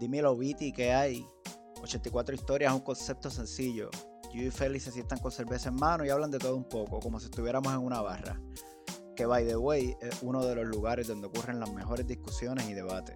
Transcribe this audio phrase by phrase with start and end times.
[0.00, 1.26] Dímelo, Viti, ¿qué hay?
[1.82, 3.90] 84 historias, un concepto sencillo.
[4.32, 7.00] Yo y Félix se sientan con cerveza en mano y hablan de todo un poco,
[7.00, 8.40] como si estuviéramos en una barra.
[9.14, 12.72] Que, by the way, es uno de los lugares donde ocurren las mejores discusiones y
[12.72, 13.14] debates.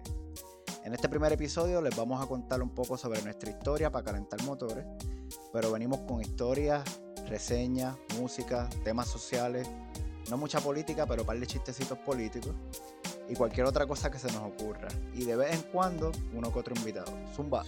[0.83, 4.43] En este primer episodio les vamos a contar un poco sobre nuestra historia para calentar
[4.43, 4.85] motores,
[5.51, 6.83] pero venimos con historias,
[7.27, 9.67] reseñas, música, temas sociales,
[10.29, 12.53] no mucha política, pero un par de chistecitos políticos
[13.29, 14.87] y cualquier otra cosa que se nos ocurra.
[15.13, 17.11] Y de vez en cuando, uno que otro invitado.
[17.35, 17.63] Zumba.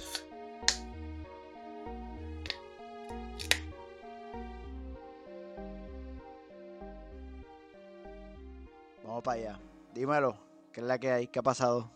[9.04, 9.60] Vamos para allá.
[9.94, 10.38] Dímelo,
[10.72, 11.28] ¿qué es la que hay?
[11.28, 11.90] ¿Qué ha pasado?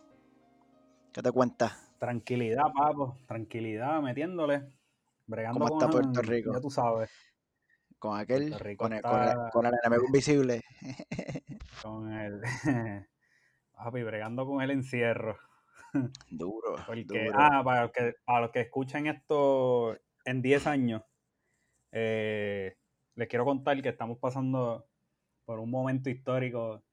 [1.11, 1.73] ¿Qué te cuentas?
[1.99, 3.17] Tranquilidad, papo.
[3.27, 4.63] Tranquilidad, metiéndole.
[5.27, 6.53] Bregando ¿Cómo está con- Puerto Rico?
[6.53, 7.09] Ya tú sabes.
[7.99, 10.61] Con aquel, Puerto Rico con el, con el- está- con el enemigo invisible.
[11.81, 12.41] Con el.
[13.83, 15.37] Papi, bregando con el encierro.
[16.29, 17.31] Duro, Porque, duro.
[17.33, 21.01] ah, para los, que, para los que escuchan esto en 10 años,
[21.91, 22.77] eh,
[23.15, 24.87] les quiero contar que estamos pasando
[25.45, 26.83] por un momento histórico,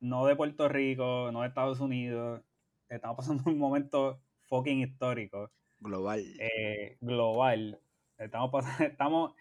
[0.00, 2.42] no de Puerto Rico, no de Estados Unidos,
[2.88, 6.22] estamos pasando un momento fucking histórico, Global.
[6.40, 7.80] eh, global.
[8.18, 9.34] Estamos pasando, estamos,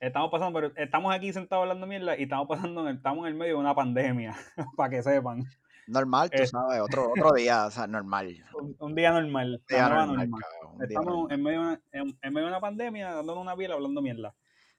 [0.00, 3.54] estamos pasando, pero estamos aquí sentados hablando mierda y estamos pasando, estamos en el medio
[3.54, 4.34] de una pandemia,
[4.76, 5.44] para que sepan.
[5.86, 6.46] Normal, tú eh.
[6.46, 8.44] sabes, otro, otro día, o sea, normal.
[8.54, 10.38] Un, un día normal, Un día normal, norma.
[10.40, 11.32] cabrón, un día Estamos normal.
[11.32, 14.34] en medio, de una, en, en medio de una pandemia, dándonos una piel, hablando mierda.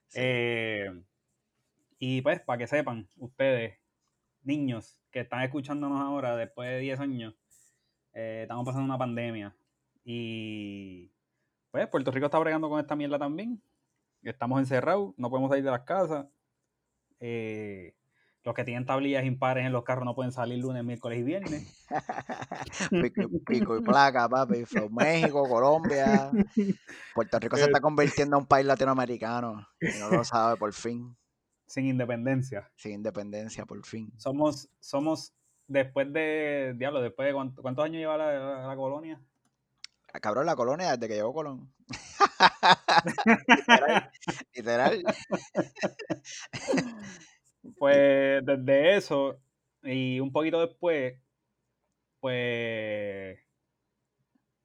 [0.08, 0.20] Sí.
[0.22, 1.02] Eh,
[1.98, 3.78] y pues, para que sepan, ustedes,
[4.42, 7.34] niños que están escuchándonos ahora después de 10 años,
[8.12, 9.54] eh, estamos pasando una pandemia.
[10.04, 11.10] Y
[11.70, 13.60] pues, Puerto Rico está bregando con esta mierda también.
[14.22, 16.26] Estamos encerrados, no podemos salir de las casas.
[17.20, 17.94] Eh,
[18.48, 21.86] los que tienen tablillas impares en los carros no pueden salir lunes, miércoles y viernes.
[22.90, 24.64] pico, y- pico y placa, papi.
[24.64, 26.30] From México, Colombia.
[27.14, 29.68] Puerto Rico se está convirtiendo en un país latinoamericano.
[29.80, 31.14] Y no lo sabe, por fin.
[31.66, 32.70] sin independencia.
[32.76, 34.10] Sin independencia, por fin.
[34.16, 35.34] Somos, somos
[35.66, 39.20] después de, diablo, después de cuánto- cuántos años lleva la, la- la colonia.
[40.14, 41.70] Ah, Cabrón, la colonia desde que llegó Colón.
[43.46, 44.10] literal.
[44.54, 45.04] literal.
[47.76, 49.38] Pues desde eso
[49.82, 51.14] y un poquito después,
[52.20, 53.38] pues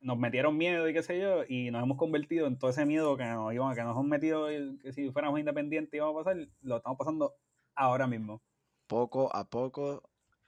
[0.04, 3.16] nos metieron miedo y qué sé yo, y nos hemos convertido en todo ese miedo
[3.16, 6.48] que nos, íbamos, que nos hemos metido, y que si fuéramos independientes íbamos a pasar,
[6.62, 7.36] lo estamos pasando
[7.76, 8.42] ahora mismo.
[8.88, 10.04] Poco a poco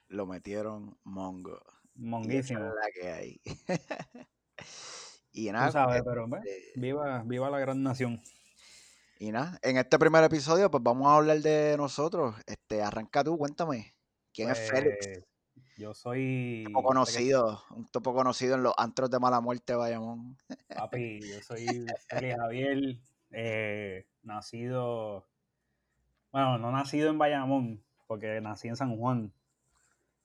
[0.07, 1.59] lo metieron mongo.
[1.95, 2.65] Y Monguísimo.
[2.65, 3.41] es la que hay.
[5.31, 8.21] y nada, sabes, pero este, viva, viva la gran nación.
[9.17, 12.35] Y nada, en este primer episodio, pues vamos a hablar de nosotros.
[12.45, 13.93] Este, arranca tú, cuéntame.
[14.33, 15.07] ¿Quién es Félix?
[15.07, 15.23] Pues,
[15.77, 16.63] Yo soy.
[16.67, 20.37] Topo conocido, un topo conocido en los antros de mala muerte Bayamón.
[20.67, 21.65] Papi, yo soy
[22.09, 22.97] Félix Javier,
[23.31, 25.25] eh, nacido,
[26.31, 29.31] bueno, no nacido en Bayamón, porque nací en San Juan.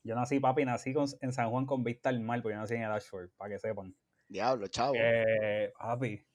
[0.03, 2.73] Yo nací, papi, nací con- en San Juan con vista al mar, porque yo nací
[2.73, 3.95] en el Ashford, para que sepan.
[4.27, 4.93] Diablo, chavo.
[4.97, 6.25] Eh, papi,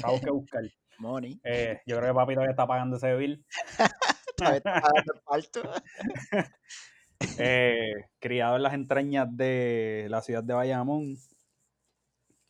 [0.00, 0.62] chavos que buscar.
[1.02, 1.40] Money.
[1.44, 3.44] Eh, yo creo que papi todavía está pagando ese bill.
[4.36, 5.62] Todavía está pagando el parto.
[7.38, 11.16] Eh, criado en las entrañas de la ciudad de Bayamón,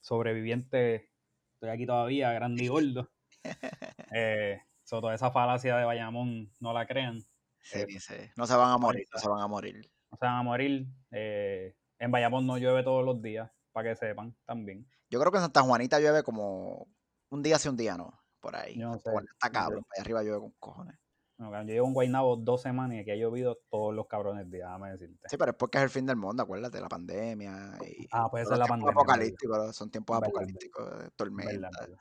[0.00, 1.10] sobreviviente,
[1.54, 3.10] estoy aquí todavía, grande y gordo.
[4.14, 7.20] Eh, so, toda esa falacia de Bayamón, no la crean,
[7.60, 8.14] Sí, Eh, sí.
[8.36, 9.90] No se van a morir, no se van a morir.
[10.10, 10.86] no se van a morir.
[11.10, 14.86] En Bayamón no llueve todos los días, para que sepan también.
[15.10, 16.88] Yo creo que en Santa Juanita llueve como
[17.28, 18.21] un día sí, un día no.
[18.42, 18.76] Por ahí.
[18.76, 20.98] Yo no sé, Bueno, está cabrón, para allá arriba llueve con cojones.
[21.38, 24.50] No, cabrón, yo llevo en Guaynabo dos semanas y aquí ha llovido todos los cabrones
[24.50, 25.28] días, déjame decirte.
[25.28, 27.78] Sí, pero es porque es el fin del mundo, acuérdate, la pandemia.
[27.86, 31.98] Y Ah, puede ser la pandemia, apocalípticos, son tiempos Verdad, apocalípticos, de Verdad, tormenta verdad,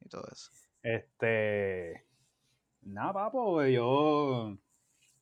[0.00, 0.50] y todo eso.
[0.82, 2.04] Este.
[2.82, 4.56] Nada, papo, yo.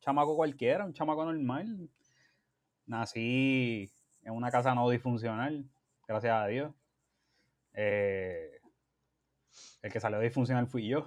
[0.01, 1.91] Chamaco cualquiera, un chamaco normal.
[2.87, 3.93] Nací
[4.23, 5.69] en una casa no disfuncional,
[6.07, 6.75] gracias a Dios.
[7.75, 8.58] Eh,
[9.83, 11.07] el que salió disfuncional fui yo.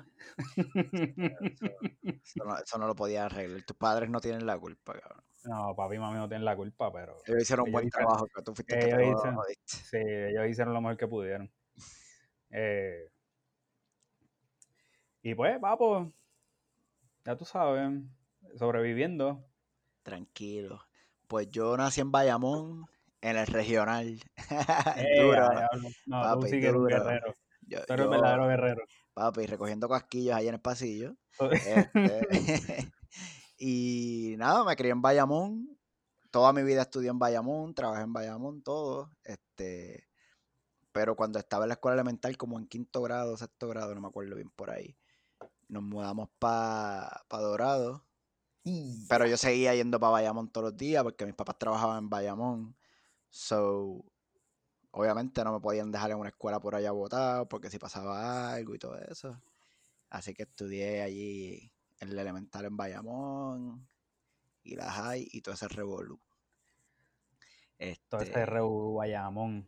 [2.24, 3.64] Eso no, eso no lo podía arreglar.
[3.64, 5.24] Tus padres no tienen la culpa, cabrón.
[5.44, 8.42] no, papi y mami no tienen la culpa, pero Ellos hicieron un buen trabajo, que
[8.44, 11.52] tú fuiste que ellos te hicieron- sí, ellos hicieron lo mejor que pudieron.
[12.50, 13.10] Eh,
[15.24, 16.12] y pues, papo,
[17.26, 17.92] ya tú sabes,
[18.58, 19.46] sobreviviendo.
[20.04, 20.82] Tranquilo.
[21.28, 22.86] Pues yo nací en Bayamón,
[23.22, 24.20] en el regional.
[24.98, 25.46] Eh, Duro.
[25.46, 25.90] a diablo.
[26.08, 27.04] No, tú papi, sí que eres un duro.
[27.04, 27.36] guerrero.
[27.72, 28.84] Yo, un yo, verdadero guerrero.
[29.14, 31.16] papi, recogiendo casquillos ahí en el pasillo.
[31.52, 31.82] Este,
[33.58, 35.78] y nada, me crié en Bayamón.
[36.32, 39.12] Toda mi vida estudié en Bayamón, trabajé en Bayamón, todo.
[39.24, 40.10] Este,
[40.92, 44.08] pero cuando estaba en la escuela elemental, como en quinto grado, sexto grado, no me
[44.08, 44.98] acuerdo bien por ahí,
[45.70, 48.06] nos mudamos para pa Dorado.
[49.10, 52.76] Pero yo seguía yendo para Bayamón todos los días porque mis papás trabajaban en Bayamón.
[53.30, 54.04] So,
[54.92, 58.76] obviamente no me podían dejar en una escuela por allá botado porque si pasaba algo
[58.76, 59.42] y todo eso.
[60.10, 63.88] Así que estudié allí en el elemental en Bayamón
[64.64, 66.20] y la high y todo ese revolú.
[68.10, 69.68] todo ese este revolú Bayamón.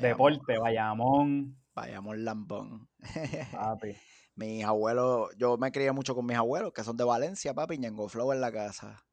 [0.00, 1.56] Deporte, Bayamón.
[1.74, 2.88] Bayamón Lambón.
[3.52, 3.96] Papi.
[4.34, 8.08] mis abuelos, yo me crié mucho con mis abuelos, que son de Valencia, papi, Ñengo
[8.08, 9.04] Flow en la casa.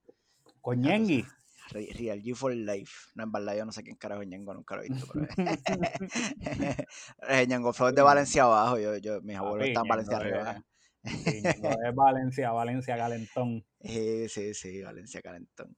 [0.62, 1.26] ¿Con Ñengui?
[1.72, 3.10] Real G for Life.
[3.16, 5.08] No, en verdad yo no sé quién carajo es Ñengo, nunca lo he visto.
[5.14, 5.28] Pero...
[7.48, 10.64] Ñengo es de Valencia abajo, yo, yo, mis abuelos están en Valencia arriba.
[11.04, 13.66] Sí, es Valencia, Valencia Calentón.
[13.82, 15.76] Sí, sí, sí, Valencia Calentón.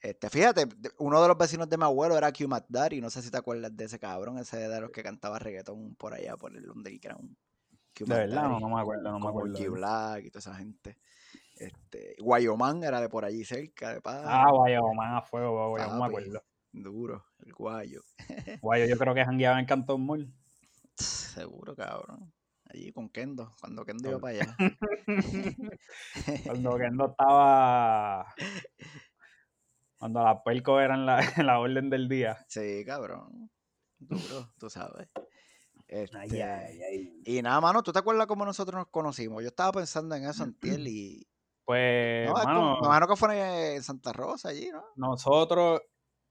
[0.00, 0.66] Este, fíjate,
[0.98, 2.46] uno de los vecinos de mi abuelo era Q
[2.90, 5.94] y no sé si te acuerdas de ese cabrón, ese de los que cantaba reggaetón
[5.94, 7.34] por allá, por el underground.
[7.98, 9.56] de verdad, no, me acuerdo, no me acuerdo.
[9.56, 10.98] Q Black y toda esa gente.
[11.56, 14.24] Este, Guayomán era de por allí cerca, de paz.
[14.26, 16.42] Ah, Guayomán a fuego, Guayomán, me acuerdo.
[16.72, 18.02] Duro, el guayo.
[18.62, 20.32] Guayo, yo creo que jangueaba en Cantón Mall.
[20.96, 22.32] Seguro, cabrón.
[22.64, 24.56] Allí con Kendo, cuando Kendo iba para allá.
[26.44, 28.34] cuando Kendo estaba
[29.98, 32.44] cuando las pelcos eran la, la orden del día.
[32.48, 33.50] Sí, cabrón.
[33.98, 35.08] Duro, tú sabes.
[35.86, 39.42] Este, y nada, mano, ¿tú te acuerdas cómo nosotros nos conocimos?
[39.42, 41.26] Yo estaba pensando en eso, Antiel, y...
[41.64, 44.84] Pues, no, mano, que fue en Santa Rosa allí, ¿no?
[44.96, 45.80] Nosotros,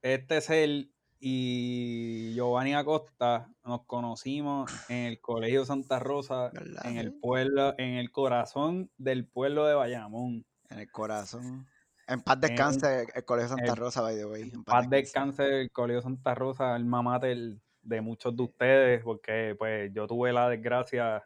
[0.00, 0.94] este es el
[1.26, 6.50] y Giovanni Acosta nos conocimos en el Colegio Santa Rosa,
[6.84, 10.44] en el pueblo, en el corazón del pueblo de Bayamón.
[10.68, 11.66] En el corazón.
[12.06, 14.42] En paz descanse el, Colegio Santa Rosa, by the way.
[14.42, 19.90] En paz, descanse el Colegio Santa Rosa, el mamate de muchos de ustedes, porque pues
[19.94, 21.24] yo tuve la desgracia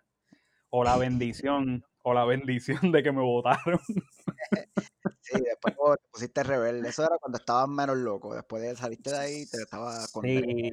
[0.71, 3.81] o la bendición, o la bendición de que me votaron.
[5.21, 6.89] Sí, después te pusiste rebelde.
[6.89, 8.35] Eso era cuando estabas menos loco.
[8.35, 10.71] Después de saliste de ahí, te estaba con Sí,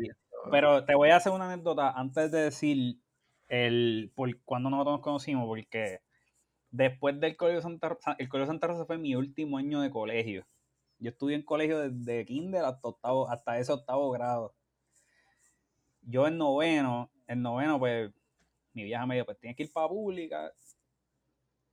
[0.50, 3.02] pero te voy a hacer una anécdota antes de decir
[3.50, 6.00] el por cuando nosotros nos conocimos, porque
[6.76, 10.46] Después del Colegio Santa Rosa, el Colegio Santa Rosa fue mi último año de colegio.
[11.00, 14.54] Yo estudié en colegio desde kinder hasta, octavo, hasta ese octavo grado.
[16.02, 18.12] Yo en noveno, en noveno, pues,
[18.74, 20.52] mi vieja me dijo, pues tienes que ir para pública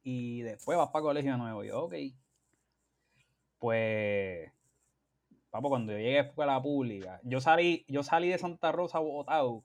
[0.02, 1.64] y después vas para colegio nuevo.
[1.64, 1.94] yo, ok.
[3.58, 4.50] Pues,
[5.50, 9.64] papo, cuando yo llegué a escuela pública, yo salí, yo salí de Santa Rosa botado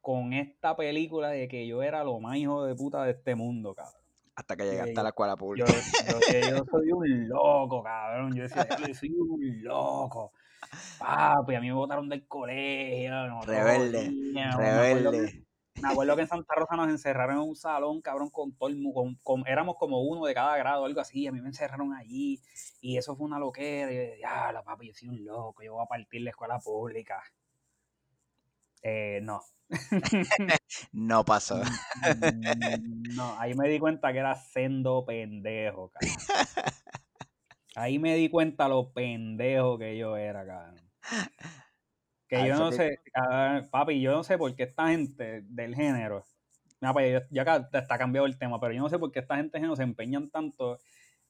[0.00, 3.74] con esta película de que yo era lo más hijo de puta de este mundo,
[3.74, 4.06] cabrón
[4.36, 5.72] hasta que llegaste a la escuela pública.
[5.72, 8.34] Yo, soy un loco, cabrón.
[8.34, 10.32] Yo decía, yo soy un loco.
[10.98, 13.40] Papi, a mí me botaron del colegio.
[13.42, 14.12] rebelde,
[14.56, 15.45] rebelde.
[15.82, 18.76] Me acuerdo, que, en Santa Rosa nos encerraron en un salón, cabrón, con todo el
[18.76, 19.16] mundo.
[19.46, 21.26] éramos como uno de cada grado, algo así.
[21.26, 22.40] A mí me encerraron allí.
[22.80, 23.92] Y eso fue una loquera.
[23.92, 25.62] Y yo decía, la papi, yo soy un loco.
[25.62, 27.22] Yo voy a partir la escuela pública.
[28.82, 29.42] Eh, no,
[30.92, 31.60] no pasó.
[31.60, 36.16] Mm, no, ahí me di cuenta que era sendo pendejo, cabrón.
[37.74, 40.80] Ahí me di cuenta lo pendejo que yo era, cabrón.
[42.28, 43.00] Que yo no sé,
[43.70, 46.24] papi, yo no sé por qué esta gente del género,
[46.92, 49.58] pues, ya acá está cambiado el tema, pero yo no sé por qué esta gente
[49.58, 50.78] género se empeñan tanto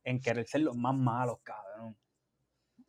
[0.05, 1.97] en querer ser los más malos, cabrón.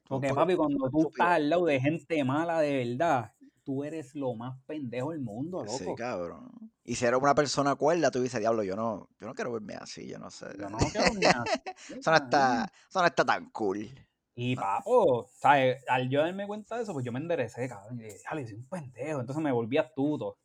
[0.08, 3.34] Porque, papi, cuando tú estás al lado de gente mala de verdad,
[3.64, 5.78] tú eres lo más pendejo del mundo, loco.
[5.78, 6.72] Sí, cabrón.
[6.86, 9.76] Y si eres una persona cuerda, tú dices, diablo, yo no, yo no quiero verme
[9.76, 10.46] así, yo no sé.
[10.58, 11.60] Yo no quiero verme así.
[12.00, 13.90] eso, no está, eso no está tan cool.
[14.40, 15.84] Y papo, ¿sabes?
[15.90, 18.00] Al yo darme cuenta de eso, pues yo me enderecé, cabrón.
[18.00, 19.20] Y dije, soy un pendejo.
[19.20, 20.38] Entonces me volví astuto.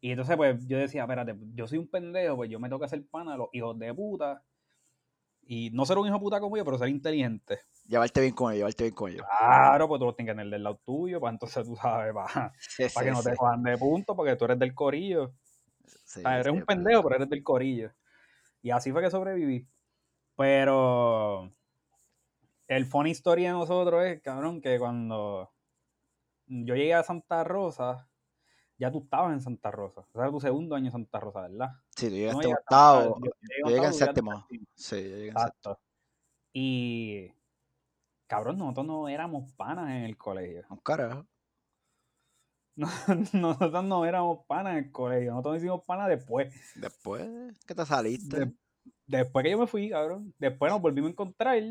[0.00, 3.06] Y entonces, pues yo decía, espérate, yo soy un pendejo, pues yo me toca ser
[3.06, 4.42] pana de los hijos de puta.
[5.44, 7.58] Y no ser un hijo de puta como yo, pero ser inteligente
[7.88, 9.26] llevarte bien con ellos, llevarte bien con ellos.
[9.38, 12.14] Claro, pues tú los tienes que tener del lado tuyo, para pues entonces tú sabes,
[12.14, 12.52] para,
[12.94, 15.32] para que no te cojan de punto, porque tú eres del corillo.
[16.16, 17.92] eres un pendejo, pero eres del corillo.
[18.62, 19.66] Y así fue que sobreviví.
[20.36, 21.52] Pero
[22.76, 25.52] el funny story de nosotros es, cabrón, que cuando
[26.46, 28.08] yo llegué a Santa Rosa,
[28.78, 30.06] ya tú estabas en Santa Rosa.
[30.12, 31.70] O sea, tu segundo año en Santa Rosa, ¿verdad?
[31.90, 33.20] Sí, tú llegaste no, octavo.
[33.22, 34.46] Yo, llegué en séptimo.
[34.74, 35.78] Sí, yo llegué en séptimo.
[36.52, 37.32] Y
[38.26, 40.64] cabrón, nosotros no éramos panas en el colegio.
[40.68, 41.26] Un carajo.
[43.34, 45.30] nosotros no éramos panas en el colegio.
[45.32, 46.52] Nosotros hicimos panas después.
[46.74, 47.28] Después
[47.66, 48.52] que te saliste.
[49.06, 50.34] después que yo me fui, cabrón.
[50.38, 51.62] Después nos volvimos a encontrar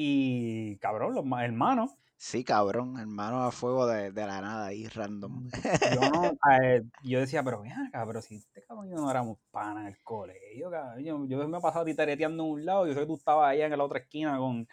[0.00, 1.90] y cabrón, los ma- hermanos.
[2.16, 5.48] Sí, cabrón, hermano a fuego de, de la nada ahí, random.
[5.92, 6.22] Yo no,
[6.62, 10.02] eh, yo decía, pero acá, pero si este cabrón yo no éramos panas en el
[10.02, 11.04] colegio, cabrón.
[11.04, 13.66] Yo, yo me he pasado titereteando en un lado, yo sé que tú estabas allá
[13.66, 14.66] en la otra esquina con,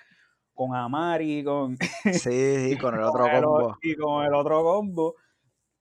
[0.53, 2.19] con Amari, con, Sí,
[2.69, 3.77] sí, con el otro con el o- combo.
[3.81, 5.15] y con el otro combo.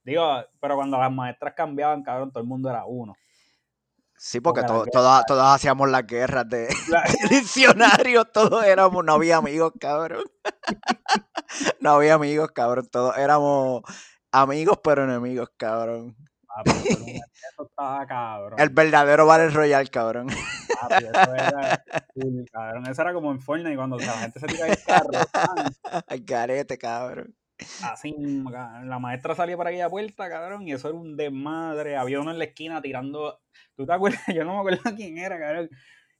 [0.04, 0.26] Digo,
[0.60, 3.14] pero cuando las maestras cambiaban, cabrón, todo el mundo era uno.
[4.26, 8.64] Sí, porque Porque la to- guerra- todas, todas hacíamos las guerras de La- diccionarios, todos
[8.64, 10.24] éramos, no había amigos, cabrón.
[11.80, 13.82] No había amigos, cabrón, todos éramos
[14.32, 16.16] amigos pero enemigos, cabrón.
[16.48, 18.58] Papi, eso estaba cabrón.
[18.58, 20.28] El verdadero Battle Royale, cabrón.
[20.80, 22.86] Papi, eso era cool, cabrón.
[22.88, 25.10] Eso era como en Fortnite cuando la gente se tira el carro.
[26.08, 27.34] Al garete, cabrón.
[27.84, 28.14] Así,
[28.84, 31.96] la maestra salía por aquella puerta, cabrón, y eso era un desmadre.
[31.96, 33.40] Había uno en la esquina tirando.
[33.76, 34.20] ¿Tú te acuerdas?
[34.34, 35.70] Yo no me acuerdo quién era, cabrón.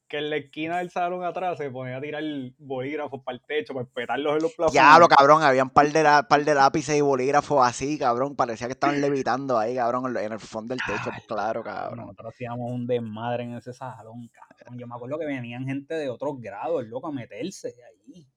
[0.07, 2.23] Que en la esquina del salón atrás se ponía a tirar
[2.59, 4.73] bolígrafos para el techo, para petarlos en los plafones.
[4.75, 8.37] Diablo, cabrón, había un par de, la- par de lápices y bolígrafos así, cabrón.
[8.37, 12.01] Parecía que estaban levitando ahí, cabrón, en el fondo del techo, pues, claro, cabrón.
[12.01, 14.79] Nosotros hacíamos un desmadre en ese salón, cabrón.
[14.79, 18.29] Yo me acuerdo que venían gente de otros grados, loco, a meterse ahí.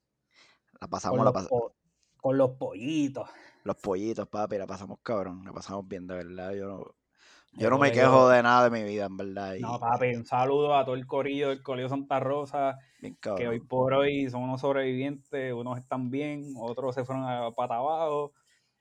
[0.79, 1.75] La pasamos, la los, pas- po-
[2.17, 3.29] con los pollitos.
[3.63, 5.43] los pollitos, papi, la pasamos, cabrón.
[5.45, 6.53] La pasamos bien, de verdad.
[6.53, 6.95] Yo no,
[7.53, 9.55] yo no me quejo de nada de mi vida, en verdad.
[9.55, 13.47] y- No, papi, un saludo a todo el corillo del Colegio Santa Rosa, bien que
[13.47, 18.33] hoy por hoy son unos sobrevivientes, unos están bien, otros se fueron a pata abajo,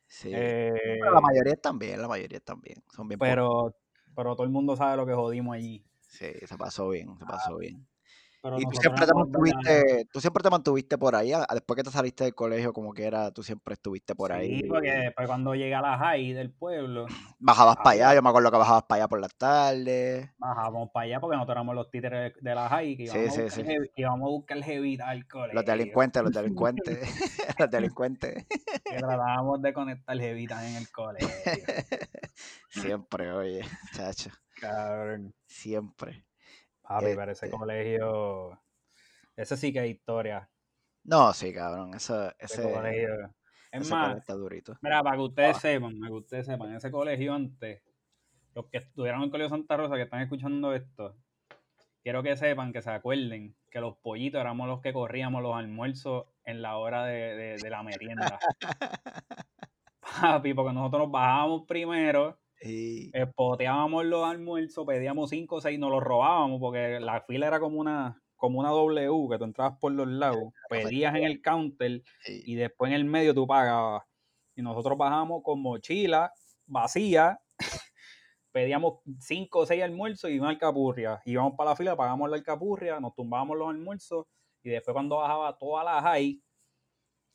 [0.07, 0.29] Sí.
[0.33, 2.83] eh, Pero la mayoría están bien, la mayoría están bien.
[2.95, 3.75] Son bien pero,
[4.15, 5.85] pero todo el mundo sabe lo que jodimos allí.
[6.09, 7.87] Sí, se pasó bien, se pasó bien.
[8.47, 11.91] Pero Y tú siempre te mantuviste, tú siempre te mantuviste por ahí, después que te
[11.91, 14.61] saliste del colegio, como que era, tú siempre estuviste por ahí.
[14.61, 17.07] Sí, porque después cuando llegué a la high del pueblo,
[17.41, 20.31] Bajabas para allá, yo me acuerdo que bajabas para allá por las tardes.
[20.39, 23.43] bajábamos para allá porque nosotros éramos los títeres de la high, que íbamos, sí, a,
[23.45, 23.71] buscar sí.
[23.71, 25.55] heavy- íbamos a buscar jevita al colegio.
[25.55, 26.99] Los delincuentes, los delincuentes,
[27.59, 28.47] los delincuentes.
[28.85, 31.29] Que tratábamos de conectar jevitas en el colegio.
[32.71, 35.35] Siempre, oye, chacho, Cabrón.
[35.47, 36.26] siempre.
[36.89, 37.51] Papi, Este.
[37.51, 38.61] colegio.
[39.37, 40.49] Ese sí que es historia.
[41.05, 43.15] No, sí, cabrón, eso, Ese ese, colegio.
[43.71, 44.77] Es ese más, está durito.
[44.81, 47.83] mira, para que ustedes sepan, para que ustedes sepan, ese colegio antes,
[48.55, 51.17] los que estudiaron en el colegio Santa Rosa que están escuchando esto,
[52.03, 56.27] quiero que sepan, que se acuerden que los pollitos éramos los que corríamos los almuerzos
[56.45, 58.39] en la hora de, de- de la merienda.
[60.21, 65.91] Papi, porque nosotros nos bajábamos primero, Y espoteábamos los almuerzos, pedíamos cinco o seis, nos
[65.91, 69.93] los robábamos porque la fila era como una, como una W, que tú entrabas por
[69.93, 74.05] los lados, pedías en el counter y- y después en el medio tú pagabas.
[74.57, 76.33] Y nosotros bajamos con mochila
[76.67, 77.39] vacía,
[78.53, 81.21] pedíamos cinco o seis almuerzos y una alcapurria.
[81.27, 84.27] Íbamos para la fila, pagamos la alcapurria, nos tumbábamos los almuerzos
[84.63, 86.41] y después cuando bajaba toda la high,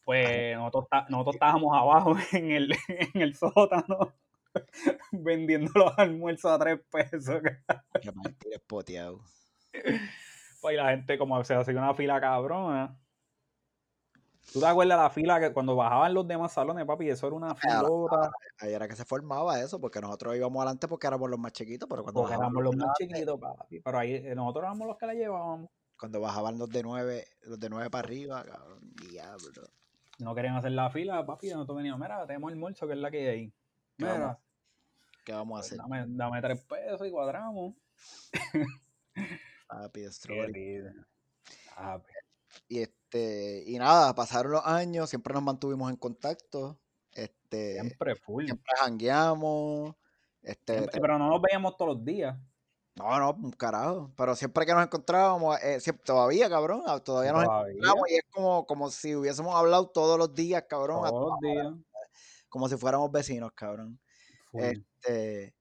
[0.04, 2.74] pues nosotros, nosotros estábamos abajo en el,
[3.14, 4.14] en el sótano
[5.12, 7.42] vendiendo los almuerzos a tres pesos.
[7.42, 9.22] que espoteado.
[10.62, 12.98] Pues y la gente como se hacía una fila cabrona.
[14.52, 17.10] ¿Tú te acuerdas la fila que cuando bajaban los demás salones, papi?
[17.10, 18.32] Eso era una filota.
[18.60, 21.88] Ahí era que se formaba eso, porque nosotros íbamos adelante porque éramos los más chiquitos,
[21.90, 23.80] pero cuando Porque éramos los más chiquitos, papi.
[23.80, 25.70] Pero ahí eh, nosotros éramos los que la llevábamos.
[25.98, 29.70] cuando bajaban los de nueve, los de nueve para arriba, cabrón, diablo.
[30.20, 31.50] No querían hacer la fila, papi.
[31.52, 33.54] Nosotros veníamos, mira, tenemos almuerzo, que es la que hay ahí.
[34.02, 34.40] ¿Qué vamos a Mira,
[35.26, 35.78] ¿Qué vamos a pues hacer?
[35.78, 37.76] dame, dame tres pesos y cuadramos.
[39.68, 40.06] Papi.
[41.76, 42.12] Papi.
[42.68, 46.78] Y este, y nada, pasaron los años, siempre nos mantuvimos en contacto.
[47.14, 48.46] Este, Siempre full.
[48.46, 49.96] siempre jangueamos.
[50.42, 52.38] Este, Siempre- te- pero no nos veíamos todos los días.
[52.96, 54.12] no, no, un carajo.
[54.18, 58.16] Pero siempre que nos encontrábamos, eh, siempre- todavía, cabrón, ah, todavía nos Todavía, encontramos y
[58.16, 61.74] es como, como si hubiésemos hablado todos los días, cabrón, todos los días.
[62.52, 64.00] Como si fuéramos vecinos, cabrón.
[64.52, 64.62] Full.
[64.64, 65.56] Este,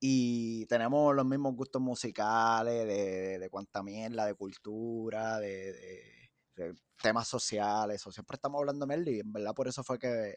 [0.00, 6.12] y tenemos los mismos gustos musicales, de, de cuanta mierda, de cultura, de, de-
[6.56, 10.36] de temas sociales, o siempre estamos hablando de y en verdad por eso fue que,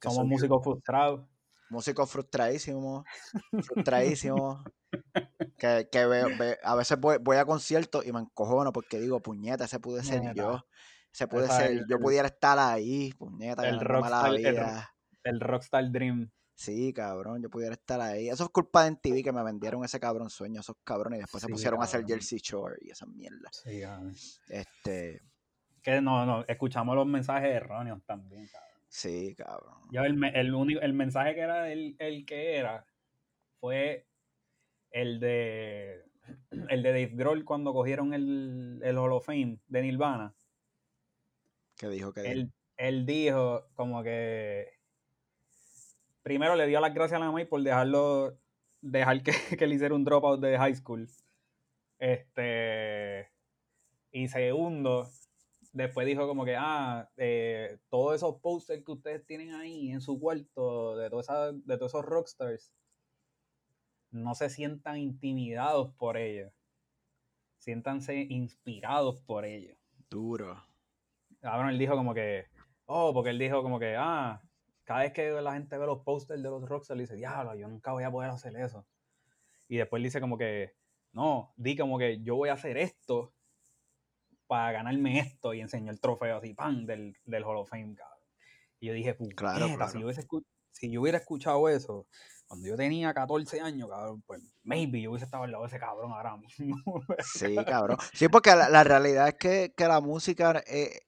[0.00, 1.28] que Somos músicos frustrados.
[1.70, 3.04] músicos frustradísimos,
[3.62, 4.64] frustradísimos,
[5.58, 9.20] que, que veo- ve- a veces voy, voy a conciertos y me encojono porque digo,
[9.20, 10.64] puñeta, ese pude ser yo,
[11.12, 14.91] Esa es ser, yo pudiera estar ahí, puñeta, el la rockstar- el- vida.
[15.24, 16.30] El Rockstar Dream.
[16.54, 18.28] Sí, cabrón, yo pudiera estar ahí.
[18.28, 21.42] Eso es culpa de MTV que me vendieron ese cabrón sueño, esos cabrones, y después
[21.42, 22.04] se pusieron a hacer.
[22.06, 23.62] Jersey Shore y esas mierdas.
[23.64, 24.14] Sí, cabrón.
[24.48, 25.22] Este,
[25.82, 28.70] Que no, no, escuchamos los mensajes erróneos también, cabrón.
[28.88, 29.78] sí, cabrón.
[29.90, 32.86] Yo el, el, único, el mensaje que era el, el que era
[33.58, 34.06] fue
[34.90, 36.04] el de
[36.68, 40.34] el de Dave Grohl cuando cogieron el, el Hall of Fame de Nirvana.
[41.76, 42.12] ¿Qué dijo?
[42.12, 42.32] ¿Qué dijo?
[42.32, 44.68] Él, él dijo como que
[46.22, 48.38] primero le dio las gracias a la May por dejarlo,
[48.80, 51.08] dejar que, que le hiciera un dropout de high school.
[51.98, 53.30] Este,
[54.10, 55.08] y segundo,
[55.72, 60.18] después dijo como que, ah, eh, todos esos posters que ustedes tienen ahí en su
[60.18, 62.72] cuarto, de, esa- de todos esos rockstars,
[64.10, 66.52] no se sientan intimidados por ellos.
[67.58, 69.78] Siéntanse inspirados por ellos.
[70.10, 70.62] Duro.
[71.40, 72.46] Cabrón, él dijo como que,
[72.86, 74.42] oh, porque él dijo como que, ah,
[74.92, 77.92] cada vez que la gente ve los posters de los rockstars, dice, diablo, yo nunca
[77.92, 78.86] voy a poder hacer eso.
[79.68, 80.74] Y después dice como que,
[81.12, 83.32] no, di como que yo voy a hacer esto
[84.46, 88.18] para ganarme esto y enseñó el trofeo así, pan, del, del Hall of Fame, cabrón.
[88.80, 92.06] Y yo dije, Claro, Si, yo hubiese escu- si yo hubiera escuchado eso
[92.46, 95.78] cuando yo tenía 14 años, cabrón, pues maybe yo hubiese estado al lado de ese
[95.78, 96.76] cabrón ahora mismo.
[97.24, 97.96] Sí, cabrón.
[98.12, 101.00] Sí, porque la, la realidad es que, que la música, eh,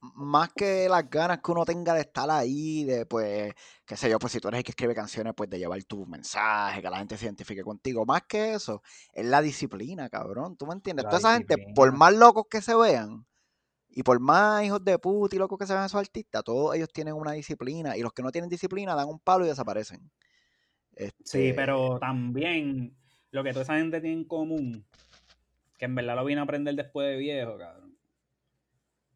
[0.00, 3.54] más que las ganas que uno tenga de estar ahí, de pues,
[3.86, 6.06] qué sé yo, pues si tú eres el que escribe canciones, pues de llevar tu
[6.06, 10.56] mensaje, que la gente se identifique contigo, más que eso, es la disciplina, cabrón.
[10.56, 11.04] ¿Tú me entiendes?
[11.04, 13.24] La Toda esa gente, por más locos que se vean,
[13.88, 16.88] y por más hijos de puta y locos que se vean esos artistas, todos ellos
[16.92, 20.10] tienen una disciplina, y los que no tienen disciplina dan un palo y desaparecen.
[20.96, 22.94] Sí, Este, pero también
[23.30, 24.84] lo que toda esa gente tiene en común,
[25.78, 27.91] que en verdad lo vine a aprender después de viejo, cabrón,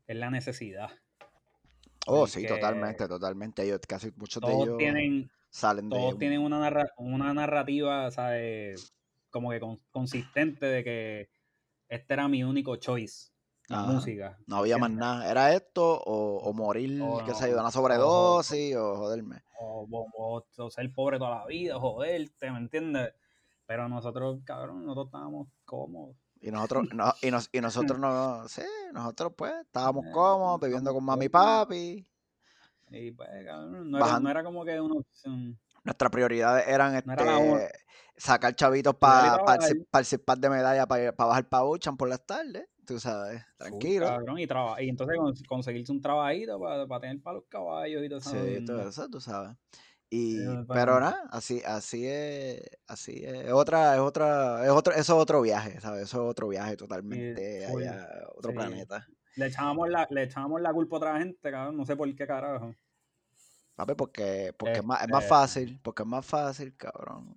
[0.07, 0.91] es la necesidad.
[2.07, 3.63] Oh, sí, totalmente, totalmente.
[3.65, 8.11] Ellos, casi muchos de Todos ellos tienen, salen de todos tienen una, narra- una narrativa,
[8.11, 8.93] ¿sabes?
[9.31, 11.29] Como que con- consistente de que
[11.89, 13.31] este era mi único choice,
[13.69, 14.39] la música.
[14.47, 15.29] No había más nada.
[15.29, 18.97] Era esto o, o morir, O qué sé yo, de no, una o, sobredosis o
[18.97, 19.43] joderme.
[19.59, 23.13] o, o- o- o ser pobre toda la vida, joderte, ¿me entiendes?
[23.67, 26.17] Pero nosotros, cabrón, nosotros estábamos cómodos.
[26.47, 28.63] Y nosotros, no, y, nos, y nosotros no, sí,
[28.93, 32.07] nosotros pues estábamos Eh, cómodos, estábamos con mami y papi.
[32.89, 35.59] Y pues, cabrón, no era, no era como que una opción.
[35.83, 37.73] Nuestras prioridades eran era este
[38.17, 39.73] sacar chavitos para trabajar.
[39.91, 42.69] participar de medalla para bajar para Buchan por las tardes.
[42.87, 44.07] Tú sabes, tranquilo.
[44.07, 48.09] cabrón, y, traba- y entonces con- conseguirse un trabajito para, tener para los caballos y
[48.09, 48.31] todo eso.
[48.31, 49.57] Sí, todo eso, tú sabes.
[50.09, 50.39] Y,
[50.69, 55.41] pero nada, así, así es, así es, otra, es otra, es otro, eso es otro
[55.41, 56.03] viaje, ¿sabes?
[56.05, 58.57] Eso es otro viaje totalmente allá, otro sí.
[58.57, 59.07] planeta.
[59.35, 62.27] Le echábamos la, le echábamos la culpa a otra gente, cabrón, no sé por qué
[62.27, 62.73] carajo.
[63.75, 67.37] Papi, porque, porque es, más, es más Este- fácil, porque es más fácil, cabrón.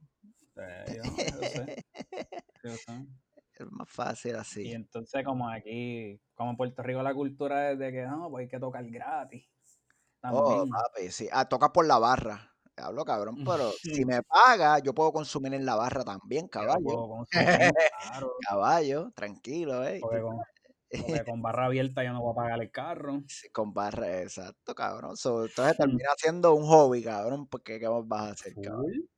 [0.56, 1.86] Eh, yo, yo sé,
[2.64, 3.08] yo sé.
[3.60, 4.72] Es más fácil Y así.
[4.72, 8.48] entonces como aquí, como en Puerto Rico la cultura es de que no, pues hay
[8.48, 9.50] que tocar gratis.
[10.24, 10.70] Oh, También.
[10.70, 11.28] papi, sí.
[11.30, 12.56] Ah, toca por la barra.
[12.80, 16.82] Hablo, cabrón, pero si me paga, yo puedo consumir en la barra también, caballo.
[16.84, 17.30] puedo consumir,
[18.02, 20.00] claro, Caballo, tranquilo, eh.
[20.02, 20.38] porque con,
[20.90, 23.22] porque con barra abierta yo no voy a pagar el carro.
[23.28, 25.16] Sí, con barra, exacto, cabrón.
[25.18, 29.10] So, entonces termina siendo un hobby, cabrón, porque ¿qué más vas a hacer, cabrón?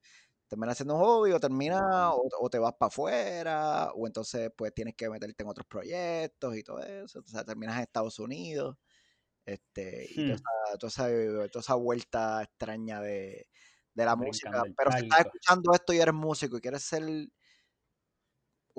[0.47, 4.73] Termina siendo un hobby o termina, o, o te vas para afuera, o entonces pues
[4.73, 7.19] tienes que meterte en otros proyectos y todo eso.
[7.19, 8.75] O sea, terminas en Estados Unidos,
[9.45, 10.41] este, y toda Hmm.
[10.69, 13.47] esa, toda esa- toda esa vuelta extraña de,
[13.93, 14.63] de la música.
[14.63, 17.03] Brincando Pero si estás escuchando esto y eres músico y quieres ser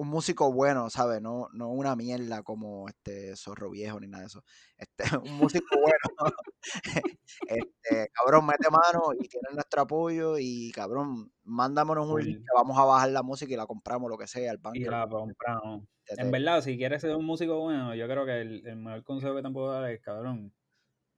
[0.02, 1.22] un músico bueno, ¿sabes?
[1.22, 4.44] No, no una mierda como este zorro viejo ni nada de eso.
[4.76, 6.32] Este, un músico bueno.
[7.46, 12.78] este, cabrón, mete mano y tienes nuestro apoyo y cabrón, mándamonos un link que vamos
[12.78, 14.90] a bajar la música y la compramos, lo que sea, Y banco.
[14.90, 15.84] la compramos.
[16.04, 19.04] te- En verdad, si quieres ser un músico bueno, yo creo que el, el mejor
[19.04, 20.52] consejo que te puedo dar es, cabrón,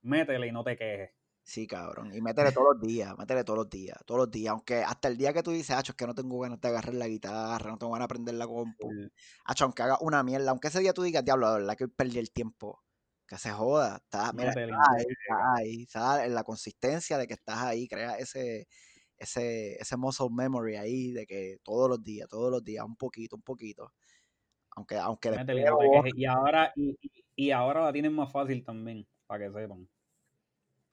[0.03, 1.11] métele y no te quejes.
[1.47, 2.15] Sí, cabrón.
[2.15, 4.51] Y métele todos los días, métele todos los días, todos los días.
[4.53, 6.95] Aunque hasta el día que tú dices, acho, es que no tengo ganas de agarrar
[6.95, 8.89] la guitarra, no tengo ganas de aprender la compu.
[8.89, 9.07] Full.
[9.45, 12.19] Acho, aunque haga una mierda, aunque ese día tú digas, diablo, de verdad que perdí
[12.19, 12.81] el tiempo.
[13.27, 13.97] Que se joda.
[13.97, 18.17] Está, mira, está ahí, está ahí, está en la consistencia de que estás ahí, crea
[18.17, 18.67] ese,
[19.19, 23.37] ese, ese muscle memory ahí de que todos los días, todos los días, un poquito,
[23.37, 23.93] un poquito.
[24.77, 26.97] Aunque, aunque después y ahora, y-
[27.37, 29.89] y ahora la tienen más fácil también, para que sepan.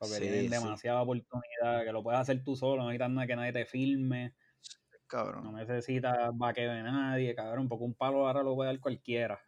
[0.01, 0.49] Porque Sí, tienen sí.
[0.49, 4.29] demasiada oportunidad, que lo puedes hacer tú solo, no necesitas nada que nadie te filme,
[4.31, 5.53] no cabrón.
[5.55, 9.39] necesitas vaqueo de nadie, cabrón, porque un palo ahora lo puede dar cualquiera.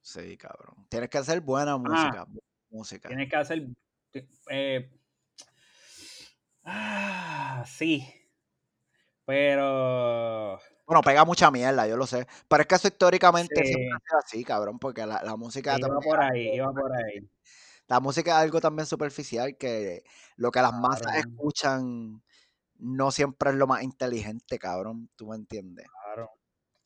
[0.00, 0.74] Sí, cabrón.
[0.88, 2.26] Tienes que hacer buena música.
[2.26, 3.06] bu- música.
[3.06, 3.66] Ah, Tienes que hacer.
[4.50, 4.90] eh,
[6.64, 8.12] ah, sí.
[9.24, 10.58] Pero.
[10.84, 12.26] Bueno, pega mucha mierda, yo lo sé.
[12.48, 13.68] Pero es que eso históricamente Sí.
[13.72, 17.20] siempre ha sido así, cabrón, porque la, la música Iba por ahí, iba por ahí.
[17.92, 20.02] La música es algo también superficial que
[20.36, 21.18] lo que las masas Claro.
[21.18, 22.22] escuchan
[22.78, 25.10] no siempre es lo más inteligente, cabrón.
[25.14, 25.86] ¿Tú me entiendes?
[26.04, 26.30] Claro.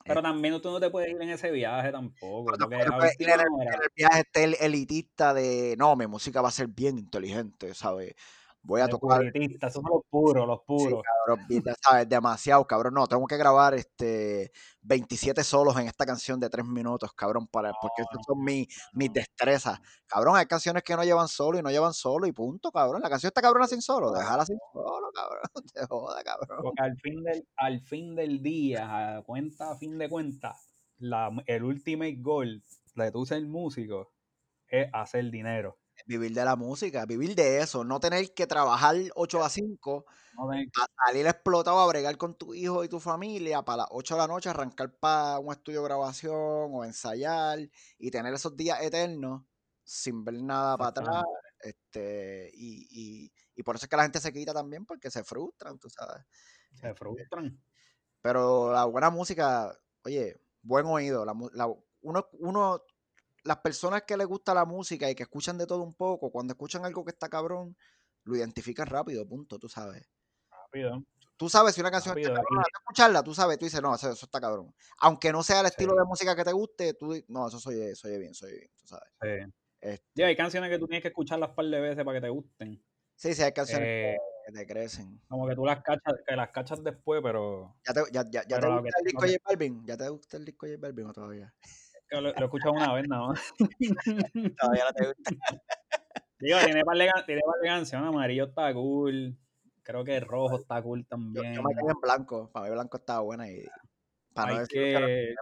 [0.05, 2.47] Pero también tú no te puedes ir en ese viaje tampoco.
[2.47, 4.45] Pero porque tampoco te a puedes ir última en el, hora- en el viaje este
[4.45, 8.14] el elitista de no, mi música va a ser bien inteligente, ¿sabes?
[8.67, 9.23] Voy a tocar
[9.73, 11.03] son los puros, los Sí, puros.
[11.05, 12.09] cabrón, vi- ¿sabes?
[12.09, 12.95] Demasiado, cabrón.
[12.95, 14.51] No, tengo que grabar este
[14.83, 19.09] 27 solos en esta canción de 3 minutos, cabrón, para, porque esas son mi- mis
[19.09, 19.15] no.
[19.15, 19.79] destrezas.
[20.07, 23.01] Cabrón, hay canciones que no llevan solo y no llevan solo y punto, cabrón.
[23.03, 25.43] La canción está cabrona sin solo, déjala sin solo, cabrón.
[25.73, 26.59] Te joda, cabrón.
[26.63, 31.31] Porque al fin del, al fin del día, a cuenta, a fin de cuentas, la,
[31.47, 32.65] el ultimate goal
[32.97, 34.13] de tú ser músico
[34.67, 35.79] es hacer dinero.
[36.07, 40.49] Vivir de la música, vivir de eso, no tener que trabajar 8 a 5, No
[40.49, 44.14] tener- a salir explotado a bregar con tu hijo y tu familia para las 8
[44.14, 46.35] de la noche arrancar para un estudio de grabación
[46.73, 47.59] o ensayar
[47.99, 49.42] y tener esos días eternos
[49.85, 51.25] sin ver nada para atrás.
[51.61, 55.25] Este, y, y, y por eso es que la gente se quita también porque se
[55.25, 56.25] frustran, tú sabes.
[56.71, 57.61] se frustran.
[58.23, 61.25] Pero la buena música, oye, buen oído.
[61.25, 62.83] La, la- uno, uno,
[63.47, 66.53] las personas que les gusta la música y que escuchan de todo un poco, cuando
[66.53, 67.77] escuchan algo que está cabrón,
[68.25, 70.05] lo identifican rápido, punto, tú sabes.
[70.51, 71.03] Rápido.
[71.37, 73.95] Tú sabes si una canción está Rápido, cabrona, tú escucharla, tú sabes, tú dices, no,
[73.95, 74.75] eso, eso está cabrón.
[74.99, 75.99] Aunque no sea el estilo Sí.
[75.99, 79.09] de música que te guste, tú no, eso soy, soy bien, soy bien, tú sabes.
[79.21, 79.53] Sí.
[79.81, 82.83] Este, hay canciones que tú tienes que escucharlas par de veces para que te gusten.
[83.15, 85.21] sí, sí, hay canciones Eh, que te crecen.
[85.29, 88.59] como que tú las cachas, que las cachas después, pero ¿Ya te, ya, ya, ya
[88.61, 89.87] te gusta el disco J Balvin?
[89.87, 91.55] ¿Ya te gusta el disco J Balvin o todavía?
[92.09, 93.55] Que lo, he escuchado una vez nada más.
[94.61, 95.31] Todavía no te gusta.
[96.38, 99.37] Digo, tiene par de, tiene par de canciones, amarillo está cool.
[99.83, 101.55] Creo que rojo está cool también.
[101.55, 102.51] yo me quedé en blanco.
[102.53, 103.64] Para mí blanco estaba buena y
[104.35, 105.35] para no hay decir que no, que.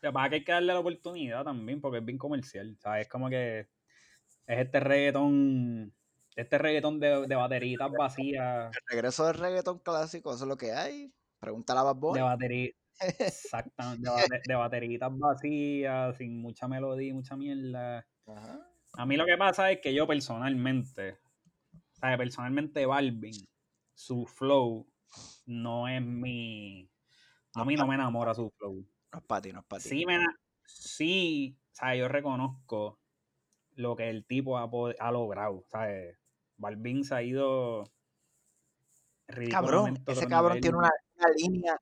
[0.00, 2.76] Lo que hay que darle la oportunidad también porque es bien comercial.
[2.80, 3.68] Sea, es como que es
[4.46, 5.94] este reggaetón.
[6.34, 8.74] Este reggaetón de, de bateritas vacías.
[8.74, 11.12] el regreso del reggaetón clásico, eso es lo que hay.
[11.38, 12.18] Pregúntale a Bad Bunny.
[12.18, 12.70] De batería.
[13.00, 14.10] Exactamente.
[14.30, 18.06] De, de bateritas vacías, sin mucha melodía mucha mierda.
[18.26, 18.68] Ajá.
[18.94, 21.18] A mí lo que pasa es que yo personalmente,
[21.72, 23.48] o sea, personalmente Balvin,
[23.94, 24.86] su flow
[25.46, 26.90] no es mi...
[27.54, 28.86] A mí no me enamora su flow.
[29.12, 29.88] No es para ti, no es para ti.
[29.88, 30.18] Sí, me,
[30.64, 32.98] sí, o sea, yo reconozco
[33.74, 36.18] lo que el tipo ha, ha logrado, ¿sabes?
[36.56, 37.90] Balvin se ha ido
[39.50, 41.80] cabrón, ese cabrón tiene una, una línea,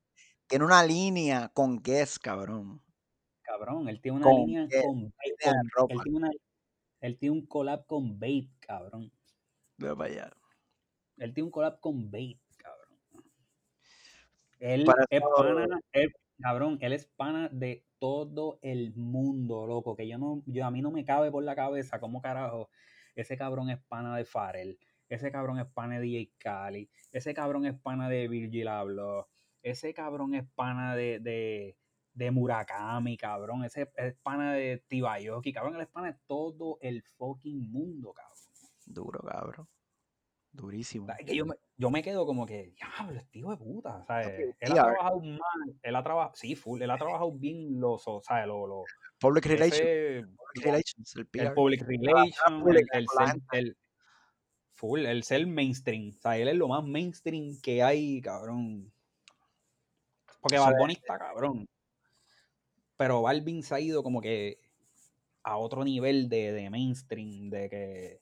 [0.51, 2.83] tiene una línea con Guess, cabrón.
[3.43, 5.13] Cabrón, él tiene una Con línea con, de con-
[5.75, 5.95] ropa.
[5.95, 6.31] él tiene una,
[7.01, 9.11] él tiene un collab con Babe, cabrón.
[9.79, 10.31] Ve para allá.
[11.17, 12.99] Él tiene un collab con Babe, cabrón.
[14.59, 19.97] Él Para es pana, él- cabrón, él es pana de todo el mundo, loco.
[19.97, 22.71] Que yo no, yo a mí no me cabe por la cabeza cómo carajo.
[23.15, 24.79] Ese cabrón es pana de Farel.
[25.09, 26.89] Ese cabrón es pana de DJ Cali.
[27.11, 29.27] Ese cabrón es pana de Virgil Abloh.
[29.63, 31.77] Ese cabrón es pana de, de,
[32.15, 33.65] de Murakami, cabrón.
[33.65, 35.77] Ese es pana de Tibayoki, cabrón.
[35.77, 38.39] Él es pana de todo el fucking mundo, cabrón.
[38.87, 39.69] Duro, cabrón.
[40.53, 41.05] Durísimo.
[41.05, 43.57] O sea, es que yo, me, yo me quedo como que, diablo, este hijo de
[43.57, 44.57] puta, ¿sabes?
[44.59, 48.47] Él ha trabajado mal, él ha trabajado, sí, full, él ha trabajado bien los, sea,
[48.47, 48.83] lo, lo,
[49.21, 50.27] Public Relations.
[50.27, 51.55] Public Relations, el el PR.
[51.55, 53.59] public relation, pública el, el gente.
[53.59, 53.77] el,
[54.73, 58.93] full, el ser mainstream, o sea, él es lo más mainstream que hay, cabrón.
[60.41, 61.69] Porque Bad Bunny está cabrón,
[62.97, 64.59] pero Balvin se ha ido como que
[65.43, 68.21] a otro nivel de, de mainstream, de que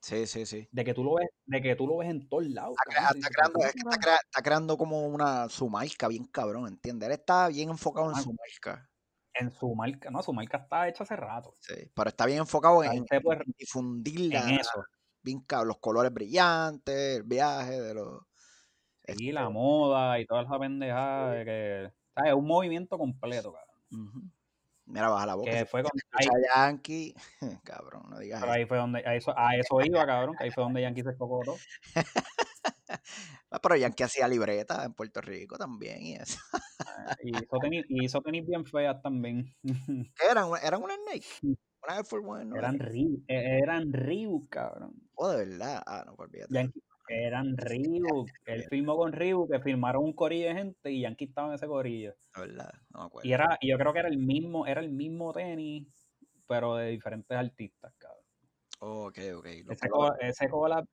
[0.00, 0.68] Sí, sí, sí.
[0.70, 2.76] de que tú lo ves, de que tú lo ves en todos lados.
[2.88, 4.02] Está, tú está creando, "¿Cómo es que está, carajo?".
[4.02, 7.06] crea- está creando como una su marca bien cabrón, ¿entiendes?
[7.08, 8.20] Él está bien enfocado en Ah.
[8.22, 8.90] su marca.
[9.36, 11.54] en su marca, no, su marca está hecha hace rato.
[11.58, 14.48] Sí, pero está bien enfocado en, en difundirla.
[14.48, 14.84] En eso.
[15.22, 18.22] Bien cabrón, los colores brillantes, el viaje de los.
[19.06, 21.92] Y la moda y toda esa pendejada de que.
[22.14, 22.30] ¿sabes?
[22.30, 24.32] Es un movimiento completo, cabrón.
[24.86, 25.50] Mira, baja la boca.
[25.50, 25.92] Que fue con.
[26.12, 27.14] Ahí, Yankee,
[27.64, 29.02] cabrón, no digas pero ahí fue donde.
[29.06, 30.34] A eso, a eso iba, cabrón.
[30.36, 31.56] Que ahí fue donde Yankee se cocotó.
[33.50, 36.38] Ah, pero Yankee hacía libreta en Puerto Rico también y eso.
[37.22, 39.54] Y hizo tenis, y hizo tenis bien feas también.
[40.16, 40.48] ¿Qué eran?
[40.60, 41.56] ¿Eran una Snake?
[41.84, 42.56] Una Air Force One, ¿no?
[42.56, 44.94] eran Reebok, eran Reebok, cabrón.
[45.14, 45.82] Oh, de verdad.
[45.86, 46.52] Ah, no, pues olvídate.
[46.52, 48.28] Yankee, eran Reebok.
[48.46, 51.66] Él filmó con Reebok, que filmaron un corillo de gente y Yankee estaba en ese
[51.66, 52.14] corillo.
[52.34, 53.28] De verdad, no me acuerdo.
[53.28, 55.86] Y era, y yo creo que era el mismo, era el mismo tenis,
[56.46, 58.24] pero de diferentes artistas, cabrón.
[58.80, 59.46] Oh, ok, ok.
[59.46, 60.86] Ese, co- ese collab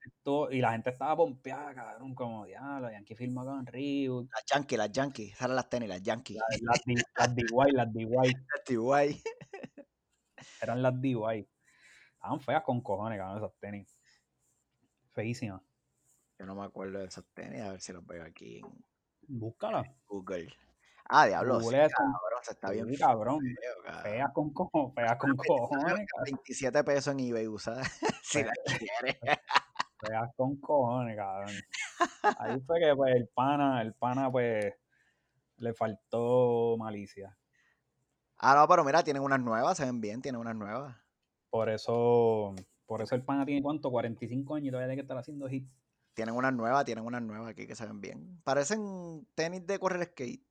[0.50, 4.92] y la gente estaba pompeada, cabrón, como diablo, Yankee firma con Reebok, Las Yankee, las
[4.92, 5.24] Yankee.
[5.24, 6.34] Esas eran las tenis, las Yankee.
[6.34, 6.80] las,
[7.16, 8.06] las, DY, las DY,
[8.54, 9.22] Las TY.
[10.62, 11.48] eran las DY.
[12.14, 13.98] Estaban feas con cojones, cabrón, esas tenis.
[15.12, 15.60] Feísimas.
[16.42, 19.84] Yo no me acuerdo de esas tenis, a ver si los veo aquí en Búscala.
[20.08, 20.52] Google.
[21.08, 23.40] Ah, diablo, sí, cabrón, se está bien cabrón.
[24.02, 26.24] Feas con cojones, feas con cojones, cabrón.
[26.24, 27.84] 27 pesos en eBay, usada.
[28.24, 29.20] si la quieres.
[30.00, 31.54] Feas con cojones, cabrón.
[32.38, 34.74] Ahí fue que pues el pana, el pana pues
[35.58, 37.38] le faltó malicia.
[38.38, 40.96] Ah, no, pero mira, tienen unas nuevas, se ven bien, tienen unas nuevas.
[41.50, 42.52] Por eso,
[42.84, 45.68] por eso el pana tiene cuánto, 45 años y todavía tiene que estar haciendo hit.
[46.14, 48.40] Tienen unas nuevas, tienen unas nuevas aquí que se ven bien.
[48.44, 50.44] Parecen tenis de correr skate.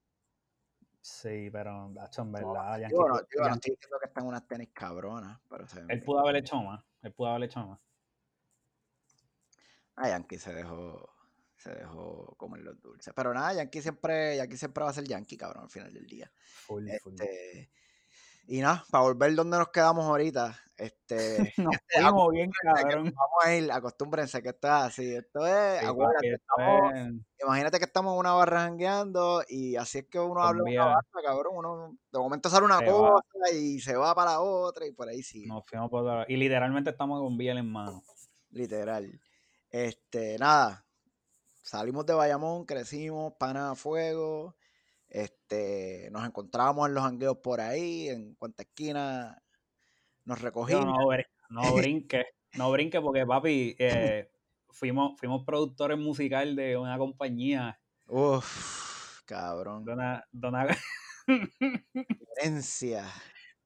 [1.01, 4.69] Sí, pero macho, en No, verdad, Yankee, digo, no, estoy diciendo que están unas tenis
[4.71, 6.83] cabronas, pero se él pudo haber hecho más.
[7.01, 7.79] Él pudo haber hecho más.
[9.95, 11.11] Ah, Yankee se dejó,
[11.57, 13.13] se dejó comer los dulces.
[13.15, 16.31] Pero nada, Yankee siempre, Yankee siempre va a ser Yankee, cabrón, al final del día.
[16.43, 17.15] Full, full.
[18.47, 23.03] Y nada, para volver donde nos quedamos ahorita, este, Nos este, fuimos bien, que cabrón.
[23.15, 25.15] vamos a ir, acostúmbrense que esto es así.
[25.15, 29.43] Esto es, Sí, acuérdate, papi, esto estamos- es- imagínate que estamos en una barra jangueando
[29.47, 31.53] y así es que uno habla una barra, cabrón.
[31.55, 32.91] Uno, de momento sale una Se va.
[32.91, 35.47] cosa y se va para la otra y por ahí sigue.
[35.47, 36.25] Nos fuimos por lado.
[36.27, 38.03] Y literalmente estamos con Biel en mano.
[38.49, 39.19] Literal.
[39.69, 40.83] Este, nada.
[41.61, 44.55] Salimos de Bayamón, crecimos, pana a fuego.
[45.11, 49.43] Este, nos encontramos en los jangueos por ahí, en cuanta esquina
[50.23, 50.85] nos recogimos.
[50.85, 52.23] no, brin- no brinque,
[52.57, 54.31] no brinque porque papi, eh,
[54.69, 59.83] fuimos, fuimos productores musical de una compañía, Uf, cabrón.
[59.83, 60.67] de una, de una-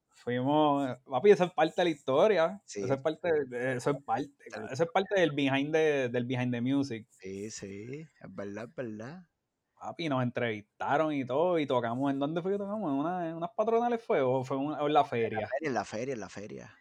[0.10, 4.04] fuimos, papi, eso es parte de la historia, Sí, eso es parte, de- eso es
[4.04, 4.32] parte,
[4.72, 8.74] eso es parte del behind the, del behind the music, Sí, sí, es verdad, es
[8.74, 9.28] verdad.
[9.88, 12.92] Papi, nos entrevistaron y todo, y tocamos, ¿en dónde fue que tocamos?
[12.92, 15.56] ¿En, una- en unas patronales fue o fue una- o en la feria?
[15.62, 16.76] En la feria, en la feria.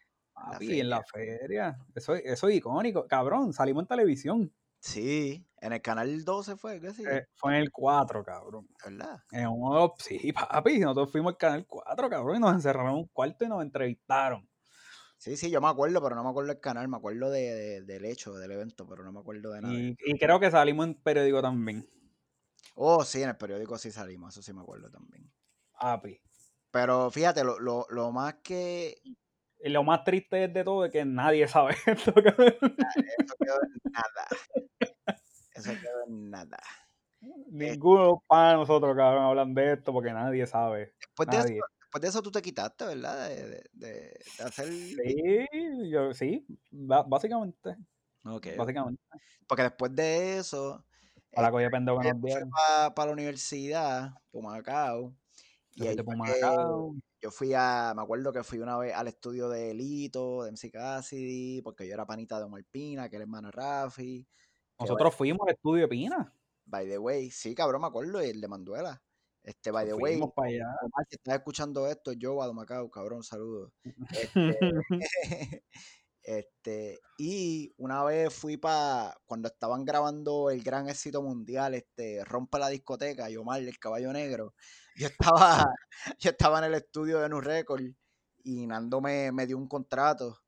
[0.47, 5.73] la Papi, en la feria, eso, eso es icónico, cabrón, salimos en televisión, Sí, en
[5.73, 7.03] el canal 12 fue, ¿qué sí?
[7.11, 8.69] Eh, fue en el 4, cabrón.
[8.85, 9.19] ¿Verdad?
[9.31, 13.09] En uno sí, papi, nosotros fuimos al canal 4, cabrón, y nos encerraron en un
[13.09, 14.49] cuarto y nos entrevistaron.
[15.19, 17.83] Sí, sí, yo me acuerdo, pero no me acuerdo del canal, me acuerdo de, de-
[17.83, 19.81] del hecho, del evento, pero no me acuerdo de nada.
[19.81, 21.89] Y, y creo que salimos en periódico también,
[22.75, 25.31] Oh, sí, en el periódico sí salimos, eso sí me acuerdo también.
[25.81, 26.21] papi.
[26.71, 29.01] Pero fíjate, lo, lo, lo más que
[29.61, 32.55] Y lo más triste de todo es que nadie sabe esto, cabrón.
[32.59, 34.27] eso quedó en nada.
[35.55, 36.59] Eso quedó en nada.
[37.49, 40.95] Ninguno para nosotros, cabrón, hablan de esto porque nadie sabe.
[41.01, 43.29] Después de, eso, después de eso tú te quitaste, ¿verdad?
[43.29, 44.67] De, de, hacer...
[44.67, 45.47] Sí,
[45.91, 47.77] yo, sí, básicamente,
[48.25, 49.03] Ok, básicamente.
[49.47, 50.85] Porque después de eso,
[51.35, 52.51] Para la pendejo que nos dieron.
[52.95, 55.15] para la universidad, Pumacao,
[55.75, 56.95] y ahí fuiste fue por que Macao.
[57.21, 60.71] yo fui a, me acuerdo que fui una vez al estudio de Lito, de MC
[60.71, 64.27] Cassidy, porque yo era panita de Omar Pina, que era hermano de Rafi.
[64.79, 66.33] Nosotros fuimos al estudio de Pina.
[66.67, 69.03] By the way, sí, cabrón, me acuerdo, y el de Manduela.
[69.43, 70.77] Este, by the way, para allá.
[71.11, 73.73] Si estás escuchando esto, yo, a Macao, cabrón, saludos.
[74.11, 74.59] Este,
[76.25, 82.59] este, y una vez fui para cuando estaban grabando el gran éxito mundial, este, Rompe
[82.59, 84.55] la discoteca, y Omar, el caballo negro.
[84.97, 85.75] Yo estaba,
[86.21, 87.83] yo estaba en el estudio de Nu Record
[88.45, 90.39] y Nando me, me dio un contrato.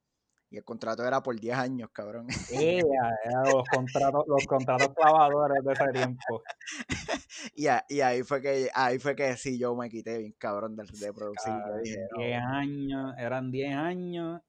[0.49, 2.29] Y el contrato era por 10 años, cabrón.
[2.53, 2.85] Ea,
[3.25, 6.43] era los contratos, los contratos clavadores de ese tiempo.
[7.55, 10.77] Y, a- y ahí fue que ahí fue que sí yo me quité bien cabrón
[10.77, 11.53] de, de producir.
[11.53, 14.41] Yo Cabrón, dije, no, 10 años, eran 10 años.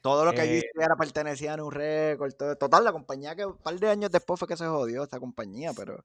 [0.00, 2.32] Todo lo que yo eh, era pertenecía a Nu Record.
[2.34, 5.18] todo- Total, la compañía que un par de años después fue que se jodió esta
[5.20, 6.04] compañía, pero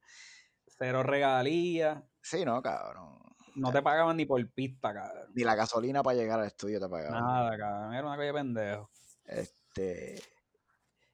[0.78, 2.04] Cero regalías.
[2.22, 3.20] sí, no, cabrón.
[3.56, 5.32] No te pagaban ni por pista, cabrón.
[5.34, 7.24] Ni la gasolina para llegar al estudio te pagaban.
[7.24, 7.94] Nada, cabrón.
[7.94, 8.90] Era una de pendejo.
[9.24, 10.22] Este.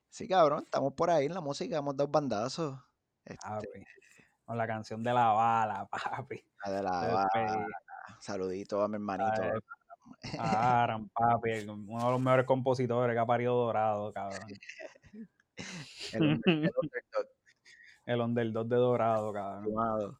[0.09, 2.77] Sí, cabrón, estamos por ahí en la música, hemos dado bandazos.
[3.23, 3.85] Este, Papi.
[4.43, 6.43] Con la canción de la bala, papi.
[6.65, 7.67] la de la bala.
[8.19, 9.41] Saludito a mi hermanito.
[9.41, 9.51] Ay,
[10.37, 11.51] Aran, papi.
[11.67, 14.47] Uno de los mejores compositores que ha parido Dorado, cabrón.
[16.13, 17.25] El, underdog,
[18.05, 19.63] El underdog de Dorado, cabrón.
[19.65, 20.19] sumado.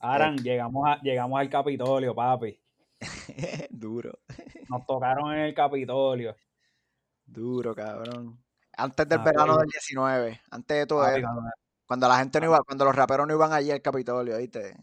[0.00, 2.58] Aran, llegamos, a- llegamos al Capitolio, papi.
[3.70, 4.12] Duro,
[4.68, 6.36] Nos tocaron en el Capitolio.
[7.24, 8.38] duro, cabrón.
[8.76, 9.58] Antes del Ah, verano pues.
[9.60, 11.50] del 19, antes de todo eso, cuando,
[11.86, 14.74] cuando la gente no iba, cuando los raperos no iban allí al Capitolio, ¿viste?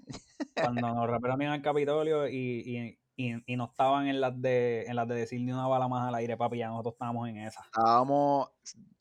[0.55, 4.85] cuando nos rapearon en el Capitolio y, y, y, y no estaban en las de
[4.85, 7.37] en las de decir ni una bala más al aire, papi, ya nosotros estábamos en
[7.37, 7.61] esa.
[7.65, 8.49] Estábamos,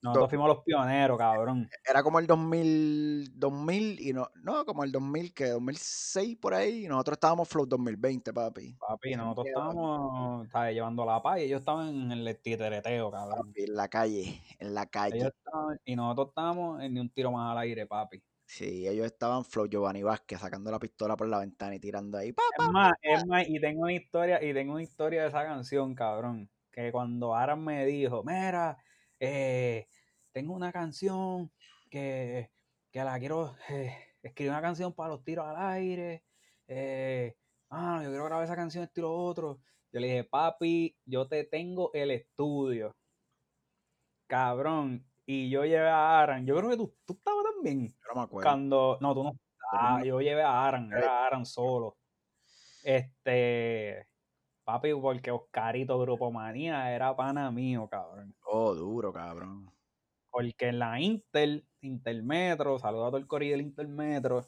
[0.03, 1.69] Nosotros Do- fuimos los pioneros, cabrón.
[1.89, 6.85] era como el 2000, 2000 y no, no, como el 2000, que 2006 por ahí,
[6.85, 8.75] y nosotros estábamos Flow 2020, papi.
[8.81, 10.75] Papi, nosotros estábamos ¿sabes?
[10.75, 13.47] llevando la paz y ellos estaban en el titereteo, cabrón.
[13.49, 15.17] Papi, en la calle, en la calle.
[15.19, 18.21] Ellos estaban- y nosotros estábamos en ni un tiro más al aire, papi.
[18.51, 22.33] Sí, ellos estaban Flow Giovanni Vázquez sacando la pistola por la ventana y tirando ahí.
[22.33, 22.99] ¡pa, Es pa, más, pa!
[23.03, 26.49] es más, y tengo una historia, y tengo una historia de esa canción, cabrón.
[26.73, 28.79] Que cuando Aran me dijo, mira,
[29.21, 29.87] eh,
[30.33, 31.53] tengo una canción
[31.91, 32.51] que,
[32.91, 36.25] que la quiero, eh, escribí una canción para los tiros al aire.
[36.69, 37.37] Eh,
[37.69, 39.61] ah, yo quiero grabar esa canción estilo otro.
[39.93, 42.97] Yo le dije, papi, yo te tengo el estudio.
[44.27, 45.05] Cabrón.
[45.27, 46.47] Y yo llevé a Aran.
[46.47, 47.89] Yo creo que tú, tú estabas también.
[47.89, 48.49] Yo no me acuerdo.
[48.49, 48.99] Cuando.
[49.01, 49.33] No, tú no.
[49.73, 51.97] Ah, yo llevé a Aran, era Aran solo.
[52.83, 54.07] Este.
[54.65, 58.35] Papi, porque Oscarito Grupo Manía era pana mío, cabrón.
[58.45, 59.71] Oh, duro, cabrón.
[60.31, 64.47] Porque en la Intel, Intermetro, saludo a todo el corrido del Intermetro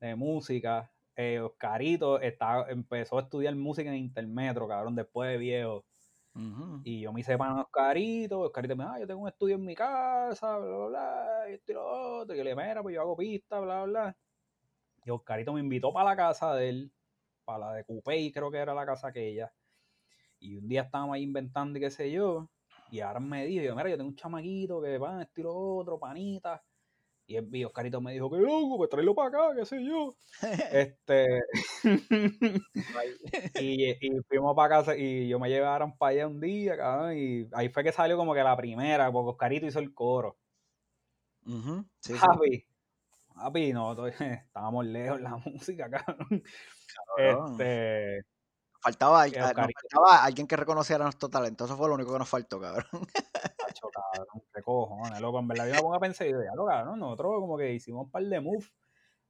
[0.00, 0.92] de música.
[1.16, 5.84] eh, Oscarito estaba, empezó a estudiar música en Intermetro, cabrón, después de viejo.
[6.84, 9.56] Y yo me hice pana a Oscarito, Oscarito me dijo, ah, yo tengo un estudio
[9.56, 12.82] en mi casa, bla, bla, bla, esto y lo otro, y yo le dije, mira,
[12.82, 14.16] pues yo hago pista, bla, bla.
[15.04, 16.92] Y Oscarito me invitó para la casa de él,
[17.44, 19.52] para la de Coupey, creo que era la casa aquella.
[20.38, 22.48] Y un día estábamos ahí inventando y qué sé yo,
[22.90, 25.98] y ahora me dijo, mira, yo tengo un chamaquito que va, esto y lo otro,
[25.98, 26.62] panita.
[27.26, 30.14] Y, Oscarito me dijo, que loco, pues tráelo para acá, qué sé yo.
[30.72, 31.40] Este.
[33.60, 37.48] y, y fuimos para casa y yo me llevaron para allá un día, cabrón, y
[37.52, 40.36] ahí fue que salió como que la primera, porque Oscarito hizo el coro.
[41.46, 42.18] Ujú, sí, sí.
[42.20, 42.66] Papi,
[43.34, 46.42] papi, no, estábamos lejos en la música, cabrón.
[47.16, 47.52] Cabrón.
[47.52, 48.26] Este,
[48.82, 51.66] Faltaba, ah, nos faltaba alguien que reconociera nuestro talento.
[51.66, 53.06] Eso fue lo único que nos faltó, cabrón.
[53.72, 56.50] Tacho, cabrón, qué cojones, loco, en verdad yo me pongo a pensar y digo, ya,
[56.66, 58.72] cabrón, nosotros como que hicimos un par de moves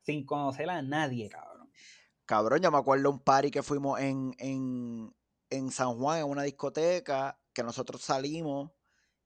[0.01, 1.71] sin conocer a nadie, cabrón.
[2.25, 5.15] Cabrón, yo me acuerdo un party que fuimos en, en,
[5.51, 8.71] en San Juan, en una discoteca, que nosotros salimos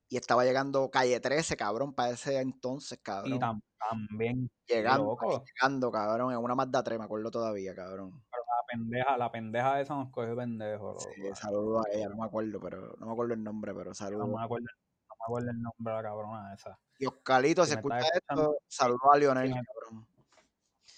[0.09, 3.41] y estaba llegando calle 13, cabrón, para ese entonces, Y cabrón.
[3.41, 8.23] tam- también, llegando, llegando, cabrón, en una Mazda 3, me acuerdo todavía, cabrón.
[8.31, 10.97] pero la pendeja, la pendeja esa nos cogió pendejo.
[10.99, 13.95] Sí, saludo a ella, no me acuerdo, pero no me acuerdo el nombre, pero No
[13.95, 14.27] saludo.
[14.27, 14.86] me acuerdo, no me
[15.27, 16.79] acuerdo el nombre de la cabrona esa.
[16.99, 20.07] Y Oscarito, Si si escucha esto, saludo a Lionel, me- cabrón.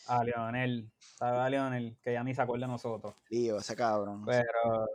[0.07, 1.99] A Leonel, ¿sabes a Leonel?
[2.03, 3.14] Que ya ni se acuerda de nosotros.
[3.29, 4.25] Lío, ese cabrón.
[4.25, 4.88] Pero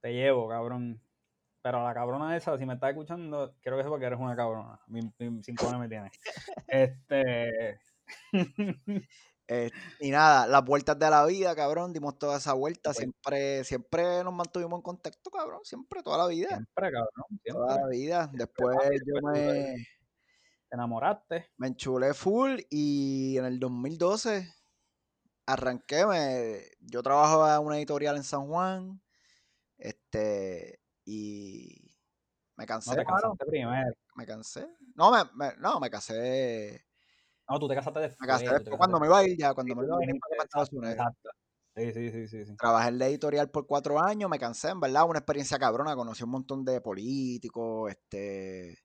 [0.00, 1.00] te llevo, cabrón.
[1.62, 4.80] Pero la cabrona esa, si me estás escuchando, quiero que sepa que eres una cabrona.
[5.42, 6.10] Cinco años me tiene.
[6.66, 7.80] Este.
[9.46, 12.98] Eh, y nada, las vueltas de la vida, cabrón, dimos toda esa vuelta, Vuelta.
[13.00, 17.10] siempre, siempre nos mantuvimos en contacto, cabrón, siempre, toda la vida, Siempre, cabrón.
[17.28, 17.76] toda Siempre.
[17.82, 18.30] la vida.
[18.32, 18.76] Después
[19.06, 19.42] yo me,
[20.70, 21.50] Te enamoraste.
[21.58, 24.50] me enchulé full y en el 2012
[25.46, 29.02] arranqué, me, yo trabajaba en una editorial en San Juan,
[29.76, 31.94] este, y
[32.56, 33.92] me cansé, No te casaste primero.
[34.14, 34.66] me cansé.
[34.94, 36.83] No, me, me- no, me casé,
[37.48, 38.20] No, tú te casaste después.
[38.20, 40.16] me casé después cuando me casaste iba a ir ya, cuando me iba a venir
[40.20, 40.94] para Estados Unidos.
[40.94, 41.30] Exacto.
[41.76, 42.56] Sí, sí, sí, sí, sí.
[42.56, 46.22] Trabajé en la editorial por cuatro años, me cansé, en verdad, una experiencia cabrona, conocí
[46.22, 48.78] un montón de políticos, este,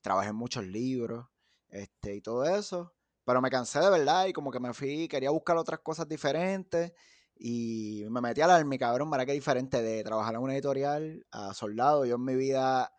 [0.00, 1.26] trabajé en muchos libros,
[1.68, 2.94] este, y todo eso,
[3.24, 6.92] pero me cansé de verdad y como que me fui, quería buscar otras cosas diferentes
[7.34, 11.52] y me metí al army, cabrón, para que diferente de trabajar en una editorial a
[11.54, 12.92] soldado, yo en mi vida,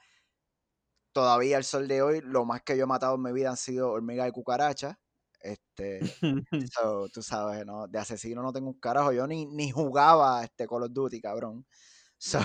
[1.11, 3.57] todavía al sol de hoy, lo más que yo he matado en mi vida han
[3.57, 4.97] sido hormigas y cucarachas,
[5.41, 6.19] este,
[6.73, 7.87] So, tú sabes, ¿no?
[7.87, 9.11] De asesino no tengo un carajo.
[9.13, 11.65] Yo ni, ni jugaba este Call of Duty, cabrón.
[12.21, 12.39] So,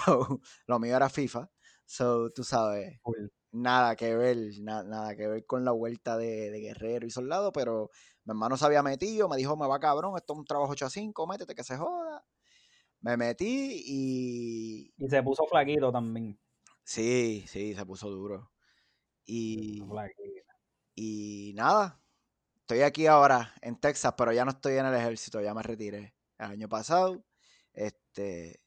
[0.69, 1.51] lo mío era FIFA.
[1.85, 3.01] So, tú sabes,
[3.53, 7.53] nada que ver, na- nada que ver con la vuelta de, de guerrero y soldado,
[7.53, 7.91] pero
[8.25, 10.87] mi hermano se había metido, me dijo, me va cabrón, esto es un trabajo 8
[10.87, 12.25] a 5, métete que se joda.
[13.01, 16.37] Me metí y Y se puso flaquito también.
[16.85, 18.54] sí, sí, se puso duro.
[19.27, 19.83] Y,
[20.95, 22.01] y nada,
[22.61, 26.17] estoy aquí ahora en Texas, pero ya no estoy en el ejército, ya me retiré
[26.39, 27.25] el año pasado.
[27.75, 28.61] Este,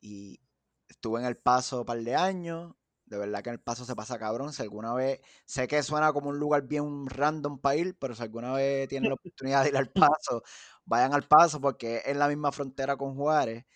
[0.00, 0.40] y
[0.88, 2.74] estuve en El Paso un par de años.
[3.06, 4.52] De verdad que en El Paso se pasa cabrón.
[4.54, 8.22] Si alguna vez, sé que suena como un lugar bien random para ir, pero si
[8.24, 10.42] alguna vez tienen la oportunidad de ir al Paso,
[10.84, 13.66] vayan al Paso porque es la misma frontera con Juárez.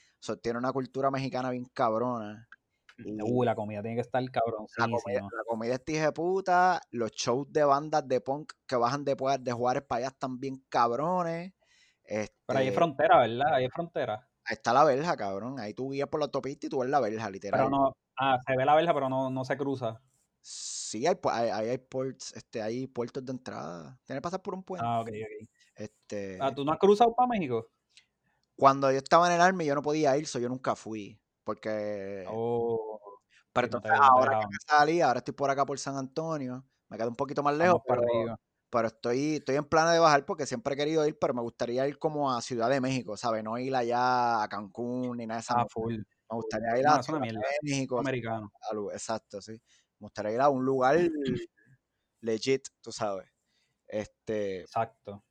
[0.43, 2.49] Tiene una cultura mexicana bien cabrona.
[2.99, 4.43] Uh, la comida tiene que estar la comida,
[4.76, 5.28] cabroncísima.
[5.36, 9.53] la comida es tije puta, los shows de bandas de punk que bajan de, de
[9.53, 11.53] Juárez para allá están bien cabrones.
[12.47, 13.55] Pero ahí es Este, frontera, ¿verdad?
[13.55, 14.28] Ahí es frontera.
[14.45, 15.59] ahí está la verja, cabrón.
[15.61, 17.70] Ahí tú guías por la autopista y tú ves la verja, Pero literal.
[17.70, 20.01] no, ah, se ve la verja, pero no, no se cruza.
[20.40, 23.99] Sí, hay, hay, ahí hay ports, este, hay puertos de entrada.
[24.05, 24.84] Tienes que pasar por un puente.
[24.86, 25.49] Ah, ok, ok.
[25.76, 27.68] Este, Ah, ¿tú no has cruzado para México?
[28.57, 31.20] cuando yo estaba en el Army, yo no podía ir, so yo nunca fui.
[31.45, 32.99] Porque Oh,
[33.55, 36.97] Pero entonces no ahora que me salí, ahora estoy por acá por San Antonio, me
[36.97, 38.36] quedo un poquito más lejos, para pero
[38.70, 41.86] pero estoy, estoy en plan de bajar porque siempre he querido ir, pero me gustaría
[41.88, 43.45] ir como a Ciudad de México, ¿sabes?
[43.45, 45.55] No ir allá a Cancún ni nada de esa.
[45.55, 46.03] Ah, full.
[46.30, 48.01] Me gustaría ir a No, Ciudad de México.
[48.01, 48.53] Americano.
[48.70, 49.53] a exacto, sí.
[49.55, 50.97] Me gustaría ir a un lugar
[52.22, 53.28] legit, tú sabes.
[53.88, 55.22] Este, Exacto.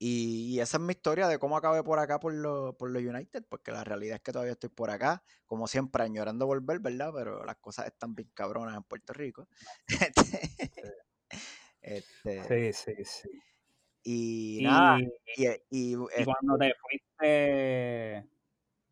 [0.00, 3.02] Y, y esa es mi historia de cómo acabé por acá por los por los
[3.02, 7.12] United, porque la realidad es que todavía estoy por acá, como siempre, añorando volver, ¿verdad?
[7.14, 9.48] Pero las cosas están bien cabronas en Puerto Rico.
[11.82, 13.28] Este, Sí, sí, sí.
[14.02, 14.98] y, Y, nada,
[15.36, 18.30] y, y, y eh, cuando te fuiste,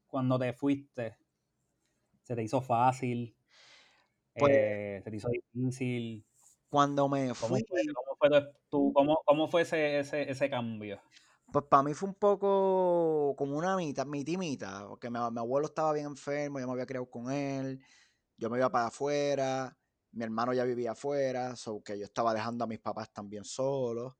[0.06, 1.16] cuando te fuiste,
[2.22, 3.34] se te hizo fácil,
[4.34, 6.24] Pues- eh, se te hizo difícil.
[6.70, 7.64] cuando me ¿Cómo fui,
[8.18, 8.30] fue,
[8.68, 11.00] tu- cómo, cómo fue ese, ese, ese cambio?
[11.52, 15.92] pues para mí fue un poco como una mitad, mitimita, porque mi, mi abuelo estaba
[15.92, 17.82] bien enfermo, yo me había criado con él,
[18.36, 19.78] yo me iba para afuera,
[20.12, 24.14] mi hermano ya vivía afuera, so que yo estaba dejando a mis papás también solos,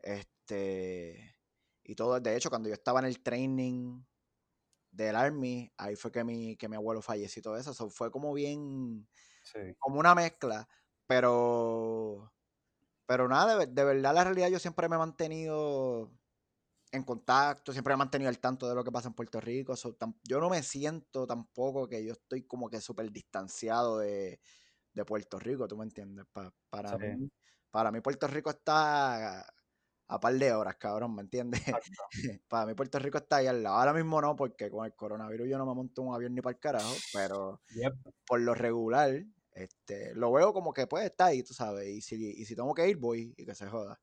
[0.00, 1.36] este,
[1.84, 4.02] y todo, de hecho, cuando yo estaba en el training
[4.90, 8.10] del Army, ahí fue que mi, que mi abuelo falleció y todo eso, so fue
[8.10, 9.08] como bien,
[9.42, 9.76] Sí.
[9.78, 10.68] como una mezcla,
[11.06, 12.31] pero,
[13.06, 16.10] pero nada, de, de verdad la realidad yo siempre me he mantenido
[16.92, 19.76] en contacto, siempre me he mantenido al tanto de lo que pasa en Puerto Rico,
[19.76, 24.40] so, tam- yo no me siento tampoco que yo estoy como que súper distanciado de,
[24.92, 26.26] de Puerto Rico, ¿tú me entiendes?
[26.32, 26.98] Pa- para, Sí.
[26.98, 27.30] mí,
[27.70, 29.40] para mí Puerto Rico está
[30.08, 31.62] a, par de horas, cabrón, ¿me entiendes?
[32.48, 35.48] Para mí Puerto Rico está ahí al lado, ahora mismo no, porque con el coronavirus
[35.48, 38.12] yo no me monto un avión ni para el carajo, pero Yep.
[38.26, 39.24] por lo regular,
[39.54, 42.72] este, lo veo como que pues está ahí, tú sabes, y si, y si tengo
[42.74, 44.00] que ir, voy y que se joda.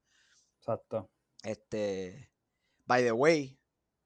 [0.57, 1.09] Exacto.
[1.43, 2.31] Este,
[2.85, 3.59] by the way,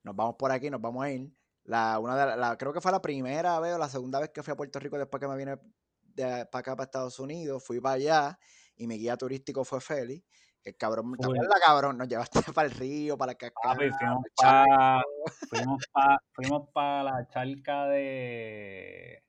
[0.03, 1.31] nos vamos por aquí, nos vamos a ir.
[1.65, 4.29] La, una de la, la- creo que fue la primera vez o la segunda vez
[4.31, 5.57] que fui a Puerto Rico después que me vine
[6.01, 8.39] de, para acá, para Estados Unidos, fui para allá
[8.75, 10.25] y mi guía turístico fue Félix.
[10.63, 11.35] El cabrón, ¿te Full.
[11.35, 11.97] acuerdas, cabrón?
[11.97, 14.63] Nos llevaste para el río, para la cascada, Papi, fuimos para
[14.95, 19.23] el fuimos pa, fuimos pa la charca de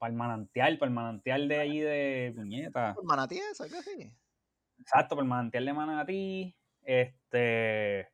[0.00, 2.94] para el manantial, para el manantial de allí de puñeta.
[2.94, 4.12] por Manatí, eso, algo así.
[4.78, 6.56] Exacto, para el manantial de Manatí.
[6.82, 8.08] Este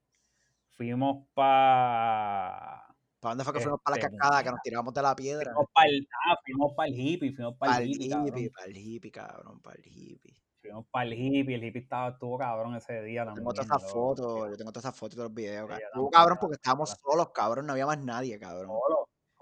[0.72, 2.84] fuimos para
[3.20, 3.80] ¿Para dónde fue que fuimos?
[3.82, 5.52] Para la Este, cascada, que nos tiramos de la piedra.
[5.52, 8.66] fuimos para el, ah, fuimos para el hippie, fuimos para Para el el hippie, para
[8.66, 10.42] el hippie, cabrón, para el hippie.
[10.60, 13.34] Fuimos para el hippie, el hippie estaba, estuvo cabrón ese día Yo también.
[13.34, 15.68] tengo todas esas fotos, yo tengo todas esas fotos y todos los videos.
[15.74, 18.66] Sí, Estuvo cabrón porque estábamos solos, cabrón, no había más nadie, cabrón.
[18.66, 18.95] Solo,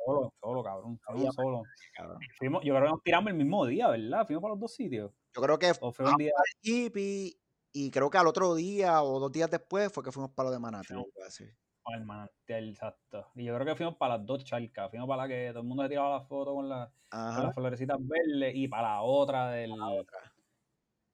[0.05, 0.98] solo, solo, cabrón.
[1.07, 1.62] Fuimos nadie,
[1.96, 2.20] cabrón.
[2.38, 4.26] Fuimos, yo creo que nos tiramos el mismo día, ¿verdad?
[4.26, 5.12] Fuimos para los dos sitios.
[5.34, 6.32] Yo creo que O fue un día.
[6.62, 7.36] hippie
[7.72, 10.52] y creo que al otro día o dos días después fue que fuimos para lo
[10.52, 10.94] de Manatí.
[11.82, 13.26] Para el manantial, exacto.
[13.34, 14.88] Y yo creo que fuimos para las dos charcas.
[14.90, 17.42] Fuimos para la que todo el mundo se tiraba la foto con, la, con Ajá.
[17.42, 20.18] las florecitas verdes y para la otra, del, La otra.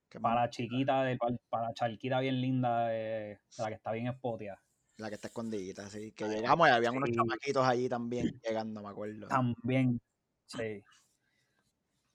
[0.09, 3.75] Que para la chiquita, de, para, para la charquita bien linda, de, de la que
[3.75, 4.63] está bien espoteada.
[5.01, 6.13] La que está escondidita, así.
[6.13, 7.15] Que llegamos y habían unos Sí.
[7.17, 9.29] chamaquitos allí también llegando, me acuerdo.
[9.29, 10.01] También,
[10.47, 10.85] sí.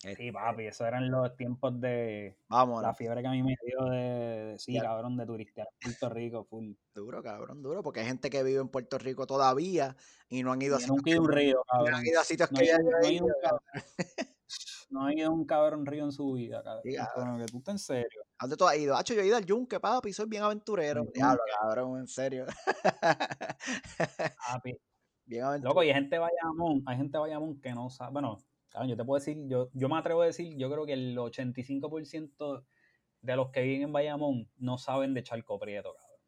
[0.04, 2.96] Este, Sí, papi, esos eran los tiempos de la Vámonos.
[2.98, 3.98] fiebre que a mí me dio de,
[4.52, 6.74] de- sí, cabrón, de turistear en Puerto Rico, full.
[6.94, 9.96] Duro, cabrón, duro, porque hay gente que vive en Puerto Rico todavía
[10.30, 12.52] y no han ido a sitios nunca ido un río, no han ido a sitios
[12.52, 13.26] No que ya no ido
[14.92, 16.84] no he ido a un cabrón río en su vida, cabrón.
[16.84, 17.40] Sí, cabrón.
[17.40, 18.22] Que tú estás en serio.
[18.38, 18.96] ¿A dónde tú has ido?
[18.96, 21.06] Hacho, yo he ido al yunque, papi, soy bien aventurero.
[21.14, 22.46] Diablo, cabrón, en serio.
[24.48, 24.78] Papi,
[25.26, 25.84] bien Loco, aventurero.
[25.84, 28.12] y hay gente de Bayamón, hay gente de Bayamón que no sabe.
[28.12, 28.38] Bueno,
[28.70, 31.18] cabrón, yo te puedo decir, yo, yo me atrevo a decir, yo creo que el
[31.18, 32.66] 85%
[33.22, 36.20] de los que viven en Bayamón no saben de Charco Prieto, cabrón.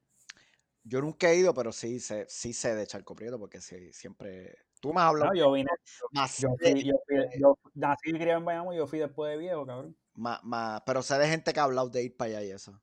[0.84, 4.58] Yo nunca he ido, pero sí sé, sí sé de Charco Prieto, porque sí, siempre...
[4.80, 5.70] Tú me has hablado yo vine,
[6.14, 9.66] yo yo fui, yo nací y crié en Bayamón y yo fui después de viejo,
[9.66, 9.98] cabrón.
[10.18, 12.82] Más- más- pero sé de gente que ha hablado de ir para allá y eso.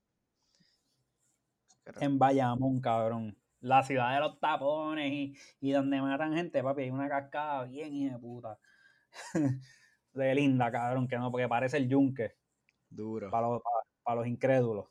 [1.84, 3.36] Pero- En Bayamón, cabrón.
[3.60, 7.94] La ciudad de los tapones y, y donde matan gente, papi, hay una cascada bien
[7.94, 8.58] hija de puta.
[10.12, 12.36] de linda, cabrón, que no, porque parece el yunque
[12.90, 13.30] Duro.
[13.30, 14.86] para los, para, para los incrédulos.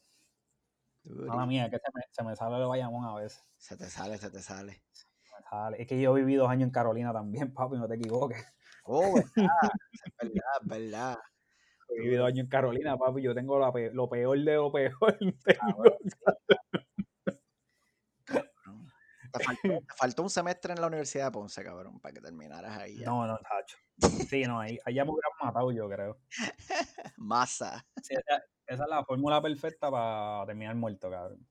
[1.04, 3.44] Mala mía, que se me, se me sale el Bayamón a veces.
[3.58, 4.84] Se te sale, se te sale.
[4.92, 5.82] Se me sale.
[5.82, 8.44] Es que yo viví dos años en Carolina también, papi, no te equivoques.
[8.86, 9.24] Oh, verdad,
[9.92, 11.18] es verdad, es verdad.
[11.98, 14.72] Yo viví dos años en Carolina, papi, yo tengo la pe- lo peor de lo
[14.72, 14.94] peor.
[15.46, 15.60] Tengo.
[15.60, 15.98] cabrón.
[19.32, 22.78] Te faltó, te faltó un semestre en la Universidad de Ponce, cabrón, para que terminaras
[22.78, 23.06] ahí ya.
[23.06, 23.78] No, no, tacho.
[24.28, 26.18] Sí, no, ahí, ahí ya me hubieran matado yo, creo.
[27.18, 27.86] Masa.
[28.02, 31.46] Sí, esa, esa es la fórmula perfecta para terminar muerto, cabrón.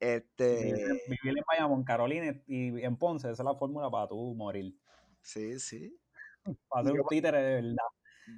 [0.00, 4.08] Este, Vivir, en- vivir en Bayamón, Carolina y en Ponce, esa es la fórmula para
[4.08, 4.74] tú morir.
[5.22, 5.98] sí, sí.
[6.68, 7.86] Para ser un títere de verdad.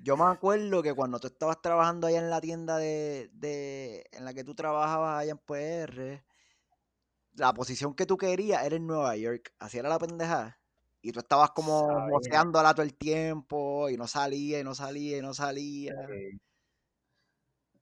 [0.03, 4.25] Yo me acuerdo que cuando tú estabas trabajando allá en la tienda de, de en
[4.25, 6.25] la que tú trabajabas allá en PR,
[7.35, 9.55] la posición que tú querías era en Nueva York.
[9.59, 10.59] Así era la pendejada.
[11.03, 15.23] Y tú estabas como boceándola todo el tiempo y no salía y no salía y
[15.23, 15.95] no salía.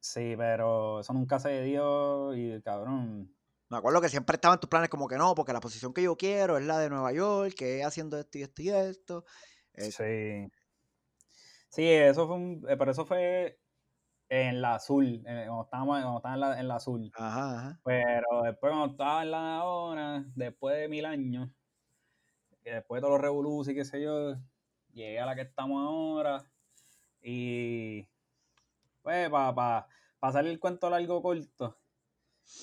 [0.00, 0.34] Sí.
[0.36, 3.34] pero eso nunca se dio y cabrón.
[3.70, 6.16] Me acuerdo que siempre estaban tus planes como que no, porque la posición que yo
[6.16, 9.24] quiero es la de Nueva York, que es haciendo esto y esto y esto.
[9.78, 10.50] Sí.
[11.74, 13.58] Sí, eso fue un, eh, pero eso fue
[14.28, 17.10] en la azul, cuando estábamos, cuando estaba en la, en la azul.
[17.16, 17.80] Ajá, ajá.
[17.84, 21.50] Pero después cuando estaba en la ahora, después de mil años,
[22.62, 24.36] después de todos los revoluciones y qué sé yo,
[24.92, 26.48] llegué a la que estamos ahora.
[27.20, 28.06] Y
[29.02, 29.88] pues para pa,
[30.20, 31.76] pasar el cuento largo corto,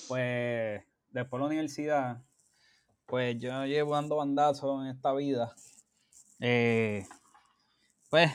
[0.08, 2.22] pues después de la universidad,
[3.04, 5.54] pues yo llevo dando bandazos en esta vida.
[6.40, 7.06] Eh,
[8.08, 8.32] pues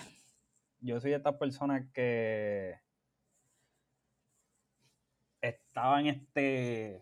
[0.80, 2.76] yo soy de estas personas que
[5.42, 6.96] estaba en este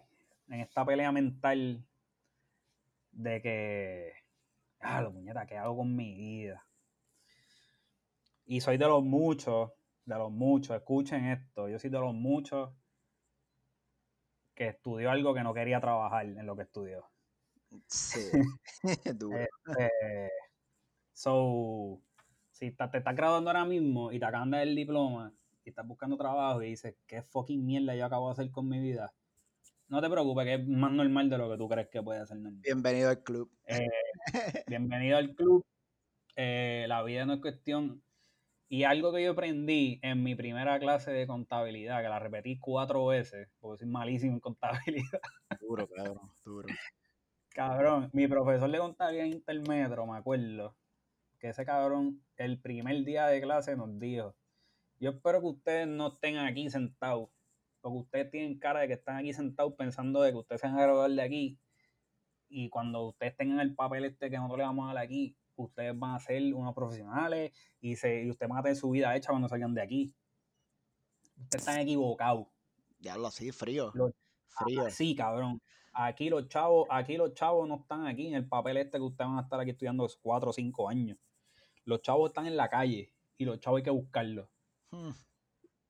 [0.48, 1.84] en esta pelea mental
[3.12, 4.14] de que
[4.80, 6.66] ah, lo muñeca, ¿qué hago con mi vida?
[8.46, 9.72] Y soy de los muchos,
[10.06, 12.72] de los muchos, escuchen esto, yo soy de los muchos
[14.54, 17.10] que estudió algo que no quería trabajar en lo que estudió.
[17.88, 18.20] Sí,
[19.20, 19.40] duro.
[19.40, 20.32] Este,
[21.14, 22.02] so,
[22.56, 25.34] si te, te estás graduando ahora mismo y te acaban de dar el diploma
[25.66, 28.80] y estás buscando trabajo y dices, ¿qué fucking mierda yo acabo de hacer con mi
[28.80, 29.14] vida?
[29.90, 32.38] No te preocupes, que es más normal de lo que tú crees que puede ser
[32.38, 32.62] normal.
[32.64, 33.52] Bienvenido al club.
[33.66, 33.86] Eh,
[34.68, 35.66] bienvenido al club.
[36.38, 38.02] Eh, la vida no es cuestión.
[38.70, 43.06] Y algo que yo aprendí en mi primera clase de contabilidad, que la repetí cuatro
[43.06, 45.20] veces, porque soy malísimo en contabilidad.
[45.60, 46.68] Duro, cabrón, duro.
[47.50, 50.76] Cabrón, mi profesor de contabilidad intermetro, me acuerdo,
[51.46, 54.36] que ese cabrón, el primer día de clase nos dijo,
[55.00, 57.30] yo espero que ustedes no estén aquí sentados,
[57.82, 60.80] porque ustedes tienen cara de que están aquí sentados pensando de que ustedes se van
[60.80, 61.60] a graduar de aquí,
[62.50, 65.98] y cuando ustedes tengan el papel este que nosotros le vamos a dar aquí, ustedes
[65.98, 69.30] van a ser unos profesionales y, se, y ustedes van a tener su vida hecha
[69.30, 70.16] cuando salgan de aquí.
[71.44, 72.48] Ustedes están equivocados.
[73.00, 73.94] Ya lo así, frío.
[74.48, 74.90] frío.
[74.90, 75.62] Sí, cabrón.
[75.94, 79.30] Aquí los chavos, aquí los chavos no están aquí en el papel este que ustedes
[79.30, 81.18] van a estar aquí estudiando cuatro o cinco años.
[81.86, 84.50] Los chavos están en la calle y los chavos hay que buscarlos.
[84.92, 85.12] Hmm.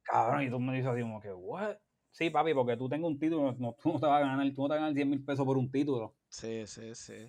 [0.04, 1.78] Cabrón, y tú me dices así como que, ¿what?
[2.12, 4.62] Sí, papi, porque tú tengas un título, no, tú no te vas a ganar, tú
[4.62, 6.16] no te vas a ganar 10 mil pesos por un título.
[6.30, 7.28] Sí, sí, sí.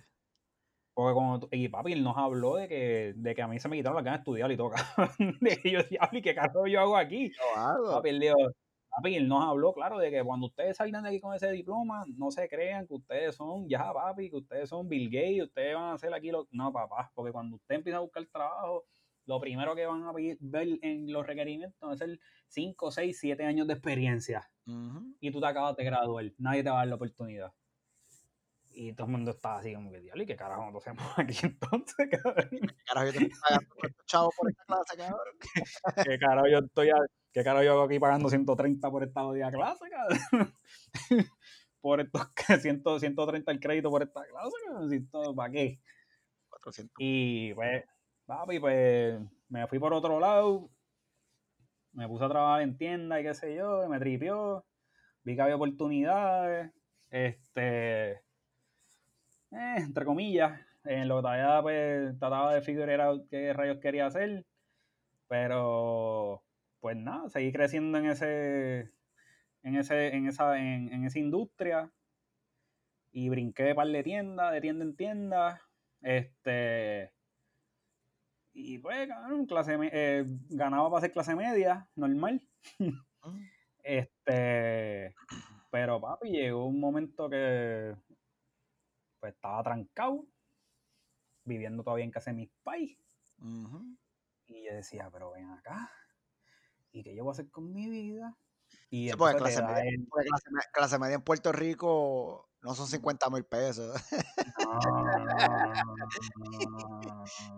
[0.93, 3.77] Porque como, y papi, él nos habló de que, de que a mí se me
[3.77, 4.71] quitaron las ganas de estudiar y todo,
[5.41, 7.31] de que yo decía, ¿qué carajo yo hago aquí?
[7.55, 7.91] hago.
[7.91, 8.35] Papi, él dijo,
[8.97, 12.03] papi, él nos habló, claro, de que cuando ustedes salgan de aquí con ese diploma,
[12.17, 15.83] no se crean que ustedes son, ya, papi, que ustedes son Bill Gates, ustedes van
[15.83, 16.47] a hacer aquí lo...
[16.51, 18.85] No, papá, porque cuando usted empieza a buscar trabajo,
[19.25, 20.37] lo primero que van a ver
[20.81, 24.49] en los requerimientos a ser 5, 6, 7 años de experiencia.
[25.19, 27.53] Y tú te acabas de graduar, nadie te va a dar la oportunidad.
[28.71, 31.37] Y todo el mundo estaba así como que, diablo, ¿y qué carajo nosotros hacemos aquí
[31.45, 32.49] entonces, cabrón?
[32.49, 33.69] ¿Qué carajo yo estoy pagando
[34.37, 35.35] por esta clase, cabrón?
[36.09, 36.89] ¿Qué carajo yo estoy,
[37.37, 40.53] qué carajo yo hago aquí pagando 130 por esta día clase, cabrón?
[41.81, 42.27] por estos
[42.61, 45.79] 100, 130 el crédito por esta clase, cabrón, ¿para qué?
[46.49, 46.95] 400.
[46.97, 47.83] Y pues,
[48.25, 49.19] papi, pues
[49.49, 50.71] me fui por otro lado,
[51.93, 54.65] me puse a trabajar en tienda y qué sé yo, me tripió,
[55.23, 56.71] vi que había oportunidades,
[57.11, 64.07] este eh, entre comillas, en lo que todavía pues, trataba de figurar qué rayos quería
[64.07, 64.43] hacer,
[65.27, 66.46] pero
[66.87, 68.93] pues nada, seguí creciendo en ese,
[69.61, 71.91] en ese, en esa, en, esa industria
[73.11, 75.61] y brinqué de par de tiendas, de tienda en tienda,
[76.01, 77.11] este
[78.53, 79.09] y pues
[79.49, 82.41] clase eh, ganaba para ser clase media, normal.
[83.21, 83.35] Ah.
[83.83, 85.13] este,
[85.71, 87.97] pero papi, llegó un momento que
[89.19, 90.25] pues estaba trancado,
[91.43, 92.97] viviendo todavía en casa de mis pais.
[94.45, 95.91] Y yo decía, pero ven acá,
[96.97, 98.37] ¿y qué yo voy a hacer con mi vida?
[98.89, 100.07] Y porque clase, media, en...
[100.73, 103.95] clase, media, en Puerto Rico no son 50 mil pesos.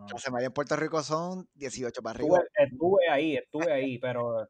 [0.08, 2.42] clase media en Puerto Rico son 18 para arriba.
[2.56, 4.48] Estuve, ahí, estuve ahí, pero,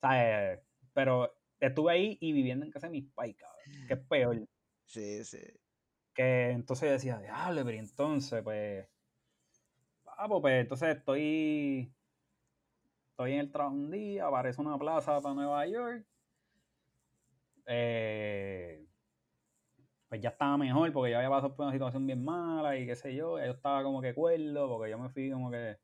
[0.00, 0.60] ¿sabes?
[0.92, 3.86] Pero estuve ahí y viviendo en casa de mis pais, cabrón.
[3.86, 4.48] Que es peor.
[4.86, 5.40] Sí, sí.
[6.14, 8.88] Que entonces decía, diable, pero entonces, pues,
[10.04, 11.94] vamos, pues entonces estoy,
[13.16, 16.04] estoy en el trabajo un día, aparece una plaza para Nueva York.
[17.64, 18.86] Eh,
[20.06, 22.94] pues ya estaba mejor porque ya había pasado por una situación bien mala y qué
[22.94, 25.78] sé yo, yo estaba como que cuerdo porque yo me fui como que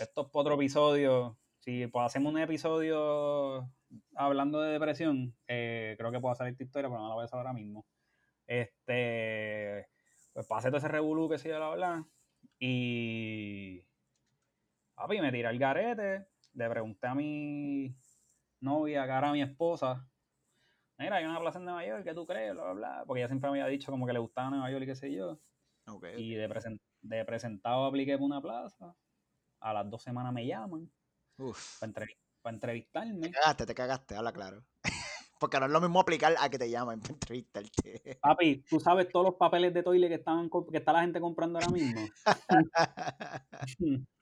[0.00, 1.36] esto es otro episodio.
[1.58, 3.70] Si pues, hacemos un episodio
[4.16, 7.24] hablando de depresión, eh, creo que puedo hacer esta historia, pero no la voy a
[7.26, 7.84] hacer ahora mismo.
[8.46, 9.88] Este,
[10.32, 12.04] pues pasé todo ese revolú que se iba a hablar.
[12.58, 13.84] Y.
[14.94, 16.26] Papi, me tiré al garete.
[16.54, 17.94] Le pregunté a mi
[18.60, 20.08] novia, que ahora mi esposa.
[20.98, 22.54] Mira, hay una plaza en Nueva York, ¿qué tú crees?
[22.54, 23.04] Bla, bla, bla.
[23.06, 25.12] Porque ella siempre me había dicho como que le gustaba Nueva York y qué sé
[25.12, 25.40] yo.
[26.16, 28.94] Y de, de presentado apliqué por una plaza.
[29.60, 30.90] A las dos semanas me llaman.
[31.38, 31.80] Uf.
[31.80, 32.06] Para,
[32.54, 33.28] entrevistarme.
[33.28, 34.64] Te cagaste, te cagaste, habla claro.
[35.40, 38.18] Porque no es lo mismo aplicar a que te llamen para entrevistarte.
[38.20, 41.58] Papi, tú sabes todos los papeles de toile que, estaban, que está la gente comprando
[41.58, 42.00] ahora mismo.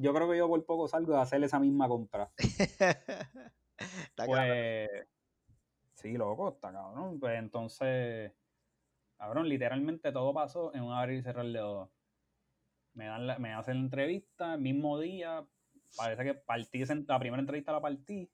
[0.00, 2.30] yo creo que yo por poco salgo de hacer esa misma compra.
[4.26, 4.88] pues,
[5.94, 7.18] sí, loco, está cabrón.
[7.18, 8.32] Pues entonces,
[9.16, 11.90] cabrón, literalmente todo pasó en un abrir y cerrar de ojos.
[12.94, 15.44] Me, dan la, me hacen la entrevista el mismo día.
[15.96, 18.30] Parece que partí, la primera entrevista la partí.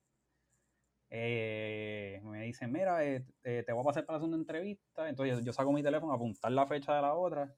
[1.09, 5.07] Eh, me dicen, mira, eh, te voy a pasar para hacer una entrevista.
[5.07, 7.53] Entonces yo saco mi teléfono, apuntar la fecha de la otra.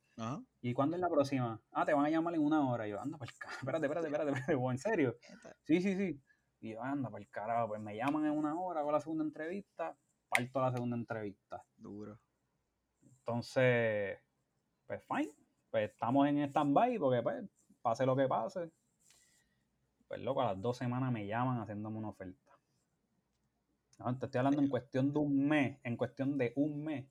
[0.62, 1.62] ¿Y cuándo es la próxima?
[1.72, 2.88] Ah, te van a llamar en una hora.
[2.88, 5.18] Y yo, anda, para el carajo, espérate, espérate, espérate, espérate, ¿en serio?
[5.64, 6.22] Sí, sí, sí.
[6.60, 9.24] Y yo, anda, para el carajo, pues me llaman en una hora, hago la segunda
[9.24, 11.64] entrevista, parto la segunda entrevista.
[11.76, 12.20] Duro.
[13.02, 14.20] Entonces,
[14.86, 15.34] pues fine.
[15.70, 17.44] Pues estamos en stand-by porque, pues,
[17.82, 18.72] pase lo que pase.
[20.08, 22.47] Pues loco, a las dos semanas me llaman haciéndome una oferta.
[23.98, 27.06] No, te estoy hablando en cuestión de un mes, en cuestión de un mes.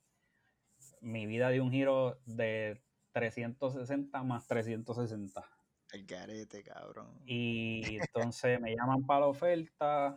[1.01, 2.82] Mi vida dio un giro de
[3.12, 5.45] 360 más 360.
[5.93, 7.20] El carete, cabrón.
[7.26, 10.16] Y entonces me llaman para la oferta,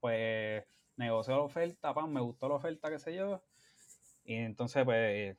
[0.00, 0.64] pues
[0.96, 3.42] negocio la oferta, pan, me gustó la oferta, qué sé yo.
[4.24, 5.36] Y entonces, pues,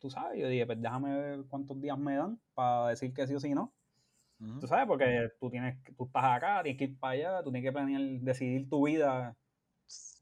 [0.00, 3.34] tú sabes, yo dije, pues déjame ver cuántos días me dan para decir que sí
[3.34, 3.74] o sí no.
[4.60, 7.68] Tú sabes, porque tú tienes, tú estás acá, tienes que ir para allá, tú tienes
[7.68, 9.36] que planear, decidir tu vida.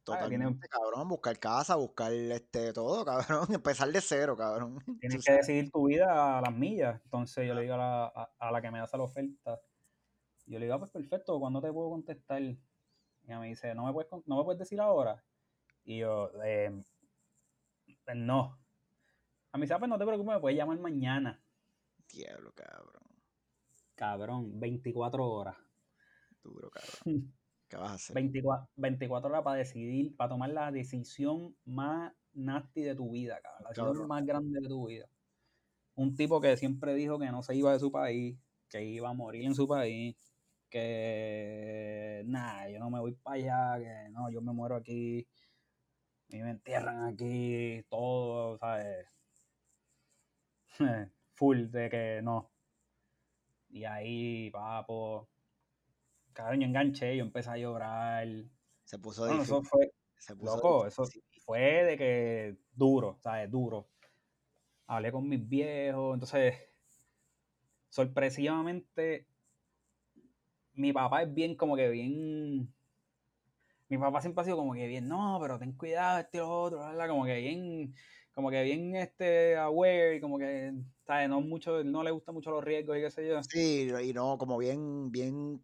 [0.04, 4.78] Totalmente, cabrón, buscar casa, buscar este todo, cabrón, empezar de cero, cabrón.
[5.00, 7.00] Tienes que decidir tu vida a las millas.
[7.04, 9.58] Entonces yo le digo a la, a, la que me hace la oferta,
[10.46, 12.42] yo le digo, ah, pues perfecto, ¿cuándo te puedo contestar?
[12.42, 12.58] Y
[13.24, 15.22] ella me dice, ¿no me puedes, no me puedes decir ahora?
[15.84, 16.78] Y yo, eh,
[18.04, 18.58] pues no.
[19.52, 19.88] A mí, ¿sabes?
[19.88, 21.40] No te preocupes, me puedes llamar mañana.
[22.12, 23.09] Diablo, cabrón
[24.00, 25.56] cabrón, 24 horas.
[26.42, 26.90] Duro, cabrón.
[27.68, 28.16] ¿Qué vas a hacer?
[28.76, 33.64] 24, horas para decidir, para tomar la decisión más nasty de tu vida, cabrón.
[33.64, 35.06] La decisión más grande de tu vida.
[35.96, 38.38] Un tipo que siempre dijo que no se iba de su país,
[38.70, 40.16] que iba a morir en su país,
[40.70, 45.28] que nada, yo no me voy para allá, que no, yo me muero aquí,
[46.30, 49.06] y me entierran aquí, todo, ¿sabes?
[51.34, 52.50] Full de que no,
[53.70, 55.28] y ahí, papo,
[56.32, 58.26] cabrón, yo enganché, yo empecé a llorar.
[58.84, 59.44] Se puso difícil.
[59.44, 61.04] Eso fue, se puso loco, eso
[61.44, 63.50] fue de que duro, ¿sabes?
[63.50, 63.88] Duro.
[64.86, 66.56] Hablé con mis viejos, entonces,
[67.88, 69.26] sorpresivamente,
[70.74, 72.72] mi papá es bien, como que bien.
[73.88, 76.62] Mi papá siempre ha sido como que bien, no, pero ten cuidado, este y lo
[76.62, 77.08] otro, ¿verdad?
[77.08, 77.94] Como que bien
[78.40, 80.72] como que bien este aware y como que
[81.06, 81.28] ¿sabes?
[81.28, 84.38] no mucho no le gusta mucho los riesgos y qué sé yo sí y no
[84.38, 85.62] como bien bien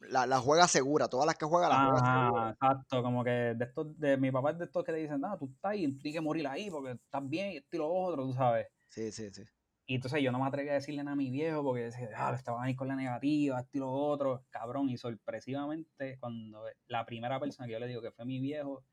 [0.00, 3.64] la, la juega segura todas las que juega la juega segura exacto como que de
[3.64, 6.18] estos de mi papá es de estos que te dicen no tú estás ahí tienes
[6.18, 9.30] que morir ahí porque estás bien y esto y lo otro tú sabes sí sí
[9.32, 9.42] sí
[9.86, 12.32] y entonces yo no me atreví a decirle nada a mi viejo porque decía, ah,
[12.32, 14.88] estaban ahí con la negativa, esto y lo otro, cabrón.
[14.88, 18.84] Y sorpresivamente, cuando la primera persona que yo le digo que fue mi viejo,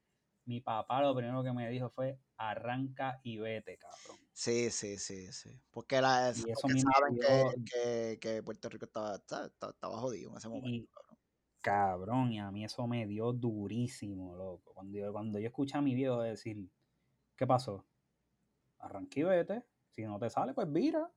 [0.47, 4.17] mi papá lo primero que me dijo fue arranca y vete, cabrón.
[4.31, 5.59] Sí, sí, sí, sí.
[5.71, 7.17] Porque, la, eso saben
[7.65, 10.91] que, que, Puerto Rico estaba, estaba, jodido en ese momento.
[10.93, 11.19] cabrón.
[11.61, 14.73] cabrón, y a mí eso me dio durísimo, loco.
[14.73, 16.69] Cuando yo, cuando yo escuché a mi viejo decir,
[17.35, 17.85] ¿qué pasó?
[18.79, 19.63] Arranca y vete.
[19.95, 21.11] Si no te sale, pues vira.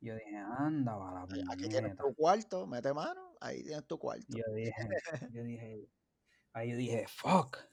[0.00, 4.26] Yo dije, anda, va la Aquí tienes tu cuarto, mete mano, ahí tienes tu cuarto.
[4.28, 4.72] Yo dije,
[5.32, 5.86] yo dije,
[6.54, 7.71] ahí yo dije, fuck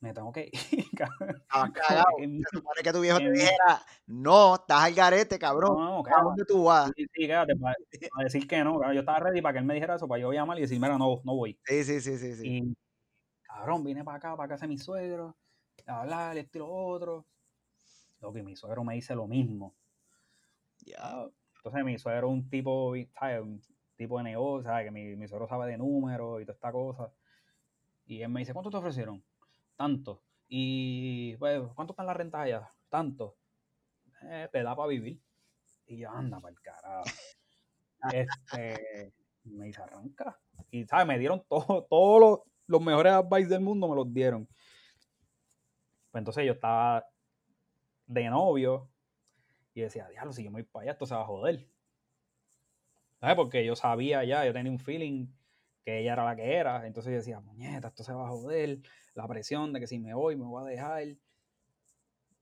[0.00, 0.52] me tengo que ir.
[1.42, 2.16] Estabas cagado.
[2.18, 5.76] Se supone que tu viejo te dijera, no, estás al garete, cabrón.
[5.76, 6.92] No, ¿A dónde tú vas?
[6.96, 7.74] Sí, sí, quédate, para,
[8.22, 8.80] decir que no.
[8.92, 10.96] Yo estaba ready para que él me dijera eso, para yo llamar y decir, mira,
[10.98, 11.58] no, no voy.
[11.64, 12.34] Sí, sí, sí, sí.
[12.36, 12.42] sí.
[12.46, 12.76] Y,
[13.42, 15.36] cabrón, vine para acá, para casa de mi suegro,
[15.86, 17.26] a hablar, esto y lo otro.
[18.20, 19.74] Lo que mi suegro me dice lo mismo.
[20.80, 21.26] Ya.
[21.56, 23.42] Entonces, mi suegro es un tipo, ¿sabes?
[23.42, 23.62] Un
[23.96, 24.86] tipo de negocio, ¿sabes?
[24.86, 27.12] Que mi, mi suegro sabe de números y toda esta cosa.
[28.06, 29.22] Y él me dice, ¿cuánto te ofrecieron?
[29.78, 30.22] Tanto.
[30.48, 32.70] Y pues, ¿cuánto están las rentas allá?
[32.88, 33.38] Tanto.
[34.24, 35.22] Eh, te da para vivir.
[35.86, 37.04] Y yo, anda para el carajo.
[38.12, 39.14] este,
[39.44, 40.38] me dice, arranca.
[40.70, 41.06] Y, ¿sabes?
[41.06, 44.46] Me dieron todo, todos los, los mejores advice del mundo, me los dieron.
[46.10, 47.06] Pues entonces yo estaba
[48.06, 48.90] de novio
[49.74, 51.68] y decía, diablo, si yo me voy para allá, esto se va a joder.
[53.20, 53.36] ¿Sabes?
[53.36, 55.28] Porque yo sabía ya, yo tenía un feeling
[55.88, 56.86] que ella era la que era.
[56.86, 58.80] Entonces yo decía, muñeta, esto se va a joder.
[59.14, 61.16] La presión de que si me voy, me voy a dejar.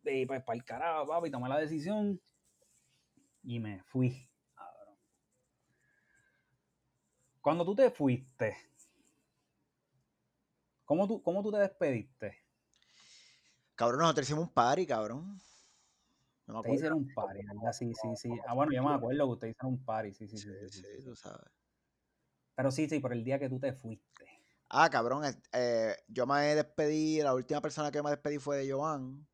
[0.02, 2.20] Y pues para el carajo, papi, tomé la decisión
[3.44, 4.28] y me fui.
[7.40, 8.56] Cuando tú te fuiste,
[10.84, 12.42] ¿cómo tú, cómo tú te despediste?
[13.76, 15.40] Cabrón, nosotros hicimos un party, cabrón.
[16.48, 17.72] No me hicieron un party, ¿verdad?
[17.72, 18.30] Sí, sí, sí.
[18.48, 20.48] Ah, bueno, yo me acuerdo que ustedes hicieron un party, sí, sí, sí.
[20.68, 21.65] Sí, sí, tú sabes.
[22.56, 24.26] Pero sí, sí, por el día que tú te fuiste.
[24.70, 29.28] Ah, cabrón, eh, yo me despedí, la última persona que me despedí fue de Joan,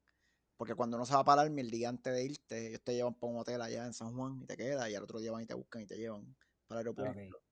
[0.57, 3.14] porque cuando uno se va a parar, el día antes de irte, ellos te llevan
[3.14, 5.43] para un hotel allá en San Juan y te quedas, y al otro día van
[5.43, 7.43] y te buscan y te llevan para el aeropuerto.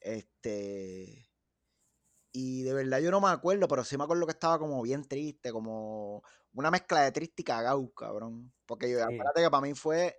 [0.00, 1.30] Este.
[2.32, 5.04] Y de verdad yo no me acuerdo, pero sí me acuerdo que estaba como bien
[5.04, 8.52] triste, como una mezcla de triste y cagao, cabrón.
[8.66, 10.16] Porque yo, acuérdate que para mí fue.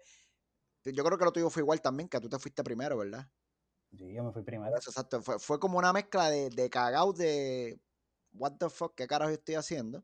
[0.85, 3.29] Yo creo que lo tuyo fue igual también, que tú te fuiste primero, ¿verdad?
[3.91, 4.75] Sí, yo me fui primero.
[4.75, 5.21] exacto.
[5.21, 7.79] Fue, como una mezcla de, de cagao de.
[8.33, 10.03] What the fuck, ¿qué carajo estoy haciendo?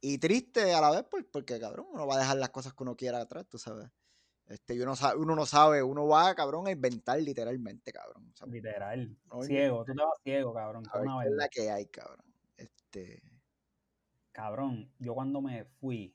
[0.00, 2.96] Y triste a la vez, porque, cabrón, uno va a dejar las cosas que uno
[2.96, 3.90] quiera atrás, tú sabes.
[4.46, 8.30] Este, y uno, sabe, uno no sabe, uno va, cabrón, a inventar literalmente, cabrón.
[8.46, 9.16] Literal.
[9.42, 10.84] ciego, tú te vas ciego, cabrón.
[10.92, 12.26] A es la que hay, cabrón.
[12.56, 13.22] Este.
[14.32, 16.14] Cabrón, yo cuando me fui,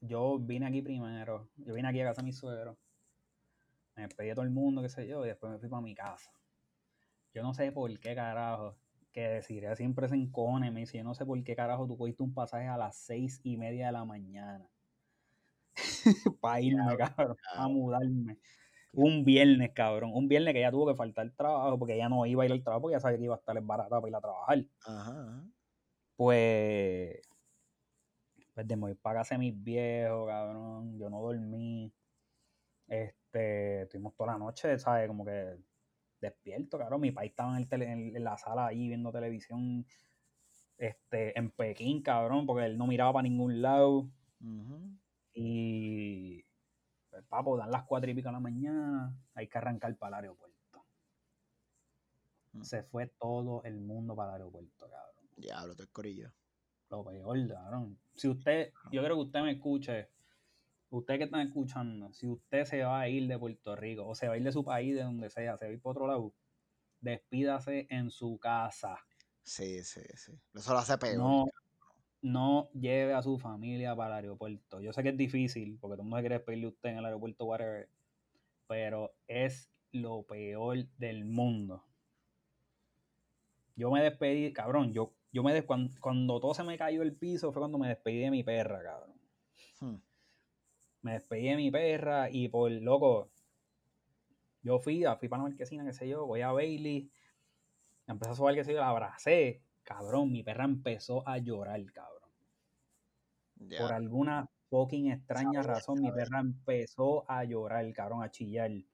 [0.00, 2.76] yo vine aquí primero, yo vine aquí a casa de mi suegro,
[3.98, 5.94] me despedí de todo el mundo, qué sé yo, y después me fui para mi
[5.94, 6.30] casa.
[7.34, 8.76] Yo no sé por qué carajo,
[9.12, 12.22] que decir, siempre se encone, me dice, yo no sé por qué carajo tú cogiste
[12.22, 14.70] un pasaje a las seis y media de la mañana.
[16.40, 18.38] para irme, cabrón, a mudarme.
[18.92, 20.12] Un viernes, cabrón.
[20.14, 22.52] Un viernes que ella tuvo que faltar el trabajo porque ella no iba a ir
[22.52, 24.64] al trabajo porque ya sabía que iba a estar embarazada para ir a trabajar.
[24.84, 25.44] Ajá.
[26.16, 27.20] Pues,
[28.54, 30.98] pues de morir para casa de mis viejos, cabrón.
[30.98, 31.92] Yo no dormí.
[32.86, 35.08] Este, estuvimos toda la noche, ¿sabes?
[35.08, 35.58] Como que
[36.20, 37.00] despierto, cabrón.
[37.00, 39.86] Mi país estaba en, el en, la sala ahí viendo televisión
[40.76, 44.08] este, en Pekín, cabrón, porque él no miraba para ningún lado.
[45.32, 46.44] Y
[47.10, 50.24] pues, papo, dan las cuatro y pico de la mañana, hay que arrancar para el
[50.24, 50.86] aeropuerto.
[52.52, 52.62] Mm.
[52.62, 55.28] Se fue todo el mundo para el aeropuerto, cabrón.
[55.36, 56.32] Diablo, te corillo.
[56.90, 57.98] Lo peor, cabrón.
[58.14, 60.08] Si usted, yo creo que usted me escuche,
[60.90, 64.28] usted que está escuchando, si usted se va a ir de Puerto Rico o se
[64.28, 66.06] va a ir de su país, de donde sea, se va a ir para otro
[66.06, 66.34] lado,
[67.00, 68.98] despídase en su casa.
[69.42, 70.32] Sí, sí, sí.
[70.54, 71.16] Eso lo hace peor.
[71.16, 71.46] No,
[72.22, 74.80] no lleve a su familia para el aeropuerto.
[74.80, 77.04] Yo sé que es difícil, porque todo el mundo quiere despedirle a usted en el
[77.04, 77.88] aeropuerto, whatever,
[78.66, 81.84] pero es lo peor del mundo.
[83.76, 87.60] Yo me despedí, cabrón, yo, yo me cuando, todo se me cayó el piso fue
[87.60, 89.14] cuando me despedí de mi perra, cabrón.
[89.80, 90.07] Hmm.
[91.08, 93.30] Me despedí de mi perra y por loco,
[94.62, 97.10] yo fui, fui para una marquesina, qué sé yo, voy a Bailey,
[98.06, 102.30] empecé a subir, qué sé yo, la abracé, Cabrón, mi perra empezó a llorar, cabrón.
[103.78, 108.70] Por alguna fucking extraña razón, mi perra empezó a llorar, cabrón, a chillar.
[108.70, 108.84] Y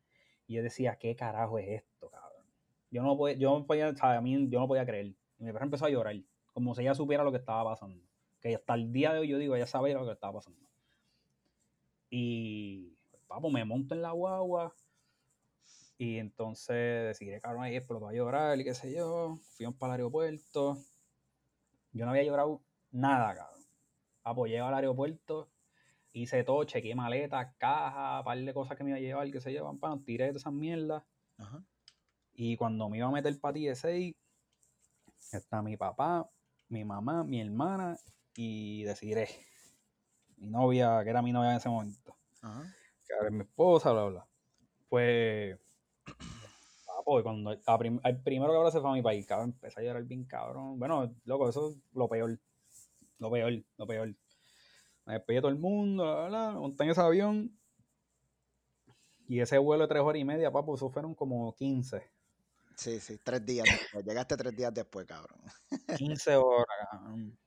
[0.46, 2.46] yo decía, ¿qué carajo es esto, cabrón?
[2.92, 5.06] Yo no podía, yo no podía, A mí, yo no podía creer.
[5.06, 6.14] Y mi perra empezó a llorar,
[6.52, 8.06] como si ella supiera lo que estaba pasando.
[8.40, 10.64] Que hasta el día de hoy yo digo, ella sabía lo que estaba pasando.
[12.16, 14.72] Y, pues, papo, me monto en la guagua,
[15.98, 19.40] y entonces decidí, cabrón, ahí explotó a llorar y qué sé yo.
[19.56, 20.78] Fuimos para el aeropuerto.
[21.90, 22.62] Yo no había llorado
[22.92, 23.64] nada, cabrón.
[24.22, 25.50] Apoyé al aeropuerto,
[26.12, 29.52] hice todo, chequeé maletas, cajas, par de cosas que me iba a llevar, qué sé
[29.52, 31.02] yo, pam, tiré de esas mierdas.
[32.32, 34.14] Y cuando me iba a meter para ti de 6,
[35.32, 36.30] está mi papá,
[36.68, 37.98] mi mamá, mi hermana
[38.36, 39.14] y decidí
[40.44, 42.16] mi novia, que era mi novia en ese momento.
[43.06, 44.26] Que era mi esposa, bla, bla.
[44.88, 45.58] Pues
[47.22, 50.24] cuando el primero que ahora se fue a mi país, cabrón, empecé a llorar bien
[50.24, 50.78] cabrón.
[50.78, 52.38] Bueno, loco, eso es lo peor.
[53.18, 54.14] Lo peor, lo peor.
[55.06, 57.58] Me despedí todo el mundo, bla, bla, monté en ese avión.
[59.26, 62.02] Y ese vuelo de tres horas y media, papo, eso fueron como 15.
[62.76, 64.04] Sí, sí, tres días después.
[64.04, 65.40] Llegaste tres días después, cabrón.
[65.96, 67.38] 15 horas, cabrón.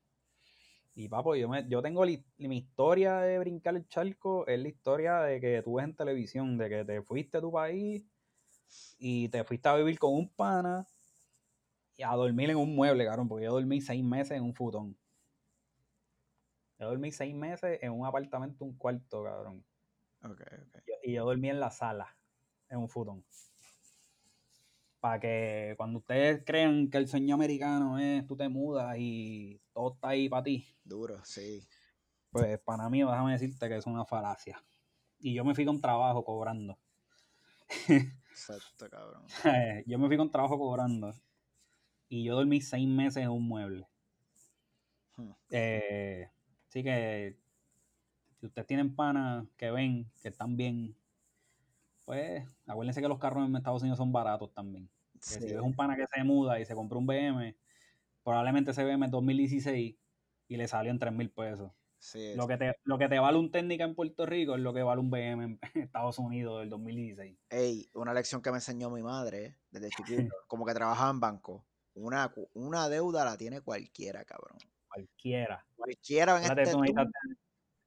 [1.00, 2.04] Y papo, yo, me, yo tengo
[2.40, 6.58] mi historia de brincar el charco, es la historia de que tú ves en televisión,
[6.58, 8.04] de que te fuiste a tu país
[8.98, 10.88] y te fuiste a vivir con un pana
[11.98, 14.98] y a dormir en un mueble, cabrón, porque yo dormí seis meses en un futón.
[16.80, 19.64] Yo dormí seis meses en un apartamento, un cuarto, cabrón.
[20.24, 20.82] Okay, okay.
[21.04, 22.18] Y yo dormí en la sala,
[22.70, 23.24] en un futón.
[25.08, 29.94] Para que cuando ustedes crean que el sueño americano es tú te mudas y todo
[29.94, 30.68] está ahí para ti.
[30.84, 31.66] Duro, sí.
[32.30, 34.62] Pues para mí, déjame decirte que es una falacia.
[35.20, 36.78] Y yo me fui con trabajo cobrando.
[37.88, 39.24] Exacto, cabrón.
[39.88, 41.14] yo me fui con trabajo cobrando.
[42.10, 43.88] Y yo dormí seis meses en un mueble.
[45.16, 45.32] Hmm.
[45.52, 46.30] Eh,
[46.68, 47.38] así que
[48.42, 50.98] si ustedes tienen panas que ven que están bien,
[52.04, 54.90] pues acuérdense que los carros en Estados Unidos son baratos también.
[55.22, 57.56] Si ves un pana que se muda y se compró un BM,
[58.24, 59.96] probablemente ese BM es 2016
[60.50, 61.72] y le salió en 3 mil pesos.
[62.36, 64.84] lo, que te, lo que te vale un técnica en Puerto Rico es lo que
[64.84, 67.38] vale un BM en Estados Unidos del 2016.
[67.50, 71.66] Ey, una lección que me enseñó mi madre desde chiquito, como que trabajaba en banco.
[71.94, 74.58] Una, una deuda la tiene cualquiera, cabrón.
[74.88, 75.66] Cualquiera.
[75.76, 76.72] Cualquiera en este,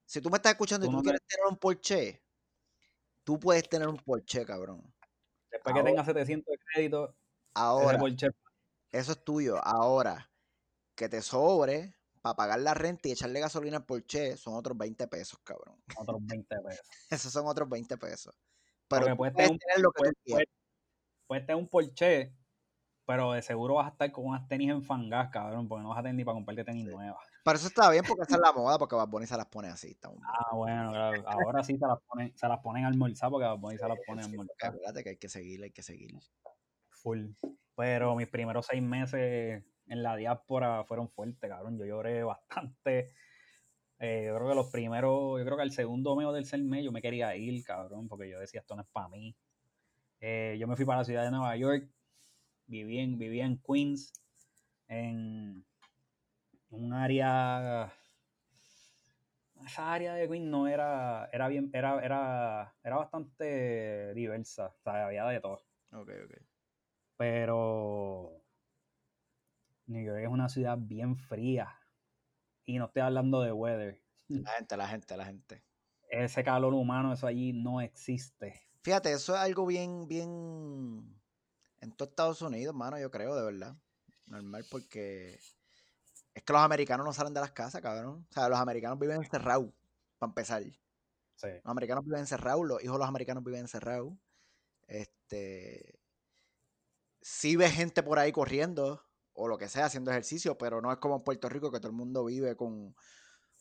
[0.05, 2.23] Si tú me estás escuchando y tú, quieres tener un Porsche,
[3.23, 4.83] tú puedes tener un Porsche, cabrón.
[5.51, 7.17] Después que tengas 700 de crédito,
[7.55, 7.99] ahora,
[8.93, 9.65] eso es tuyo.
[9.65, 10.31] Ahora,
[10.95, 15.09] que te sobre para pagar la renta y echarle gasolina al Porsche son otros 20
[15.09, 15.83] pesos, cabrón.
[15.97, 16.87] Otros 20 pesos.
[17.11, 18.35] Esos son otros 20 pesos.
[18.89, 20.13] Pero puedes, tener, lo que
[21.27, 22.35] puedes tener un Porsche
[23.11, 26.03] pero de seguro vas a estar con unas tenis enfangadas, cabrón, porque no vas a
[26.03, 27.19] tener ni para comprarte tenis nuevas.
[27.45, 29.67] Pero eso está bien porque esa es la moda, porque Bad Bunny se las pone
[29.67, 29.99] así.
[30.05, 31.25] ah, bueno, claro.
[31.27, 33.99] ahora sí se las ponen, se las ponen a almorzar porque Bad Bunny se las
[34.07, 34.69] pone a almorzar.
[34.69, 36.21] Acuérdate que hay que seguir, hay que seguir.
[37.03, 37.27] Full.
[37.77, 41.79] Pero mis primeros seis meses en la diáspora fueron fuertes, cabrón.
[41.79, 43.15] Yo lloré bastante.
[43.99, 46.85] Eh, yo creo que los primeros, yo creo que el segundo mes o del mes
[46.85, 49.37] yo me quería ir, cabrón, porque yo decía, esto no es para mí.
[50.21, 51.91] Eh, yo me fui para la ciudad de Nueva York
[52.71, 54.13] vivía en, vivía en Queens,
[54.89, 55.65] en
[56.71, 57.93] un área
[59.67, 65.07] esa área de Queens no era, era bien, era, era, era bastante diversa, o sea,
[65.07, 65.63] había de todo.
[65.93, 66.50] Ok, ok.
[67.21, 68.43] Pero
[69.85, 71.69] New York es una ciudad bien fría.
[72.65, 74.01] Y no estoy hablando de weather.
[74.29, 75.63] La gente, la gente, la gente.
[76.09, 78.59] Ese calor humano, eso allí no existe.
[78.81, 81.15] Fíjate, eso es algo bien, bien
[81.83, 83.77] en todo Estados Unidos, mano, yo creo, de verdad.
[84.25, 85.35] Normal, porque
[86.33, 88.27] es que los americanos no salen de las casas, cabrón.
[88.31, 89.71] O sea, los americanos viven encerrados,
[90.19, 90.63] para empezar.
[90.63, 91.49] Sí.
[91.49, 94.15] Los americanos viven encerrados, los hijos de los americanos viven encerrados.
[94.87, 96.00] Este.
[97.23, 99.03] Sí ve gente por ahí corriendo,
[99.33, 101.89] o lo que sea, haciendo ejercicio, pero no es como en Puerto Rico que todo
[101.89, 102.95] el mundo vive con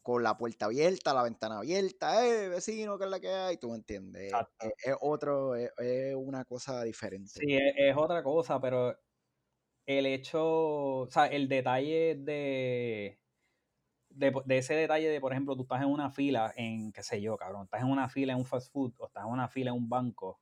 [0.01, 3.69] con la puerta abierta, la ventana abierta, eh, vecino, que es la que hay, tú
[3.69, 4.31] me entiendes.
[4.83, 5.71] Es, otro, es,
[6.15, 7.31] una cosa diferente.
[7.31, 8.97] Sí, es, otra cosa, pero
[9.85, 13.19] el hecho, o sea, el detalle de,
[14.09, 17.37] de, ese detalle de, por ejemplo, tú estás en una fila en, qué sé yo,
[17.37, 19.77] cabrón, estás en una fila en un fast food o estás en una fila en
[19.77, 20.39] un banco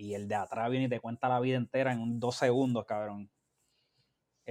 [0.00, 3.30] y el de atrás viene y te cuenta la vida entera en dos segundos, cabrón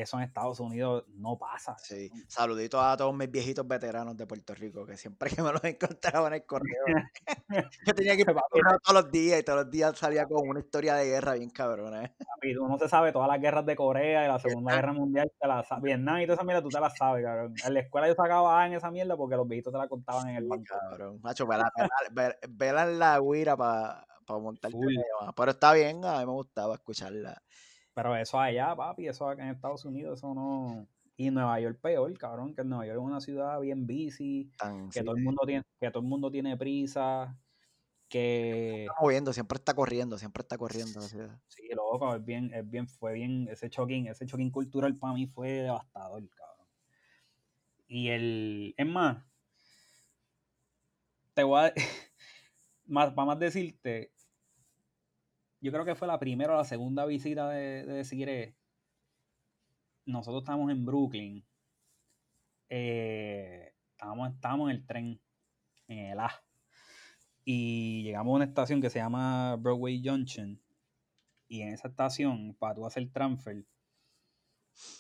[0.02, 1.78] eso en Estados Unidos no pasa.
[1.78, 5.64] Sí, saluditos a todos mis viejitos veteranos de Puerto Rico, que siempre que me los
[5.66, 6.86] encontraba en el correo,
[7.86, 10.96] yo tenía que pasar todos los días y todos los días salía con una historia
[10.96, 12.06] de guerra bien cabrona.
[12.06, 12.16] ¿eh?
[12.60, 15.66] uno se sabe todas las guerras de Corea y la Segunda Guerra Mundial, te la
[15.82, 17.54] Vietnam y toda esa mierda, tú te la sabes, cabrón.
[17.66, 20.36] En la escuela yo sacaba en esa mierda porque los viejitos te la contaban en
[20.38, 20.64] el banco.
[20.68, 21.72] Cabrón, macho, vela,
[22.84, 24.06] en la guira para
[24.38, 24.72] montar
[25.36, 27.42] Pero está bien, a mí me gustaba escucharla.
[27.94, 30.88] Pero eso allá, papi, eso acá en Estados Unidos, eso no.
[31.18, 34.52] Y Nueva York peor, cabrón, que Nueva York es una ciudad bien busy,
[34.94, 37.38] que todo el mundo tiene, que todo el mundo tiene prisa,
[38.08, 42.88] que está moviendo, siempre está corriendo, siempre está corriendo Sí, loco, es bien, es bien,
[42.88, 46.68] fue bien, ese choking, ese choking cultural para mí fue devastador, cabrón.
[47.88, 49.24] Y el, es más,
[51.34, 51.74] te voy a,
[52.86, 54.12] más, para más decirte,
[55.62, 58.56] yo creo que fue la primera o la segunda visita de, de
[60.06, 61.46] Nosotros estábamos en Brooklyn.
[62.70, 65.22] Eh, estábamos, estábamos en el tren,
[65.88, 66.32] en el A.
[67.44, 70.62] Y llegamos a una estación que se llama Broadway Junction.
[71.48, 73.66] Y en esa estación, para tú hacer transfer,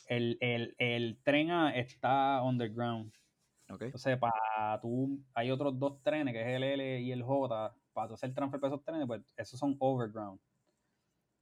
[0.07, 0.37] el,
[0.77, 3.13] el, tren A está underground.
[3.69, 3.85] Okay.
[3.85, 8.07] Entonces, para tú, hay otros dos trenes, que es el L y el J, para
[8.07, 10.39] tú hacer transfer para esos trenes, pues esos son overground.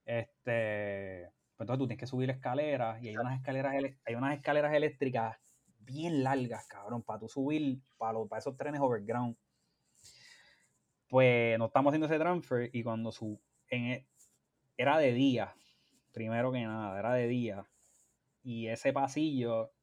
[0.08, 4.74] Este, pues entonces tú tienes que subir escaleras y hay unas escaleras, hay unas escaleras
[4.74, 5.38] eléctricas
[5.80, 9.36] bien largas, cabrón, para tú subir para, para esos trenes overground.
[11.10, 13.38] Pues no estamos haciendo ese transfer y cuando su,
[13.68, 14.08] en, e,
[14.78, 15.54] era de día,
[16.14, 17.66] primero que nada, era de día.
[18.44, 19.74] Y ese pasillo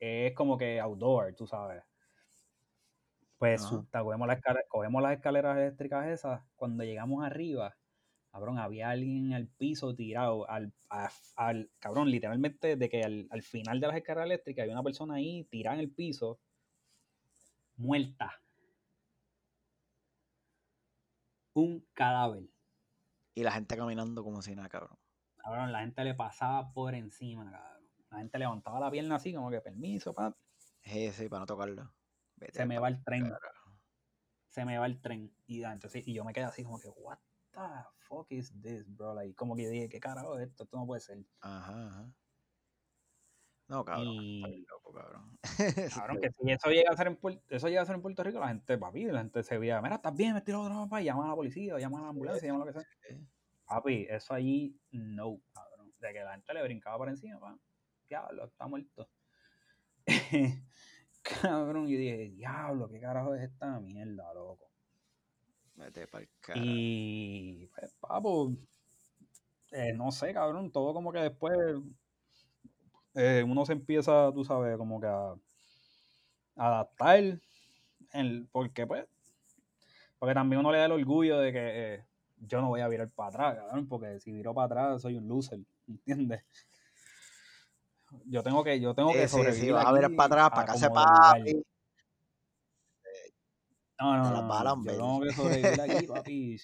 [0.00, 1.84] es como que outdoor, tú sabes.
[3.36, 4.28] Pues cogemos,
[4.68, 7.76] cogemos las escaleras eléctricas esas, cuando llegamos arriba,
[8.34, 10.74] cabrón, había alguien en el piso tirado, al,
[11.36, 15.44] al cabrón, literalmente, de que al, final de las escaleras eléctricas había una persona ahí
[15.44, 16.40] tirada en el piso,
[17.76, 18.42] muerta.
[21.52, 22.42] Un cadáver.
[23.36, 24.98] Y la gente caminando como si nada, cabrón.
[25.36, 27.88] Cabrón, la gente le pasaba por encima, cabrón.
[28.10, 30.36] La gente levantaba la pierna así, como que permiso, pa.
[30.82, 31.94] Sí, sí, para no tocarlo.
[32.50, 33.32] se me va el tren.
[34.48, 35.32] Se me va el tren.
[35.46, 37.18] Y, entonces, y yo me quedé así como que, what
[37.54, 39.14] the fuck is this, bro?
[39.14, 40.64] Like, como que dije, ¿qué carajo es esto?
[40.64, 41.18] Esto no puede ser.
[41.40, 42.12] Ajá, ajá.
[43.68, 44.06] No, cabrón.
[44.06, 44.66] Y...
[44.66, 45.38] Loco, cabrón.
[45.94, 48.22] cabrón, que si eso llega a ser en Puerto, eso llega a ser en Puerto
[48.22, 51.00] Rico, la gente, papi, la gente se veía, mira, estás bien, me tiro otra papá,
[51.00, 53.18] y llama a la policía, llama a la ambulancia, llama a lo que sea.
[53.66, 55.92] Papi, eso allí, no, cabrón.
[55.98, 57.58] De que la gente le brincaba por encima, pa.
[58.06, 59.08] Diablo, está muerto.
[61.22, 64.73] cabrón, yo dije, diablo, ¿qué carajo es esta mierda, loco?
[65.76, 68.52] Vete para el Y, pues, papo,
[69.72, 71.56] eh, no sé, cabrón, todo como que después
[73.14, 75.34] eh, uno se empieza, tú sabes, como que a,
[76.56, 77.40] adaptar,
[78.12, 79.06] el, porque pues,
[80.18, 82.04] porque también uno le da el orgullo de que eh,
[82.36, 85.26] yo no voy a virar para atrás, cabrón, porque si viro para atrás soy un
[85.26, 85.58] loser,
[85.88, 86.44] ¿entiendes?
[88.26, 89.60] Yo tengo que, yo tengo que sobrevivir.
[89.60, 91.64] Sí, sí, vas a virar para atrás, para que papi.
[94.00, 96.56] No, no, no, yo tengo que sobrevivir aquí, papi.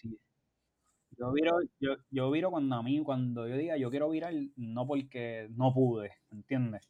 [1.17, 4.87] Yo viro, yo, yo viro cuando a mí, cuando yo diga yo quiero virar, no
[4.87, 6.89] porque no pude, ¿entiendes?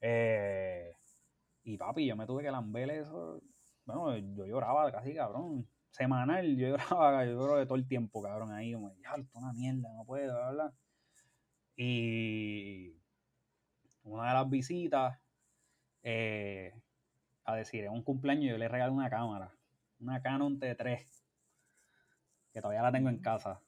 [0.00, 0.94] Eh,
[1.64, 3.40] y papi, yo me tuve que lamber eso.
[3.84, 5.66] Bueno, yo lloraba casi, cabrón.
[5.90, 9.92] Semanal, yo lloraba, yo lloro de todo el tiempo, cabrón, ahí, como, ya, una mierda,
[9.94, 10.72] no puedo, hablar.
[11.76, 12.94] Y
[14.04, 15.18] una de las visitas,
[16.02, 16.74] eh,
[17.44, 19.52] a decir, en un cumpleaños yo le regalé una cámara,
[20.00, 21.06] una Canon T3,
[22.52, 23.60] que todavía la tengo en casa.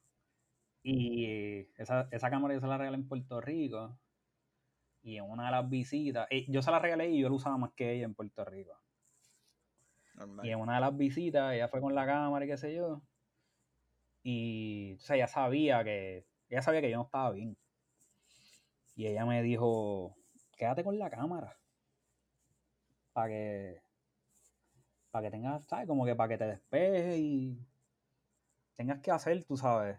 [0.82, 3.98] Y esa, cámara yo se la regalé en Puerto Rico.
[5.02, 7.58] Y en una de las visitas, eh, yo se la regalé y yo la usaba
[7.58, 8.78] más que ella en Puerto Rico.
[10.42, 13.02] Y en una de las visitas, ella fue con la cámara y qué sé yo.
[14.22, 17.56] Y, o sea, ella sabía que, ella sabía que yo no estaba bien.
[18.94, 20.16] Y ella me dijo,
[20.56, 21.56] quédate con la cámara.
[23.14, 23.80] Para que,
[25.10, 25.86] para que tengas, ¿sabes?
[25.86, 27.58] Como que para que te despejes y
[28.74, 29.98] tengas que hacer, tú sabes.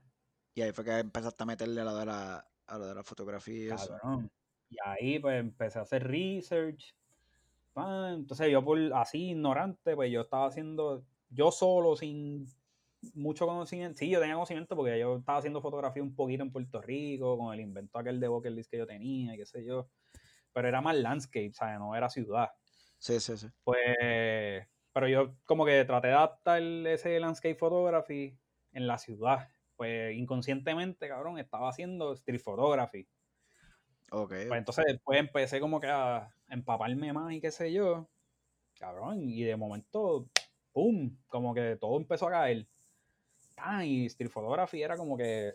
[0.53, 3.03] Y ahí fue que empezaste a meterle a lo de la, a lo de la
[3.03, 3.97] fotografía y eso.
[4.69, 6.95] Y ahí pues empecé a hacer research.
[7.75, 12.45] Entonces yo por así ignorante, pues yo estaba haciendo, yo solo, sin
[13.13, 13.97] mucho conocimiento.
[13.97, 17.53] Sí, yo tenía conocimiento porque yo estaba haciendo fotografía un poquito en Puerto Rico, con
[17.53, 19.89] el invento aquel de Bucket List que yo tenía y qué sé yo.
[20.53, 21.79] Pero era más landscape, ¿sabes?
[21.79, 22.49] No era ciudad.
[23.05, 23.47] Sí, sí, sí.
[23.63, 28.35] Pues, pero yo como que traté de adaptar ese landscape photography
[28.71, 29.47] en la ciudad.
[29.75, 33.07] Pues inconscientemente, cabrón, estaba haciendo street photography.
[34.09, 34.29] Ok.
[34.47, 38.09] Pues entonces después empecé como que a empaparme más y qué sé yo.
[38.79, 40.27] Cabrón, y de momento,
[40.71, 41.15] ¡pum!
[41.27, 42.67] Como que todo empezó a caer.
[43.57, 45.53] Ah, y street photography era como que,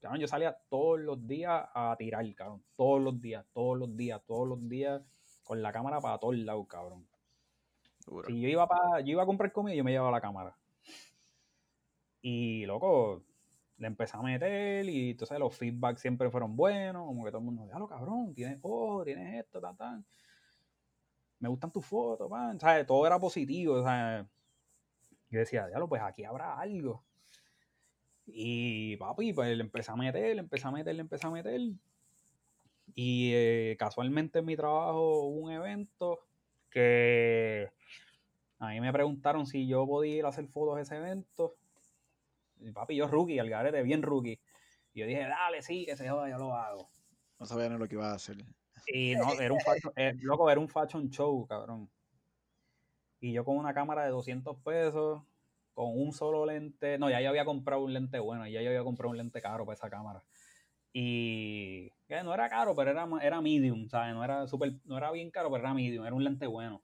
[0.00, 2.64] cabrón, yo salía todos los días a tirar, cabrón.
[2.74, 5.00] Todos los días, todos los días, todos los días,
[5.44, 7.06] con la cámara para todos lados, cabrón.
[8.26, 10.56] Si yo iba, para, yo iba a comprar comida, yo me llevaba la cámara.
[12.20, 13.22] Y, loco,
[13.78, 17.44] le empecé a meter y entonces los feedbacks siempre fueron buenos, como que todo el
[17.44, 20.04] mundo, ya lo cabrón, tienes ojo, tienes esto, tal, tal.
[21.38, 22.58] Me gustan tus fotos, man.
[22.58, 22.86] ¿sabes?
[22.86, 24.26] Todo era positivo, sea
[25.30, 27.04] Yo decía, lo pues aquí habrá algo.
[28.26, 31.60] Y papi, pues le empecé a meter, le empecé a meter, le empecé a meter.
[32.94, 36.20] Y eh, casualmente en mi trabajo hubo un evento
[36.70, 37.70] que
[38.58, 41.56] a mí me preguntaron si yo podía ir a hacer fotos de ese evento
[42.72, 44.40] papi, yo rookie, al garete, bien rookie.
[44.92, 46.90] Y yo dije, dale, sí, que se joda, yo lo hago.
[47.38, 48.36] No sabía ni lo que iba a hacer.
[48.86, 51.90] Y no, era un fashion, eh, loco, era un fashion show, cabrón.
[53.20, 55.22] Y yo con una cámara de 200 pesos,
[55.72, 56.98] con un solo lente.
[56.98, 59.64] No, ya yo había comprado un lente bueno, ya yo había comprado un lente caro
[59.64, 60.22] para esa cámara.
[60.94, 64.14] Y no era caro, pero era, era medium, ¿sabes?
[64.14, 66.80] No era, super, no era bien caro, pero era medium, era un lente bueno.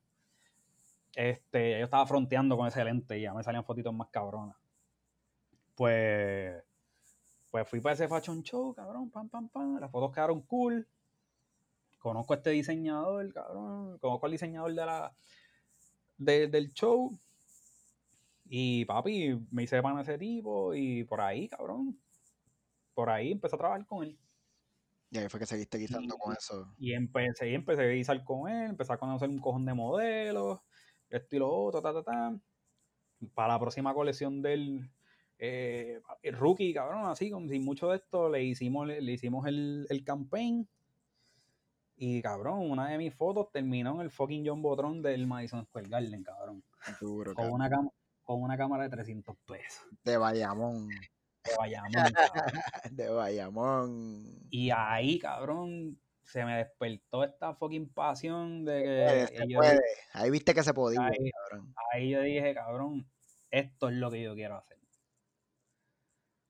[1.14, 4.56] Este, yo estaba fronteando con ese lente y ya me salían fotitos más cabronas
[5.80, 6.62] pues,
[7.50, 9.80] pues fui para ese fashion show, cabrón, pam, pam, pam.
[9.80, 10.86] Las fotos quedaron cool.
[11.98, 13.96] Conozco a este diseñador, cabrón.
[13.96, 15.10] Conozco al diseñador de la,
[16.18, 17.18] del show.
[18.50, 21.98] Y papi, me hice pan ese tipo y por ahí, cabrón.
[23.00, 24.18] Por ahí empecé a trabajar con él.
[25.10, 26.70] Y ahí fue que seguiste guisando con eso.
[26.76, 30.60] Y empecé, y empecé a guisar con él, empecé a conocer un cojón de modelos,
[31.08, 32.38] esto y lo otro, ta, ta, ta.
[33.32, 34.90] Para la próxima colección del
[35.38, 40.04] eh, rookie, cabrón, así, como sin mucho de esto, le hicimos, le, hicimos el, el,
[40.04, 40.68] campaign.
[41.96, 45.88] Y cabrón, una de mis fotos terminó en el fucking John Botron del Madison Square
[45.88, 46.62] Garden, cabrón.
[47.34, 47.70] con, Una
[48.24, 49.86] con una cámara de 300 pesos.
[50.04, 50.90] De Bayamón.
[51.50, 51.92] De Bayamón,
[52.90, 54.46] de Bayamón.
[54.50, 59.58] Y ahí, cabrón, se me despertó esta fucking pasión de que.
[60.12, 61.74] Ahí viste que se podía, ahí, cabrón.
[61.92, 63.10] Ahí yo dije, cabrón,
[63.50, 64.78] esto es lo que yo quiero hacer.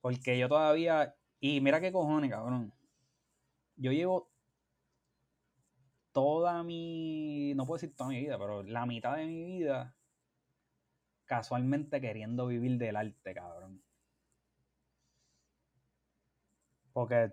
[0.01, 1.15] Porque yo todavía.
[1.41, 2.73] Y mira qué cojones, cabrón.
[3.77, 4.31] Yo llevo
[6.13, 7.55] toda mi.
[7.55, 9.95] No puedo decir toda mi vida, pero la mitad de mi vida
[11.25, 13.81] casualmente queriendo vivir del arte, cabrón.
[17.01, 17.33] Porque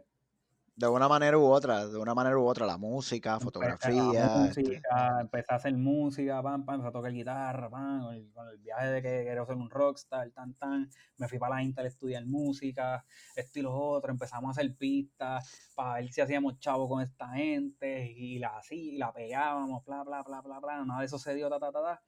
[0.78, 4.48] de una manera u otra, de una manera u otra, la música, fotografía.
[4.48, 8.58] Este música, Empecé a hacer música, pam, pam, empecé a tocar guitarra, pam, con el,
[8.60, 10.90] viaje de que quería ser un rockstar, tan, tan.
[11.18, 13.04] Me fui para la Intel a estudiar música,
[13.36, 14.10] esto y lo otro.
[14.10, 18.92] Empezamos a hacer pistas para ver si hacíamos chavo con esta gente y la así,
[18.94, 20.86] y la pegábamos, bla, bla, bla, bla, bla.
[20.86, 22.04] Nada de eso se dio, ta, ta, ta, ta.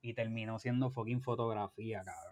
[0.00, 2.31] Y terminó siendo fucking fotografía, cabrón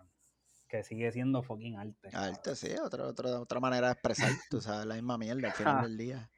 [0.71, 2.11] que sigue siendo fucking arte.
[2.13, 5.83] Arte, sí, otra, otra, otra manera de expresar, tú sabes, la misma mierda al final
[5.83, 6.31] del día.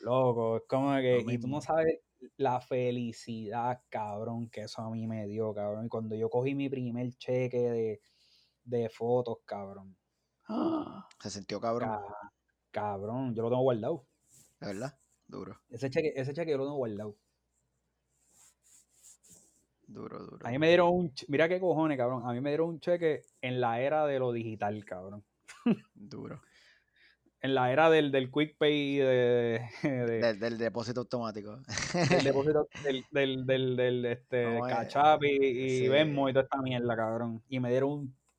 [0.00, 2.00] Loco, es como que, y tú no sabes
[2.36, 5.86] la felicidad, cabrón, que eso a mí me dio, cabrón.
[5.86, 8.00] Y cuando yo cogí mi primer cheque de,
[8.64, 9.96] de fotos, cabrón.
[11.20, 11.90] Se sintió cabrón.
[12.70, 14.06] cabrón, yo lo tengo guardado.
[14.60, 14.98] ¿De verdad?
[15.26, 15.60] Duro.
[15.68, 17.16] Ese cheque, ese cheque yo lo tengo guardado.
[19.88, 20.46] Duro, duro.
[20.46, 21.12] A mí me dieron un.
[21.28, 22.22] Mira qué cojones, cabrón.
[22.26, 25.24] A mí me dieron un cheque en la era de lo digital, cabrón.
[25.94, 26.42] Duro.
[27.40, 29.64] en la era del, del quick pay de,
[30.38, 31.58] del, depósito automático.
[32.10, 36.94] del depósito del, del, del, del este, cachap y, y Venmo y toda esta mierda,
[36.94, 37.42] cabrón.
[37.48, 37.90] Y me dieron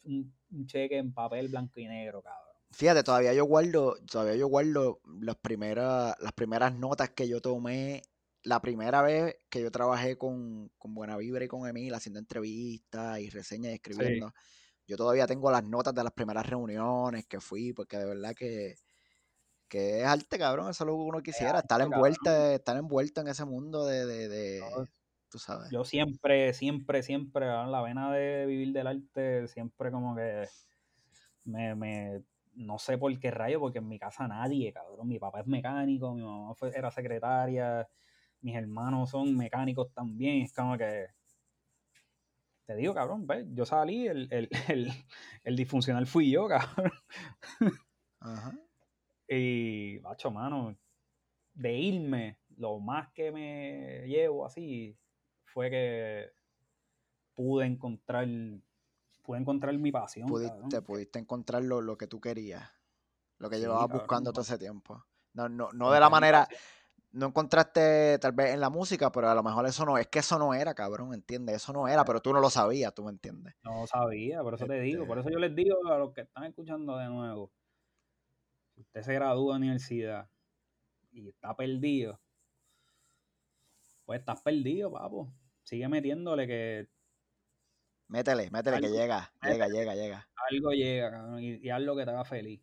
[0.06, 2.46] un, un, cheque en papel blanco y negro, cabrón.
[2.72, 8.04] Fíjate, todavía yo guardo, todavía yo guardo las primeras, las primeras notas que yo tomé
[8.44, 13.30] la primera vez que yo trabajé con, Buena Vibra y con Emil haciendo entrevistas y
[13.30, 14.34] reseñas y escribiendo,
[14.88, 18.76] yo todavía tengo las notas de las primeras reuniones que fui, porque de verdad que,
[19.68, 23.28] que es arte, cabrón, eso es lo que uno quisiera, estar envuelto, estar envuelto en
[23.28, 24.62] ese mundo de, de,
[25.30, 25.70] tú sabes.
[25.72, 30.48] Yo siempre, siempre, siempre, la vena de vivir del arte, siempre como que
[31.44, 32.24] me, me
[32.56, 35.08] no sé por qué rayo, porque en mi casa nadie, cabrón.
[35.08, 37.88] Mi papá es mecánico, mi mamá fue, era secretaria,
[38.42, 41.08] mis hermanos son mecánicos también, es como que
[42.70, 43.48] te digo, cabrón, ¿ves?
[43.56, 44.28] yo salí, el,
[44.68, 44.92] el,
[45.44, 46.92] el, disfuncional fui yo, cabrón.
[48.20, 48.54] Ajá.
[49.28, 50.78] Y, macho, mano,
[51.56, 54.96] de irme, lo más que me llevo así
[55.46, 56.30] fue que
[57.34, 58.28] pude encontrar,
[59.24, 60.28] pude encontrar mi pasión.
[60.28, 62.70] Pudiste, pudiste encontrar lo, que tú querías,
[63.40, 65.04] lo que llevabas buscando todo ese tiempo.
[65.34, 66.48] No, no, no de la manera,
[67.12, 70.20] no encontraste tal vez en la música, pero a lo mejor eso no, es que
[70.20, 71.58] eso no era, cabrón, ¿entiendes?
[71.58, 73.56] Eso no era, pero tú no lo sabías, tú me entiendes.
[73.64, 76.22] No sabía, por eso te digo, por este eso yo les digo a los que
[76.22, 77.52] están escuchando de nuevo,
[78.76, 80.30] si usted se gradúa en universidad
[81.12, 82.20] y está perdido,
[84.06, 85.32] pues estás perdido, papo.
[85.64, 86.90] Sigue metiéndole que...
[88.08, 90.30] Métele, métele que llega, llega, llega, llega.
[90.50, 92.60] Algo llega, cabrón, y, y haz lo que te haga feliz.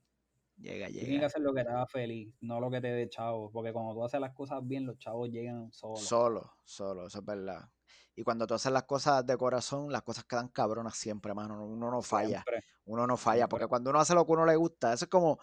[0.56, 1.04] Llega, llega.
[1.04, 3.50] Tienes que hacer lo que te haga feliz, no lo que te dé chavo.
[3.50, 6.00] Porque cuando tú haces las cosas bien, los chavos llegan solos.
[6.00, 7.68] Solo, solo, eso es verdad.
[8.14, 11.62] Y cuando tú haces las cosas de corazón, las cosas quedan cabronas siempre, mano.
[11.66, 12.42] Uno no falla.
[12.86, 13.46] Uno no falla.
[13.46, 15.38] Porque cuando uno hace lo que uno le gusta, eso es como.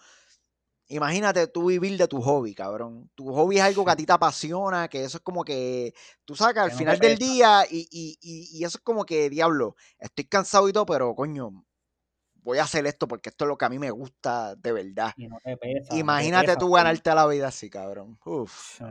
[0.88, 3.10] Imagínate tú vivir de tu hobby, cabrón.
[3.16, 5.94] Tu hobby es algo que a ti te apasiona, que eso es como que
[6.26, 10.26] tú sacas al final del día y, y, y, eso es como que, diablo, estoy
[10.26, 11.64] cansado y todo, pero coño,
[12.44, 15.14] voy a hacer esto porque esto es lo que a mí me gusta de verdad.
[15.92, 18.20] Imagínate tú ganarte la vida así, cabrón.
[18.26, 18.82] Uf,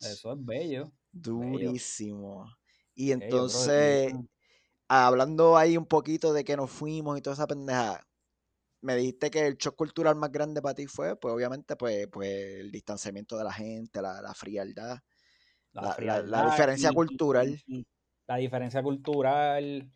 [0.00, 0.92] Eso es bello.
[1.10, 2.46] Durísimo.
[2.94, 4.14] Y entonces,
[4.88, 8.06] hablando ahí un poquito de que nos fuimos y toda esa pendeja,
[8.80, 12.30] me dijiste que el shock cultural más grande para ti fue, pues obviamente, pues, pues
[12.60, 14.98] el distanciamiento de la gente, la, frialdad,
[15.72, 17.62] la, diferencia cultural.
[18.26, 19.90] la diferencia cultural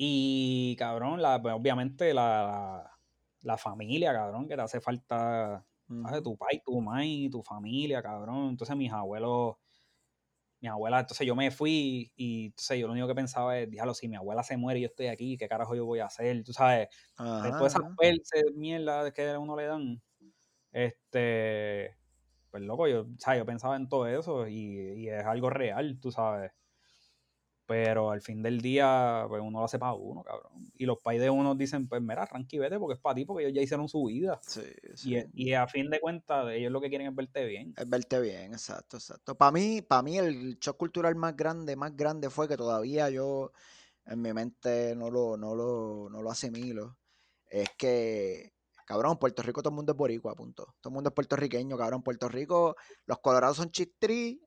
[0.00, 2.88] y, cabrón, la, pues, obviamente la,
[3.58, 5.66] familia, cabrón, que te hace falta,
[6.22, 8.50] tu pai, tu mãe, tu familia, cabrón.
[8.50, 9.56] Entonces mis abuelos,
[10.60, 13.92] mi abuela, entonces yo me fui y entonces yo lo único que pensaba es, diablo,
[13.94, 16.44] si mi abuela se muere y yo estoy aquí, ¿qué carajo yo voy a hacer?
[16.44, 20.02] Tú sabes, todas esas perces, mierda que a uno le dan,
[20.72, 21.96] este,
[22.50, 26.12] pues loco, yo, sea, yo pensaba en todo eso y, y es algo real, tú
[26.12, 26.52] sabes.
[27.68, 30.72] Pero al fin del día, pues uno lo hace para uno, cabrón.
[30.74, 33.44] Y los pais de uno dicen, pues mira, tranqui, vete porque es para ti, porque
[33.44, 34.40] ellos ya hicieron su vida.
[34.40, 34.62] Sí,
[35.04, 37.74] Y, y a fin de cuentas, ellos lo que quieren es verte bien.
[37.76, 39.36] Es verte bien, exacto, exacto.
[39.36, 43.52] Para mí, para mí el shock cultural más grande, más grande fue que todavía yo
[44.06, 46.96] en mi mente no lo, no lo, no lo asimilo.
[47.46, 48.54] Es que,
[48.86, 50.74] cabrón, Puerto Rico todo el mundo es boricua, punto.
[50.80, 52.02] Todo el mundo es puertorriqueño, cabrón.
[52.02, 54.40] Puerto Rico, los colorados son chistri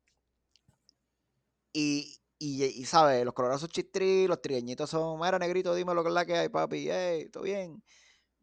[1.73, 3.23] y, y, y, ¿sabes?
[3.25, 6.35] Los colorados son chistri, los trigueñitos son, mira, negrito, dime lo que es la que
[6.35, 6.87] hay, papi.
[6.89, 7.83] Hey, ¿todo bien?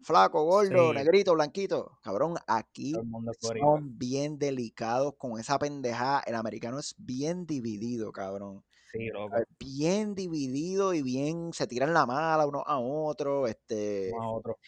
[0.03, 0.95] Flaco, gordo, Sí.
[0.95, 1.99] negrito, blanquito.
[2.03, 3.09] Cabrón, aquí
[3.41, 6.23] son bien delicados con esa pendejada.
[6.27, 8.65] El americano es bien dividido, cabrón.
[8.93, 9.45] Sí, loco.
[9.61, 14.59] Bien dividido y bien se tiran la mala uno a otro, este, Uno a otro.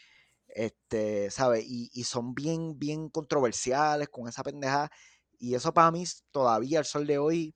[0.48, 1.65] este, ¿sabes?
[1.66, 4.90] Y, y son bien, bien controversiales con esa pendejada.
[5.39, 7.55] Y eso para mí todavía, al sol de hoy,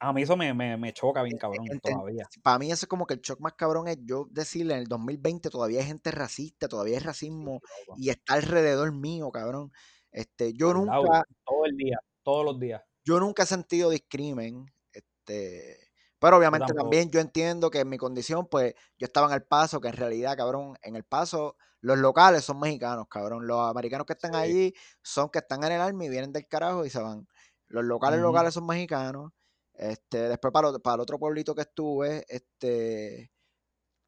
[0.00, 2.30] A mí eso me, me, me choca bien, cabrón, enten- todavía.
[2.42, 4.86] para mí eso es como que el shock más cabrón es yo decirle en el
[4.86, 7.60] 2020 todavía hay gente racista, todavía hay racismo
[7.96, 9.72] y está alrededor mío, cabrón.
[10.12, 12.82] Este, yo Al lado, nunca, todo el día, todos los días.
[13.04, 15.78] yo nunca he sentido discrimen, este,
[16.18, 19.80] pero obviamente también yo entiendo que en mi condición, pues, yo estaba en El Paso,
[19.80, 24.14] que en realidad, cabrón, en El Paso, los locales son mexicanos, cabrón, los americanos que
[24.14, 24.38] están Sí.
[24.38, 27.28] allí son que están en el army, vienen del carajo y se van.
[27.68, 29.32] Los locales locales son mexicanos,
[29.78, 33.30] este, después para, el otro pueblito que estuve, este,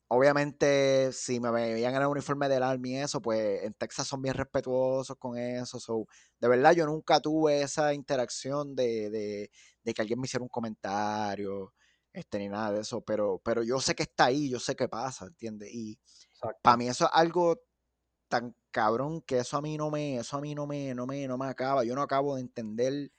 [0.08, 4.22] obviamente, si me veían en el uniforme del Army y eso, pues en Texas son
[4.22, 5.78] bien respetuosos con eso.
[5.80, 6.06] So,
[6.40, 9.50] de verdad, yo nunca tuve esa interacción de, de-
[9.84, 11.74] de que alguien me hiciera un comentario,
[12.12, 13.02] este, ni nada de eso.
[13.02, 15.70] Pero, pero yo sé que está ahí, yo sé que pasa, ¿entiendes?
[15.72, 15.98] Y
[16.62, 17.60] para mí eso es algo
[18.28, 21.26] tan cabrón que eso a mí no me, eso a mí no me, no me,
[21.28, 21.84] no me acaba.
[21.84, 23.12] Yo no acabo de entender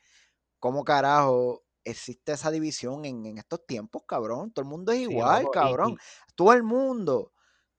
[0.60, 4.51] cómo carajo existe esa división en, en estos tiempos, cabrón.
[4.51, 5.93] Todo el mundo es igual, cabrón.
[5.93, 7.33] y Todo el mundo.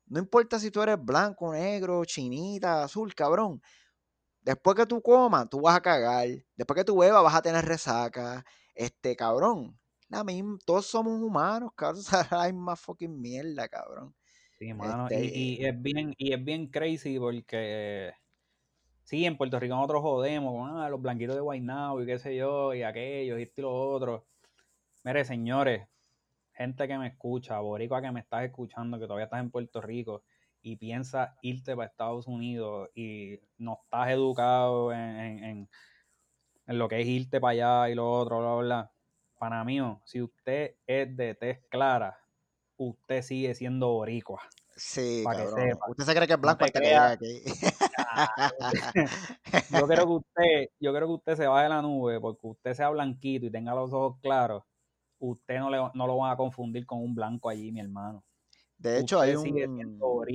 [0.06, 3.62] No importa si tú eres blanco, negro, chinita, azul, cabrón.
[4.42, 6.28] Después que tú comas, tú vas a cagar.
[6.56, 8.44] Después que tú bebas, vas a tener resaca.
[8.74, 9.78] Este, cabrón.
[10.08, 12.02] La misma, todos somos humanos, cabrón.
[12.30, 14.14] La misma fucking mierda, cabrón.
[14.58, 15.08] sí, mano.
[15.08, 18.12] Este, Y, y es bien, y es bien crazy porque
[19.04, 22.36] sí, en Puerto Rico nosotros jodemos con ah, los blanquitos de Guaynabo y qué sé
[22.36, 24.26] yo, y aquellos, y esto y lo otro.
[25.04, 25.88] Mire, señores,
[26.54, 30.24] gente que me escucha, boricua que me estás escuchando, que todavía estás en Puerto Rico
[30.62, 35.44] y piensas irte para Estados Unidos y no estás educado en, en-
[36.66, 38.92] en- lo que es irte para allá y lo otro, bla, bla, bla.
[39.38, 42.18] Pana mío, si usted es de tez clara,
[42.76, 44.40] usted sigue siendo boricua.
[44.76, 45.86] Sí, Pa' que sepa.
[45.90, 47.42] Usted se cree que es No blanco hasta que aquí.
[49.70, 52.74] Yo creo que usted, yo creo que usted se va de la nube porque usted
[52.74, 54.62] sea blanquito y tenga los ojos claros,
[55.18, 58.24] usted no, le, no lo van a confundir con un blanco allí, mi hermano.
[58.76, 60.26] De hecho, hay Usted sigue siendo un.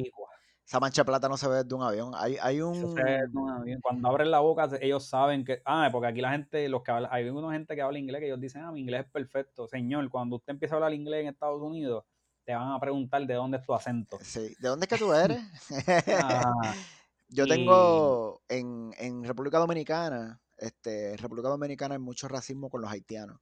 [0.66, 2.12] Esa mancha de plata no se ve desde un avión.
[2.14, 2.94] Hay, hay se un.
[2.94, 3.80] ve de un avión.
[3.82, 5.62] Cuando abren la boca, ellos saben que.
[5.64, 8.28] Ah, porque aquí la gente, los que habla, hay una gente que habla inglés que
[8.28, 9.68] ellos dicen, ah, mi inglés es perfecto.
[9.68, 12.04] Señor, cuando usted empieza a hablar inglés en Estados Unidos,
[12.48, 14.24] te van a preguntar de dónde es tu acento.
[14.24, 14.56] Sí.
[14.60, 15.41] ¿De dónde es que tú eres?
[17.30, 22.82] Yo Y tengo en, en República Dominicana, este, en República Dominicana hay mucho racismo con
[22.82, 23.41] los haitianos.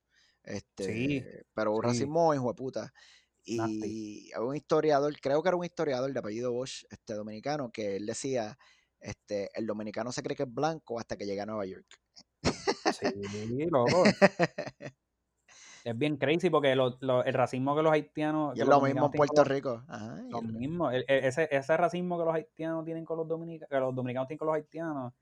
[0.77, 2.94] sí, Este, pero un sí, racismo de puta.
[3.56, 3.88] nasty.
[3.88, 7.98] Y hay un historiador, creo que era un historiador de apellido Bosch, este dominicano, que
[7.98, 8.57] él decía,
[8.99, 11.88] este, el dominicano se cree que es blanco hasta que llega a Nueva York.
[12.88, 13.07] Sí,
[13.69, 14.03] loco.
[15.86, 19.06] Es bien crazy porque lo- lo- el racismo que los haitianos, Y es lo mismo
[19.06, 19.84] en Puerto los, Rico.
[19.88, 23.18] Ajá, y los el- mismos, el- el- ese, ese racismo que los haitianos tienen con
[23.18, 25.14] los dominicanos, que los dominicanos tienen con los haitianos,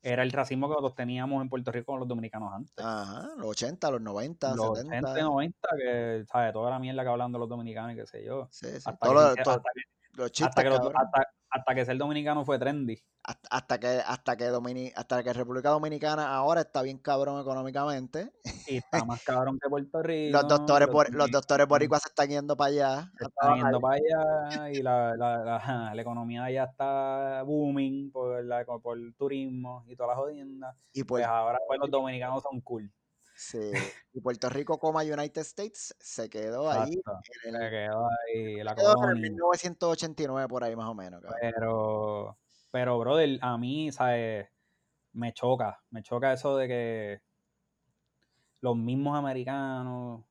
[0.00, 2.72] era el racismo que nosotros teníamos en Puerto Rico con los dominicanos antes.
[2.78, 5.22] ajá, los 80, los 90, Los 80 y 70.
[5.24, 6.52] 90, que, ¿sabes?
[6.52, 8.46] Toda la mierda que hablan de los dominicanos y qué sé yo.
[8.52, 8.76] Sí, sí.
[8.76, 9.82] Hasta Todo que, lo- hasta que,
[10.14, 12.98] los hasta que, los- hasta, hasta que ser dominicano fue trendy.
[13.24, 18.32] hasta, hasta que hasta que Domini- hasta que República Dominicana ahora está bien cabrón económicamente.
[18.66, 20.42] Y está más cabrón que Puerto Los Rico.
[20.42, 23.80] doctores los bor- los dominicanos doctores boricuas se están yendo para allá se están yendo
[23.80, 29.14] para allá y la, la, la, la economía ya está booming por, la, por el
[29.14, 30.76] turismo y todas las jodiendas.
[30.92, 32.90] Y Pues Puerto, ahora pues los dominicanos son cool.
[33.42, 33.72] Sí,
[34.12, 37.22] y Puerto Rico, como United States, se quedó Exacto.
[37.44, 39.30] en Se el, quedó ahí la se quedó en el colonia.
[39.30, 41.40] 1989 por ahí más o menos, cabrón.
[41.40, 42.38] Pero,
[42.70, 44.48] pero, brother, a mí, ¿sabes?
[45.12, 45.82] Me choca.
[45.90, 47.22] Me choca eso de que
[48.60, 50.24] los mismos americanos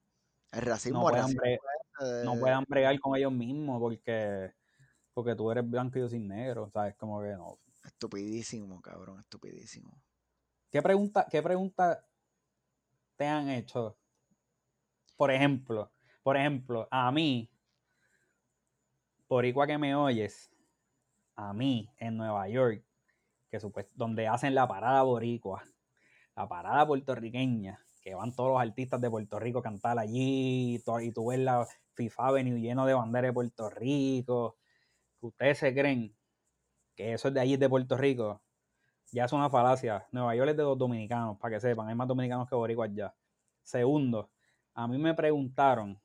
[0.51, 1.67] El no racismo, el puedan, racismo
[2.23, 4.53] no puedan bregar con ellos mismos porque,
[5.13, 6.95] porque tú eres blanco y yo soy negro, ¿sabes?
[6.95, 7.59] Como que no.
[7.85, 10.01] estupidísimo, cabrón, estupidísimo.
[10.71, 12.05] ¿Qué pregunta, qué pregunta
[13.22, 13.95] te han hecho?
[15.15, 15.91] Por ejemplo,
[16.23, 17.52] Por ejemplo, a mí,
[19.27, 20.52] por igual que me oyes,
[21.35, 22.84] a mí en Nueva York,
[23.52, 23.60] que
[23.93, 25.64] donde hacen la parada boricua,
[26.35, 31.11] la parada puertorriqueña, que van todos los artistas de Puerto Rico a cantar allí, y,
[31.11, 34.57] tú ves la FIFA Avenue lleno de banderas de Puerto Rico.
[35.19, 36.15] ¿Ustedes se creen
[36.95, 38.41] que eso es de allí de Puerto Rico?
[39.11, 40.07] Ya es una falacia.
[40.11, 43.13] Nueva York es de los dominicanos, para que sepan, hay más dominicanos que boricuas allá.
[43.61, 44.29] Segundo,
[44.73, 45.99] a mí me preguntaron,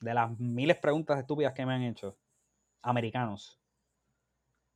[0.00, 2.16] de las miles preguntas estúpidas que me han hecho,
[2.82, 3.60] americanos,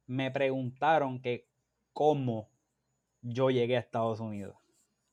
[0.07, 1.49] me preguntaron que
[1.93, 2.51] cómo
[3.21, 4.57] yo llegué a Estados Unidos.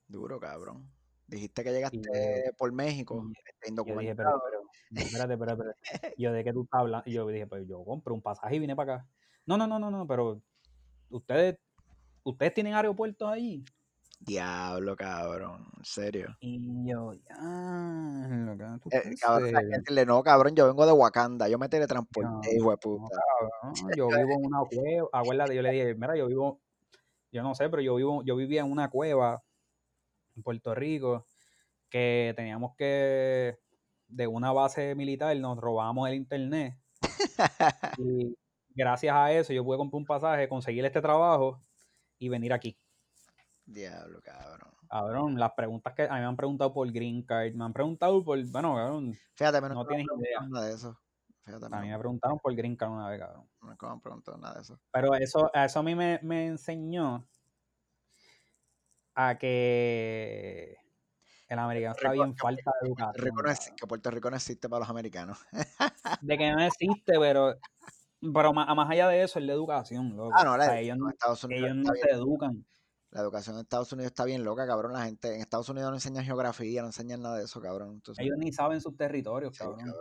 [0.08, 0.90] Duro, cabrón.
[1.28, 4.42] Dijiste que llegaste por México, este, Yo dije, pero,
[4.92, 5.76] espérate, espérate, espérate.
[6.18, 7.06] Yo de qué tú estás hablando.
[7.06, 9.08] Yo dije, pues yo compré un pasaje y vine para acá.
[9.46, 10.42] No, no, no, no, no, pero
[11.12, 11.60] ustedes,
[12.24, 13.64] ustedes tienen aeropuertos ahí.
[14.20, 16.36] Diablo, cabrón, en serio.
[16.42, 18.28] Y yo, ah,
[18.92, 19.54] eh, cabrón,
[20.08, 23.18] no, cabrón, yo vengo de Wakanda, yo me teletransporté, hijo de puta.
[23.96, 26.60] yo vivo en una cueva, acuérdate, yo le dije, mira, yo vivo,
[27.32, 29.42] yo no sé, pero yo vivo, yo vivía en una cueva
[30.36, 31.26] en Puerto Rico,
[31.90, 33.58] que teníamos que,
[34.10, 36.76] de una base militar, nos robamos el internet.
[37.98, 38.36] y
[38.76, 41.62] gracias a eso yo pude comprar un pasaje, conseguir este trabajo
[42.20, 42.78] y venir aquí.
[43.66, 44.74] Diablo, cabrón.
[44.90, 48.24] Cabrón, las preguntas que a mí me han preguntado por Green Card, me han preguntado
[48.24, 49.18] por, bueno, cabrón.
[49.36, 50.40] Fíjate, no tienes idea.
[50.48, 51.00] Nada de eso.
[51.46, 53.48] Fíjate, a mí me preguntaron por Green Card una vez, cabrón.
[53.62, 54.80] No me han preguntado nada de eso.
[54.92, 57.28] Pero eso, eso a mí me, me enseñó
[59.14, 60.78] a que
[61.50, 63.76] el americano está bien falta de educación.
[63.76, 65.40] que Puerto Rico no existe para los americanos.
[66.22, 67.56] de que no existe, pero
[68.34, 70.32] pero más, más allá de eso es la educación, loco.
[70.36, 72.66] Ah, no, la, ellos, no, ellos no se educan.
[73.12, 74.94] La educación en Estados Unidos está bien loca, cabrón.
[74.94, 78.02] La gente en Estados Unidos no enseñan geografía, no enseñan nada de eso, cabrón.
[78.18, 79.92] Ellos ni saben sus territorios, cabrón.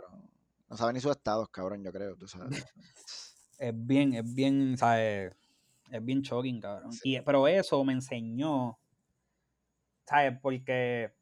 [0.68, 2.50] No saben ni sus estados, cabrón, yo creo, tú sabes.
[3.58, 5.34] es bien, es bien, ¿sabes?
[5.90, 6.90] Es bien shocking, cabrón.
[7.24, 8.78] pero eso me enseñó,
[10.04, 10.38] ¿sabes?
[10.42, 11.14] Porque,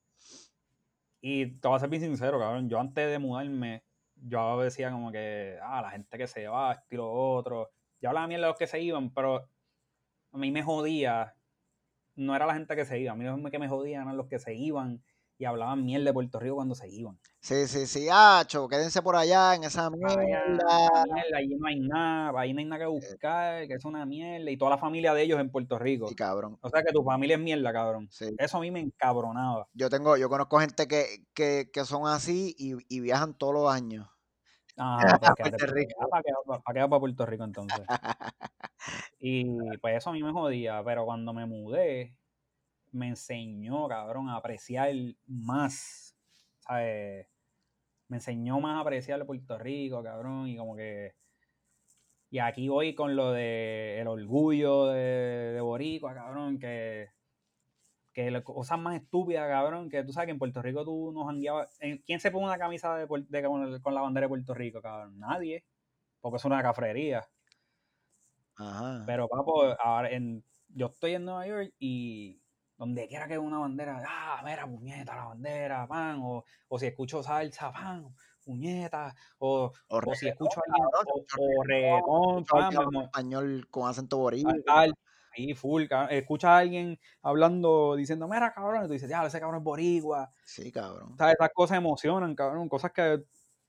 [1.21, 3.85] y te voy a ser bien sincero, cabrón, yo antes de mudarme,
[4.17, 7.71] yo decía como que, ah, la gente que se va, estilo otro.
[8.01, 9.49] Yo hablaba mierda de los que se iban, pero
[10.33, 11.35] a mí me jodía
[12.17, 14.27] no era la gente que se iba, a mí lo que me jodían eran los
[14.27, 15.03] que se iban
[15.39, 17.19] y hablaban miel de Puerto Rico cuando se iban.
[17.41, 20.17] Sí, sí, sí, hacho, quédense por allá en esa mierda.
[21.35, 22.89] ahí no hay nada, ahí no hay nada que eh.
[22.89, 24.51] buscar, que es una mierda.
[24.51, 26.09] Y toda la familia de ellos en Puerto Rico.
[26.09, 26.59] Sí, cabrón.
[26.61, 28.09] O sea que tu familia es mierda, cabrón.
[28.11, 28.35] Sí.
[28.39, 29.69] Eso a mí me encabronaba.
[29.75, 33.73] Yo tengo, yo conozco gente que, que, que son así y, y, viajan todos los
[33.73, 34.09] años.
[34.79, 34.99] Ah,
[35.39, 36.09] para Rico.
[36.11, 37.81] ¿Para para Puerto Rico entonces?
[39.21, 39.45] y
[39.79, 42.17] pues eso a mí me jodía, pero cuando me mudé,
[42.97, 44.93] me enseñó, cabrón, a apreciar
[45.27, 46.17] más,
[46.59, 47.29] ¿sabes?
[48.09, 51.15] Me enseñó más a apreciar Puerto Rico, cabrón, y como que...
[52.31, 57.11] Y aquí voy con lo de el orgullo de, de Boricua, cabrón, que
[58.17, 61.79] que cosas más estúpidas, cabrón, que tú sabes que en Puerto Rico tú nos jangueabas.
[62.07, 65.19] ¿Quién se pone una camisa de, con, la bandera de Puerto Rico, cabrón?
[65.19, 65.67] Nadie.
[66.23, 67.29] Porque es una cafrería.
[68.57, 69.05] Ajá.
[69.05, 72.41] Pero, papo, ahora en, yo estoy en Nueva York y
[72.77, 77.23] donde quiera que una bandera, ah, mira, puñeta, la bandera, pan, o, o si escucho
[77.23, 80.87] salsa, pan, puñeta, o, o, si escucho a alguien,
[81.39, 84.55] o, reggaetón, pan, español con acento boricua.
[85.35, 89.59] Sí, full, Escucha a alguien hablando, diciendo, mira, cabrón, y tú dices, ya, ese cabrón
[89.59, 90.33] es boricua.
[90.45, 91.13] Sí, cabrón.
[91.13, 93.23] O sea, esas cosas emocionan, cabrón, cosas que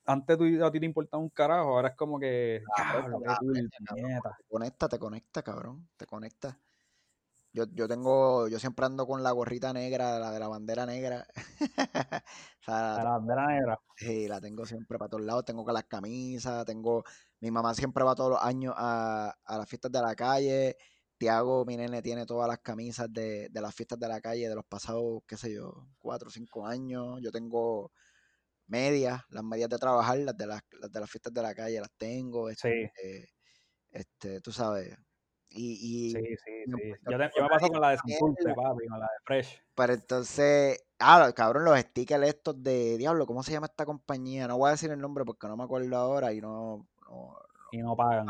[0.06, 4.88] antes tú, a ti te importaba un carajo, ahora es como que, cabrón, te conecta,
[4.88, 6.58] te conecta, cabrón, te conecta.
[7.52, 11.26] Yo, yo tengo, yo siempre ando con la gorrita negra, la de la bandera negra.
[12.66, 13.80] la, bandera negra.
[13.96, 15.44] Sí, la tengo siempre para todos lados.
[15.44, 17.04] Tengo con las camisas, tengo.
[17.40, 20.76] Mi mamá siempre va todos los años a, a las fiestas de la calle
[21.18, 24.64] Tiago, mi nene, tiene todas las camisas de, las fiestas de la calle de los
[24.64, 27.20] pasados, qué sé yo, cuatro o cinco años.
[27.20, 27.92] Yo tengo
[28.68, 31.92] medias, las medias de trabajar, las de las, de las fiestas de la calle las
[31.98, 32.48] tengo.
[32.50, 33.32] Este,
[33.90, 34.96] este tú sabes.
[35.50, 36.92] Y, sí, sí, sí.
[37.10, 39.62] Yo, me paso con la de Santurce, papi, con la de Fresh.
[39.74, 44.46] Pero entonces, ah, cabrón, los stickers estos de Diablo, ¿cómo se llama esta compañía?
[44.46, 46.86] No voy a decir el nombre porque no me acuerdo ahora y no,
[47.72, 48.26] y no pagan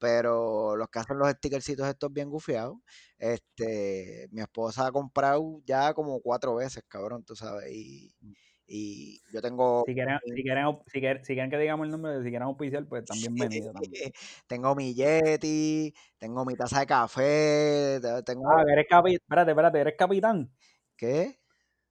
[0.00, 2.78] pero los que hacen los stickercitos estos bien gufiados,
[3.18, 8.32] este, mi esposa ha comprado ya como cuatro veces, cabrón, tú sabes, y, mm.
[8.72, 9.82] Y yo tengo...
[9.84, 12.86] Si quieren, si quieren, si quieren, si quieren que digamos el nombre, si quieren oficial,
[12.86, 13.72] pues también venido.
[13.72, 14.12] También.
[14.46, 18.48] tengo mi Yeti, tengo mi taza de café, tengo...
[18.48, 20.52] Ah, eres capitán, espérate, espérate, ¿eres capitán?
[20.96, 21.40] ¿Qué?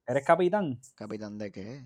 [0.06, 0.80] ¿Eres capitán?
[0.94, 1.84] ¿Capitán de qué?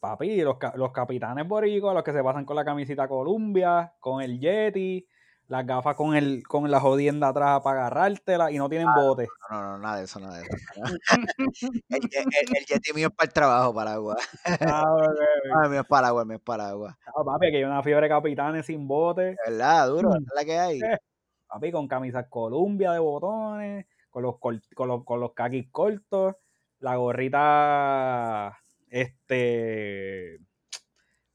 [0.00, 4.38] papi, los, los capitanes boricos, los que se pasan con la camisita Columbia, con el
[4.38, 5.06] Yeti,
[5.48, 9.28] las gafas con el con la jodienda atrás para agarrártela y no tienen Ah, bote.
[9.50, 10.56] No, no, nada de eso, nada de eso.
[11.88, 14.16] el, el, el Yeti mío es para el trabajo, para agua.
[14.82, 16.98] Ah, el mío es para agua, mío es para agua.
[17.06, 19.36] Ah, papi, que hay una fiebre capitanes sin bote.
[19.46, 19.88] ¿Verdad?
[19.88, 20.80] Duro, es la que hay.
[21.48, 26.34] Papi, con camisas Columbia de botones, con los, con los, con los caquis cortos,
[26.80, 28.58] la gorrita,
[28.88, 30.38] este,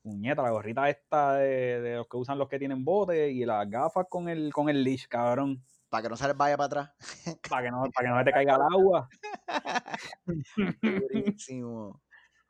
[0.10, 3.70] puñeta, la gorrita esta de, de, los que usan los que tienen bote y las
[3.70, 5.64] gafas con el, con el leash, cabrón.
[5.90, 6.90] Para que no se les vaya para atrás.
[7.50, 9.10] para que no, para que no te caiga el agua.
[10.82, 12.02] Durísimo.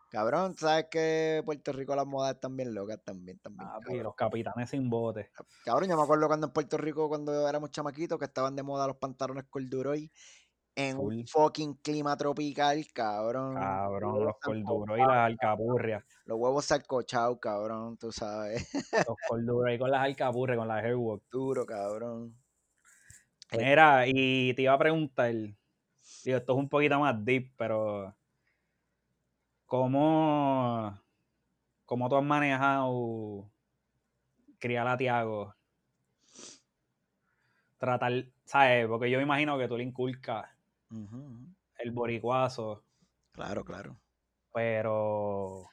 [0.09, 3.37] Cabrón, ¿sabes que Puerto Rico las modas están bien locas también?
[3.39, 5.29] también ah, los capitanes sin bote.
[5.63, 8.87] Cabrón, yo me acuerdo cuando en Puerto Rico, cuando éramos chamaquitos, que estaban de moda
[8.87, 10.11] los pantalones corduroy
[10.79, 11.13] en Full.
[11.13, 13.55] un fucking clima tropical, cabrón.
[13.55, 16.03] Cabrón, los corduroy y las alcapurrias.
[16.25, 18.71] Los huevos salcochados, cabrón, tú sabes.
[19.09, 21.23] los corduroy con las alcapurrias, con las hairwalk.
[21.29, 22.33] Duro, cabrón.
[23.51, 28.15] Mira, y te iba a preguntar, digo, esto es un poquito más deep, pero
[29.65, 30.97] ¿cómo,
[31.85, 33.51] cómo tú has manejado
[34.59, 35.55] criar a Tiago?
[37.77, 38.87] Tratar, ¿sabes?
[38.87, 40.58] Porque yo me imagino que tú le inculcas
[40.91, 41.55] uh -huh.
[41.79, 42.85] el boricuazo.
[43.31, 44.01] Claro, claro.
[44.53, 45.69] Pero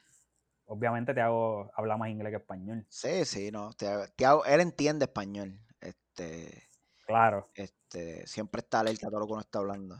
[0.65, 2.85] obviamente Tiago habla más inglés que español.
[2.89, 3.71] Sí, sí, no.
[4.15, 5.59] Tiago, él entiende español.
[5.79, 6.69] Este.
[7.05, 7.49] Claro.
[7.55, 9.95] Este, siempre está alerta a todo lo que uno está hablando.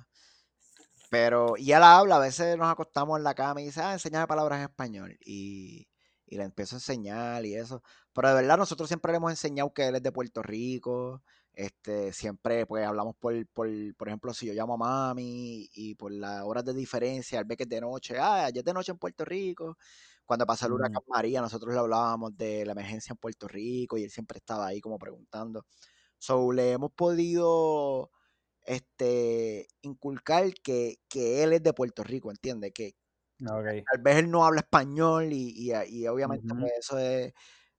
[1.09, 4.27] Pero, y él habla, a veces nos acostamos en la cama y dice, ah, enséñame
[4.27, 5.17] palabras en español.
[5.25, 5.87] Y,
[6.25, 7.81] y le empiezo a enseñar y eso.
[8.13, 11.23] Pero de verdad, nosotros siempre le hemos enseñado que él es de Puerto Rico.
[11.57, 16.11] Este, siempre, pues, hablamos por, por, por ejemplo, si yo llamo a mami y por
[16.11, 18.91] las horas de diferencia, él ve que es de noche, ah, ayer es de noche
[18.91, 19.75] en Puerto Rico.
[20.23, 21.09] Cuando pasó el huracán mm.
[21.09, 24.79] María, nosotros le hablábamos de la emergencia en Puerto Rico y él siempre estaba ahí
[24.79, 25.65] como preguntando.
[26.19, 28.11] So, le hemos podido
[28.63, 32.71] este, inculcar que, que, él es de Puerto Rico, ¿entiendes?
[32.71, 32.93] Que
[33.41, 33.83] okay.
[33.83, 37.33] tal vez él no habla español y, y, y obviamente pues eso es,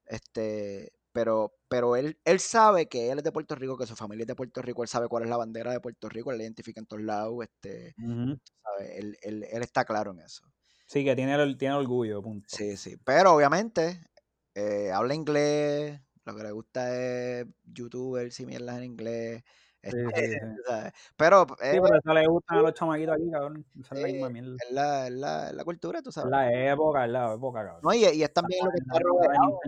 [0.06, 4.22] este, pero, pero él, él sabe que él es de Puerto Rico, que su familia
[4.22, 6.44] es de Puerto Rico, él sabe cuál es la bandera de Puerto Rico, él la
[6.44, 8.40] identifica en todos lados, este, uh -huh.
[8.62, 8.98] ¿sabe?
[9.00, 10.44] Él, él, él, está claro en eso.
[10.86, 12.46] Sí, que tiene, tiene orgullo, punto.
[12.48, 14.00] Sí, sí, pero obviamente
[14.54, 19.42] eh, habla inglés, lo que le gusta es youtubers y mierdas en inglés.
[21.16, 23.64] Pero, eh, sí, pero eso le gustan a los chamaquitos aquí, cabrón.
[23.78, 24.56] Esa es la misma mierda.
[24.58, 26.26] Es la, es, la, es la cultura, tú sabes.
[26.26, 27.80] Es la época, es la época, cabrón.
[27.82, 29.60] No, y, y es también lo que está rodeado.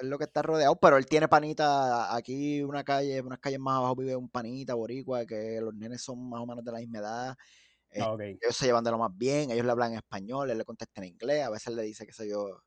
[0.00, 2.14] Es lo que está rodeado, pero él tiene panita.
[2.14, 6.28] Aquí, una calle, unas calles más abajo vive un panita boricua, que los nenes son
[6.28, 7.36] más o menos de la misma edad.
[7.90, 8.38] Eh, okay.
[8.40, 11.00] Ellos se llevan de lo más bien, ellos le hablan en español, él le contesta
[11.00, 12.62] en inglés, a veces le dice, qué sé yo,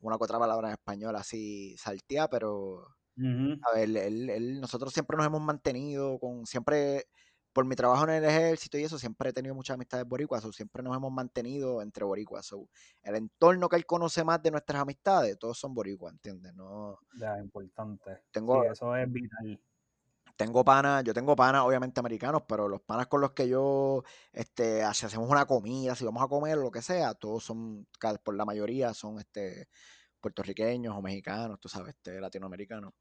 [0.00, 2.86] una que otra palabra en español así saltea, pero
[3.20, 3.60] Uh -huh.
[3.62, 7.04] a ver, él, él, nosotros siempre nos hemos mantenido con, siempre,
[7.52, 10.52] por mi trabajo en el ejército y eso, siempre he tenido muchas amistades boricuas, o
[10.52, 12.46] siempre nos hemos mantenido entre boricuas.
[12.46, 12.70] So,
[13.02, 16.54] el entorno que él conoce más de nuestras amistades, todos son boricuas, ¿entiendes?
[16.54, 18.22] No, ya, importante.
[18.30, 19.60] Tengo, sí, eso es vital.
[20.36, 24.02] Tengo panas, yo tengo panas obviamente americanos, pero los panas con los que yo,
[24.32, 27.86] este, si hacemos una comida, si vamos a comer o lo que sea, todos son,
[28.24, 29.68] por la mayoría son, este,
[30.20, 32.94] puertorriqueños o mexicanos, tú sabes, este, latinoamericanos.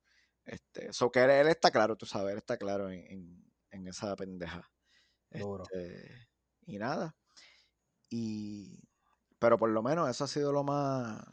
[0.49, 3.87] Este, so que él, él, está claro, tú sabes, él está claro en, en, en
[3.87, 4.67] esa pendeja.
[5.29, 6.27] Este,
[6.65, 7.15] y nada.
[8.09, 8.79] Y,
[9.37, 11.23] pero por lo menos eso ha sido lo más,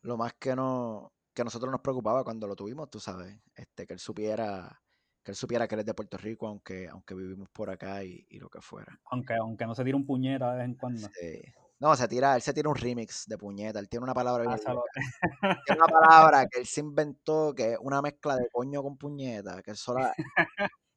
[0.00, 3.92] lo más que no, que nosotros nos preocupaba cuando lo tuvimos, tú sabes, este, que
[3.92, 4.82] él supiera,
[5.22, 8.26] que él supiera que él es de Puerto Rico, aunque, aunque vivimos por acá y,
[8.28, 9.00] y lo que fuera.
[9.04, 11.08] Aunque, aunque no se tire un puñeta de vez en cuando.
[11.08, 11.42] Sí.
[11.82, 14.56] No, se tira, él se tira un remix de puñeta, él tiene una palabra bien
[15.66, 19.60] tiene una palabra que él se inventó que es una mezcla de coño con puñeta,
[19.62, 20.14] que eso la,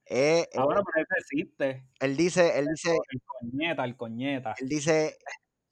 [0.06, 1.88] eh, pero eso existe.
[2.00, 4.54] Él dice, él dice el coñeta, el coñeta.
[4.60, 5.18] Él dice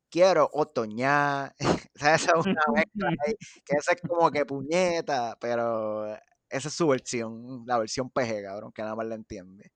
[0.09, 1.53] quiero otoñar,
[1.95, 3.35] o sea, esa es una mezcla ahí,
[3.65, 6.07] que esa es como que puñeta, pero
[6.49, 9.71] esa es su versión, la versión PG, cabrón, que nada más la entiende.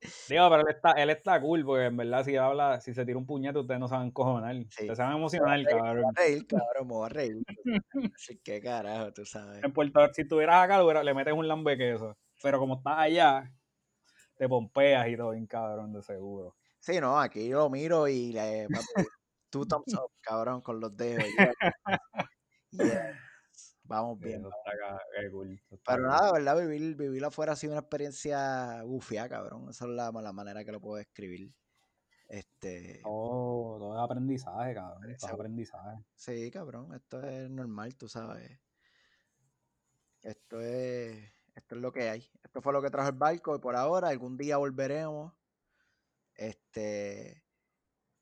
[0.00, 3.18] Digo, pero él está, él está cool, porque en verdad si habla, si se tira
[3.18, 4.54] un puñete, ustedes no saben cojonar.
[4.54, 4.66] Sí.
[4.68, 5.96] Ustedes saben emocionar, cabrón.
[5.96, 7.36] Me voy a reír, cabrón, me voy a reír.
[8.14, 9.62] Así que carajo, tú sabes.
[9.64, 12.16] En Puerto si estuvieras acá, le metes un lambe queso.
[12.42, 13.52] Pero como estás allá,
[14.36, 16.56] te pompeas y todo bien cabrón, de seguro.
[16.78, 18.68] Sí, no, aquí yo lo miro y le
[19.50, 21.24] tú thumbs up, cabrón, con los dedos.
[22.70, 22.84] Yeah.
[22.84, 23.27] yeah.
[23.88, 24.44] Vamos bien.
[24.44, 25.00] Acá,
[25.30, 25.58] cool.
[25.70, 26.58] Está Pero nada, ¿verdad?
[26.58, 29.70] Vivir, vivir afuera ha sido una experiencia gufia, cabrón.
[29.70, 31.54] Esa es la, la manera que lo puedo describir.
[32.28, 35.00] Este, oh, todo es aprendizaje, cabrón.
[35.00, 36.04] Todo es aprendizaje.
[36.14, 38.60] Sí, cabrón, esto es normal, tú sabes.
[40.22, 42.30] Esto es, esto es lo que hay.
[42.44, 45.32] Esto fue lo que trajo el barco y por ahora algún día volveremos
[46.34, 47.42] este,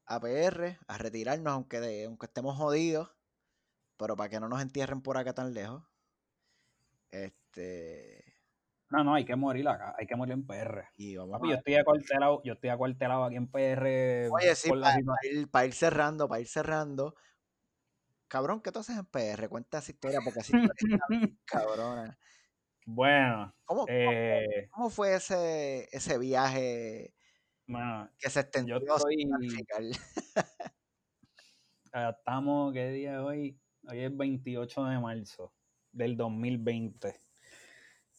[0.05, 3.16] a PR, a retirarnos, aunque, de, aunque estemos jodidos,
[3.97, 5.83] pero para que no nos entierren por acá tan lejos.
[7.11, 8.25] Este.
[8.91, 10.89] No, no, hay que morir acá, hay que morir en PR.
[10.97, 14.29] Y vamos yo estoy acuartelado, yo estoy acuartelado aquí en PR.
[14.31, 14.71] Oye, sí,
[15.51, 17.17] para, ir, cerrando, para ir cerrando.
[18.29, 19.49] Cabrón, ¿qué tú haces en PR?
[19.49, 20.53] Cuenta esa historia porque así
[21.45, 22.17] cabrona.
[22.85, 23.55] Bueno.
[23.65, 27.13] ¿Cómo, eh, ¿cómo, fue ese, ese viaje
[28.19, 29.29] que se extendió yo estoy...
[31.93, 33.59] Estamos, ¿qué día hoy?
[33.89, 35.53] Hoy es 28 de marzo
[35.93, 37.15] del 2020.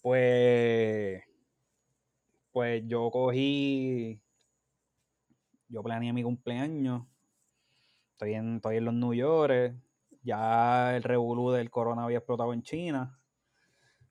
[0.01, 1.21] Pues,
[2.53, 4.21] pues yo cogí,
[5.67, 7.05] yo planeé mi cumpleaños.
[8.13, 9.75] Estoy en, estoy en los New York.
[10.23, 13.19] Ya el revolú del corona había explotado en China.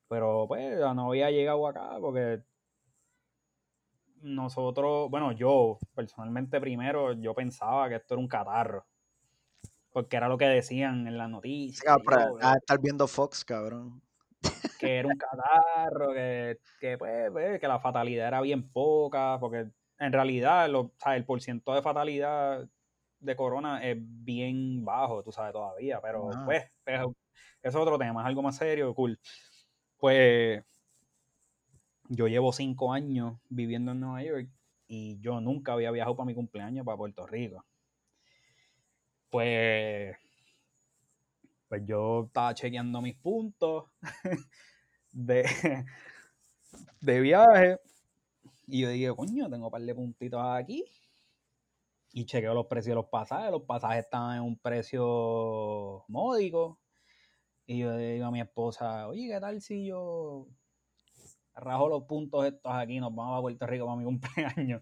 [0.07, 2.43] Pero pues no había llegado acá porque
[4.21, 8.85] nosotros, bueno, yo personalmente primero, yo pensaba que esto era un catarro.
[9.97, 11.83] Porque era lo que decían en las noticias.
[12.55, 13.99] estar viendo Fox, cabrón.
[14.79, 19.71] Que era un catarro, que, que, pues, pues, que la fatalidad era bien poca, porque
[19.97, 22.69] en realidad lo, el porciento de fatalidad
[23.19, 25.99] de corona es bien bajo, tú sabes, todavía.
[25.99, 27.15] Pero pues, eso
[27.63, 29.19] es otro tema, es algo más serio, cool.
[29.97, 30.63] Pues
[32.07, 34.47] yo llevo cinco años viviendo en Nueva York
[34.85, 37.65] y yo nunca había viajado para mi cumpleaños para Puerto Rico.
[39.29, 40.15] Pues,
[41.67, 43.85] pues yo estaba chequeando mis puntos
[45.11, 45.45] de,
[47.01, 47.79] de viaje
[48.67, 50.85] y yo dije, coño, tengo un par de puntitos aquí.
[52.13, 53.51] Y chequeo los precios de los pasajes.
[53.51, 56.79] Los pasajes estaban en un precio módico.
[57.65, 60.47] Y yo digo a mi esposa, oye, ¿qué tal si yo
[61.57, 64.81] rajo los puntos estos aquí, nos vamos a Puerto Rico para mi cumpleaños.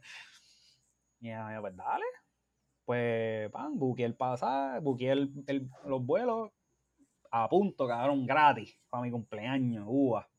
[1.20, 2.06] Y ella me pues dale.
[2.86, 6.52] Pues, pan, buqué el pasaje, buqué el, los vuelos
[7.32, 10.30] a punto, quedaron gratis para mi cumpleaños, uva.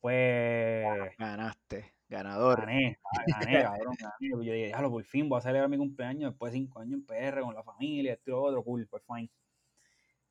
[0.00, 1.16] Pues.
[1.18, 2.60] Ganaste, ganador.
[2.60, 4.30] Gané, gané, cabrón, gané.
[4.30, 7.06] Yo dije, ya por fin voy a celebrar mi cumpleaños después de cinco años en
[7.06, 9.30] PR con la familia, esto y otro, cool, pues fine.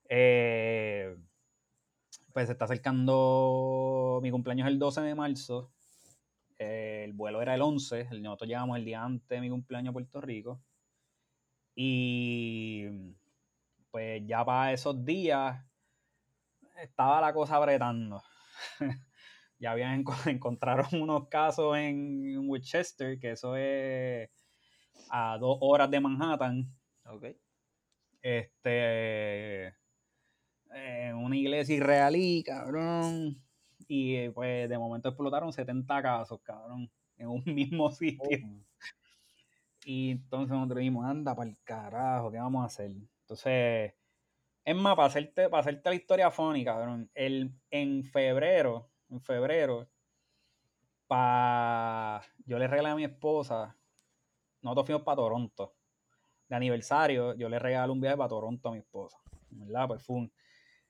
[0.10, 1.16] Eh,
[2.34, 5.72] pues se está acercando mi cumpleaños el 12 de marzo.
[6.58, 8.10] el vuelo era el 11.
[8.22, 10.62] Nosotros llegamos el día antes de mi cumpleaños a Puerto Rico.
[11.80, 12.88] Y
[13.92, 15.64] pues ya para esos días
[16.82, 18.24] estaba la cosa apretando.
[19.60, 24.28] ya habían encontraron unos casos en Winchester, que eso es
[25.12, 26.76] a dos horas de Manhattan.
[27.06, 27.26] Ok.
[28.24, 29.68] Este
[30.72, 33.40] en una iglesia israelí, cabrón.
[33.88, 38.40] Y pues de momento explotaron 70 casos, cabrón, en un mismo sitio.
[38.44, 38.67] Oh.
[39.90, 42.92] Y entonces nosotros dijimos, anda para el carajo, ¿qué vamos a hacer?
[43.22, 43.94] Entonces,
[44.66, 49.88] es más, para hacerte, para hacerte la historia fónica, cabrón, el, en febrero, en febrero,
[51.08, 53.78] pa, yo le regalé a mi esposa,
[54.62, 55.74] nosotros fuimos para Toronto.
[56.50, 59.18] De aniversario, yo le regalé un viaje para Toronto a mi esposa.
[59.52, 59.88] ¿Verdad?
[59.88, 60.34] Pues fue un,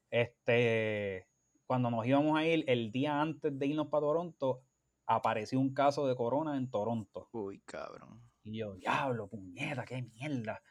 [0.10, 1.28] este,
[1.68, 4.64] cuando nos íbamos a ir, el día antes de irnos para Toronto,
[5.06, 7.30] apareció un caso de corona en Toronto.
[7.32, 8.27] Uy, cabrón.
[8.48, 10.61] Y yo, diablo, puñeta, qué mierda.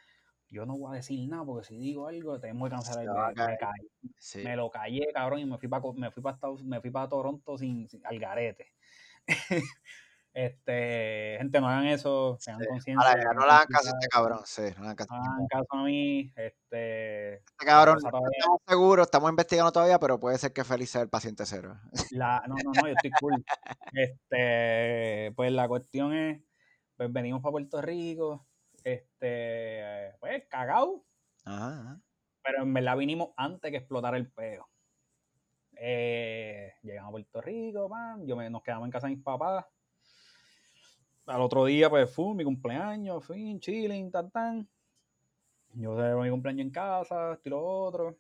[0.49, 3.45] Yo no voy a decir nada porque si digo algo tenemos que cancelar el
[4.35, 7.09] me, me, lo callé, cabrón, y me fui para me fui para me fui para
[7.09, 8.73] Toronto sin, sin al garete.
[10.37, 13.07] Este, gente, no hagan eso, sean conscientes.
[13.35, 15.15] no le hagan caso a este cabrón, sí, no le hagan caso.
[15.15, 17.37] No hagan caso a mí, este.
[17.37, 18.31] Este cabrón, no estamos
[18.69, 21.81] seguros, estamos investigando todavía, pero puede ser que Félix sea el paciente cero.
[22.11, 23.33] La, no, no, no, yo estoy cool.
[23.95, 26.43] este, pues la cuestión es,
[26.97, 28.47] pues venimos para Puerto Rico,
[28.83, 31.05] este, pues cagado.
[31.45, 32.01] Ajá,
[32.43, 34.69] Pero en verdad vinimos antes que explotara el peo.
[35.79, 39.67] Eh, llegamos a Puerto Rico, man, yo me, nos quedamos en casa de mis papás
[41.27, 44.69] al otro día, pues, fue mi cumpleaños, fin, chilling, tan, tan.
[45.75, 48.19] Yo celebro mi cumpleaños en casa, esto y lo otro.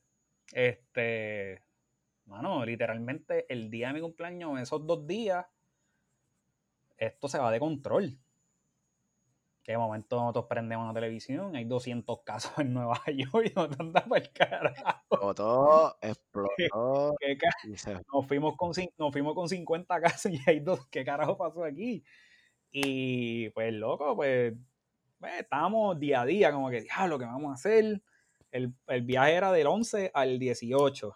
[0.52, 1.62] Este,
[2.26, 5.46] mano, literalmente el día de mi cumpleaños, esos dos días,
[6.98, 8.18] esto se va de control.
[9.66, 13.80] Que de momento nosotros prendemos la televisión, hay 200 casos en Nueva York y nos
[13.80, 14.88] anda para el carajo.
[15.10, 17.16] Explotó, explotó.
[18.12, 20.86] nos, fuimos con, nos fuimos con 50 casos y hay dos.
[20.86, 22.04] ¿Qué carajo pasó aquí?
[22.70, 24.54] Y pues, loco, pues
[25.18, 28.00] pues, estábamos día a día, como que, diablo, ¿qué vamos a hacer?
[28.52, 31.12] El, el viaje era del 11 al 18.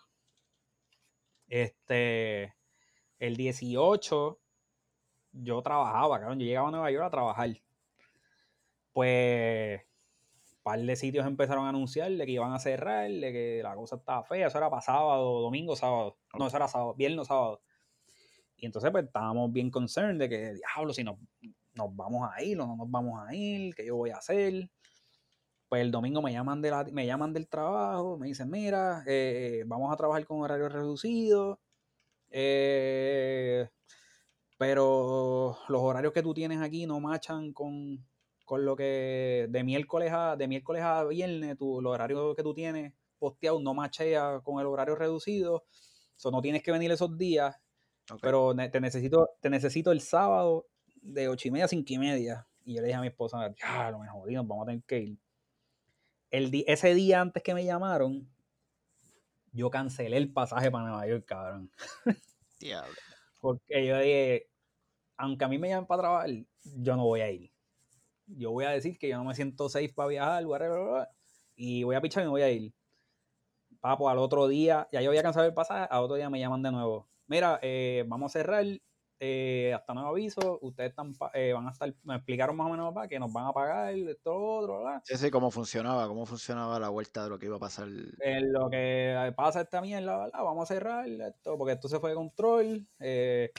[1.47, 2.57] Este,
[3.21, 4.41] el 18
[5.33, 7.51] yo trabajaba, cabrón, yo llegaba a Nueva York a trabajar.
[8.93, 9.81] Pues
[10.61, 13.75] un par de sitios empezaron a anunciar de que iban a cerrar, de que la
[13.75, 16.19] cosa estaba fea, eso era para sábado, domingo, sábado.
[16.39, 17.63] No, eso era sábado, viernes, sábado.
[18.57, 21.19] Y entonces pues estábamos bien concerned de que, diablo, si nos,
[21.75, 24.71] nos vamos a ir o no nos vamos a ir, qué yo voy a hacer.
[25.69, 29.63] Pues el domingo me llaman, de la, me llaman del trabajo, me dicen, mira, eh,
[29.67, 31.61] vamos a trabajar con horario reducido,
[32.29, 33.69] eh,
[34.59, 38.05] pero los horarios que tú tienes aquí no machan con,
[38.51, 42.53] con lo que de miércoles a, de miércoles a viernes, tu, los horarios que tú
[42.53, 45.63] tienes posteados no machea con el horario reducido.
[46.17, 47.55] So, no tienes que venir esos días,
[48.21, 50.67] pero te necesito, te necesito el sábado
[51.01, 52.45] de ocho y media a cinco y media.
[52.65, 55.19] Y yo le dije a mi esposa, ya, lo mejor, vamos a tener que ir.
[56.33, 58.29] El ese día antes que me llamaron,
[59.53, 61.71] yo cancelé el pasaje para Nueva York, cabrón.
[62.59, 62.97] Diablo.
[63.41, 64.51] Porque yo dije,
[65.19, 66.31] aunque a mí me llamen para trabajar,
[66.65, 67.50] yo no voy a ir
[68.37, 70.45] yo voy a decir que yo no me siento safe para viajar,
[71.57, 72.73] y voy a pichar y me voy a ir.
[73.81, 76.63] Papo, al otro día, ya yo había cansado el pasaje, al otro día me llaman
[76.63, 77.09] de nuevo.
[77.27, 78.65] Mira, eh, vamos a cerrar,
[79.21, 82.93] eh, hasta nuevo aviso, ustedes están, eh, van a estar, me explicaron más o menos
[82.93, 85.01] para que nos van a pagar, esto, otro, ¿verdad?
[85.05, 87.89] Sí, sí, cómo funcionaba, cómo funcionaba la vuelta de lo que iba a pasar.
[87.89, 90.43] En lo que pasa esta mierda, ¿verdad?
[90.43, 93.51] Vamos a cerrar esto, porque esto se fue de control, eh,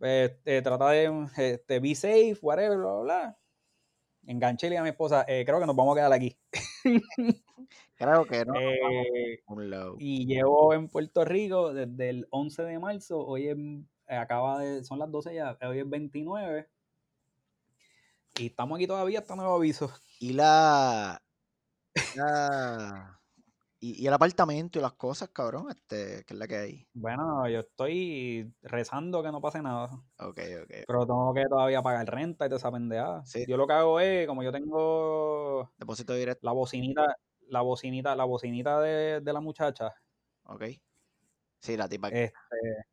[0.00, 3.38] este, trata de este, be safe, whatever, bla, bla, bla.
[4.26, 6.36] Enganché a mi esposa, eh, creo que nos vamos a quedar aquí.
[7.96, 8.54] creo que no.
[8.58, 9.42] Eh,
[9.98, 14.82] y llevo en Puerto Rico desde el 11 de marzo, hoy es, eh, acaba de,
[14.84, 16.68] son las 12 ya, hoy es 29.
[18.38, 19.92] Y estamos aquí todavía hasta nuevo aviso.
[20.18, 21.22] Y la,
[22.16, 23.13] la
[23.92, 26.88] y, el apartamento y las cosas, cabrón, este, ¿qué es la que hay?
[26.94, 29.90] Bueno, yo estoy rezando que no pase nada.
[30.18, 30.74] Ok, ok.
[30.86, 33.22] Pero tengo que todavía pagar renta y toda esa pendeada.
[33.46, 36.46] Yo lo que hago es, como yo tengo depósito directo.
[36.46, 37.16] La bocinita,
[37.48, 39.92] la bocinita, la bocinita de, la muchacha.
[40.44, 40.64] Ok.
[41.60, 42.08] Sí, la tipa.
[42.08, 42.32] Este,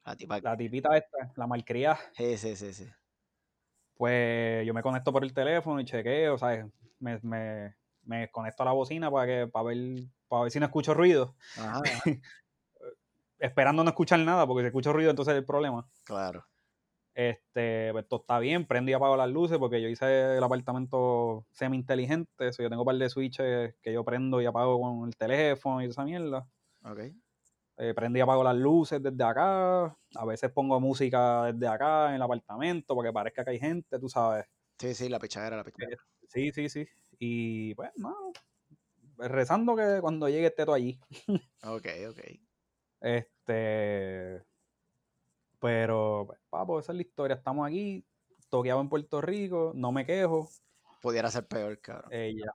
[0.05, 0.39] la tipa.
[0.41, 1.97] La tipita esta, la malcría.
[2.13, 2.87] Sí, sí, sí, sí.
[3.93, 6.65] Pues yo me conecto por el teléfono y chequeo, ¿sabes?
[6.99, 10.65] Me, me, me conecto a la bocina para que para ver para ver si no
[10.65, 11.35] escucho ruido.
[13.37, 15.89] Esperando no escuchar nada, porque si escucho ruido, entonces es el problema.
[16.05, 16.45] Claro.
[17.13, 21.45] Este, pues todo está bien, prendo y apago las luces, porque yo hice el apartamento
[21.51, 25.17] semi-inteligente, eso yo tengo un par de switches que yo prendo y apago con el
[25.17, 26.47] teléfono y esa mierda.
[26.85, 26.99] Ok.
[27.77, 32.15] Eh, prendo y apago las luces desde acá, a veces pongo música desde acá en
[32.15, 34.45] el apartamento, porque parezca que hay gente, tú sabes.
[34.77, 35.95] Sí, sí, la pichadera, la pichadera.
[35.95, 36.87] Eh, sí, sí, sí.
[37.23, 38.15] Y pues, no,
[39.19, 40.99] rezando que cuando llegue esté todo allí.
[41.63, 42.19] ok, ok.
[42.99, 44.43] Este.
[45.59, 47.35] Pero, pues, papo, esa es la historia.
[47.35, 48.03] Estamos aquí,
[48.49, 50.49] toqueado en Puerto Rico, no me quejo.
[50.99, 52.09] Pudiera ser peor, cabrón.
[52.11, 52.51] Ella.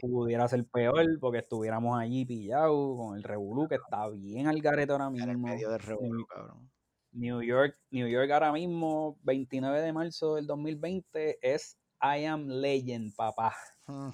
[0.00, 4.90] Pudiera ser peor porque estuviéramos allí pillados con el Revolú, que está bien al garete
[4.90, 5.30] ahora mismo.
[5.30, 6.68] En medio del Revolú, cabrón.
[7.12, 13.14] New York, New York ahora mismo, 29 de marzo del 2020, es I Am Legend,
[13.14, 13.54] papá.
[13.86, 14.10] Hmm.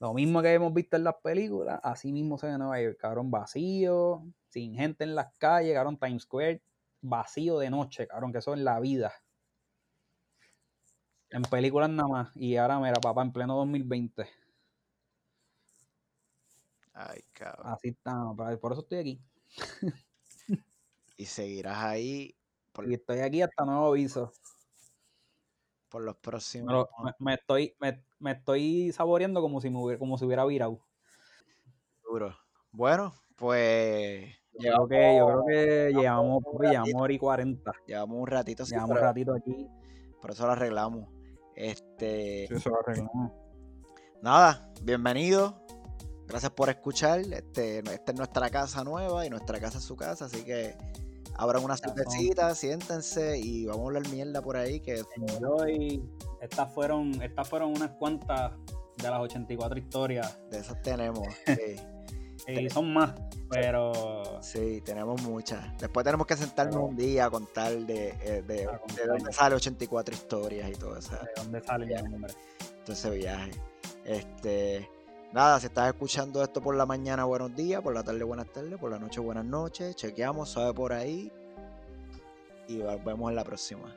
[0.00, 3.30] Lo mismo que hemos visto en las películas, así mismo se ve Nueva York, cabrón,
[3.30, 6.62] vacío, sin gente en las calles, cabrón, Times Square,
[7.00, 9.12] vacío de noche, cabrón, que eso es la vida.
[11.30, 12.36] En películas nada más.
[12.36, 14.28] Y ahora, mira, papá, en pleno 2020.
[16.92, 17.66] Ay, cabrón.
[17.72, 18.12] Así está,
[18.60, 19.20] por eso estoy aquí.
[21.16, 22.36] y seguirás ahí.
[22.86, 24.32] Y estoy aquí hasta nuevo aviso
[25.88, 26.86] por los próximos.
[27.18, 30.80] me, estoy, me, estoy saboreando como si, me hubiera, como si hubiera virado.
[32.02, 32.36] Duro.
[32.72, 34.34] Bueno, pues.
[34.58, 37.72] Yo creo que, yo creo que llevamos, llevamos hora y 40.
[37.86, 38.64] Llevamos un ratito.
[38.64, 39.68] llevamos un ratito aquí.
[40.20, 41.08] Por eso lo arreglamos.
[41.56, 42.44] Este.
[42.44, 43.32] eso lo arreglamos.
[44.22, 45.64] Nada, bienvenido.
[46.26, 47.20] Gracias por escuchar.
[47.20, 50.76] Este, esta es nuestra casa nueva y nuestra casa es su casa, así que
[51.36, 54.80] abran una cervecita, siéntense y vamos a hablar mierda por ahí.
[54.80, 56.02] que Enjoy.
[56.40, 58.52] Estas fueron, estas fueron unas cuantas
[58.96, 60.38] de las 84 historias.
[60.50, 61.26] De esas tenemos.
[62.46, 62.52] Sí.
[62.52, 63.14] y son más,
[63.48, 64.42] pero.
[64.42, 65.78] Sí, tenemos muchas.
[65.78, 68.68] Después tenemos que sentarnos un día a contar de, eh, de,
[69.06, 71.12] dónde sale 84 historias y todo eso.
[71.12, 72.34] De dónde sale el nombre.
[72.80, 73.52] Entonces, viaje.
[74.04, 74.90] Este.
[75.34, 78.78] Nada, si estás escuchando esto por la mañana, buenos días, por la tarde, buenas tardes,
[78.78, 79.96] por la noche, buenas noches.
[79.96, 81.32] Chequeamos, sabe por ahí.
[82.68, 83.92] Y nos vemos en la próxima.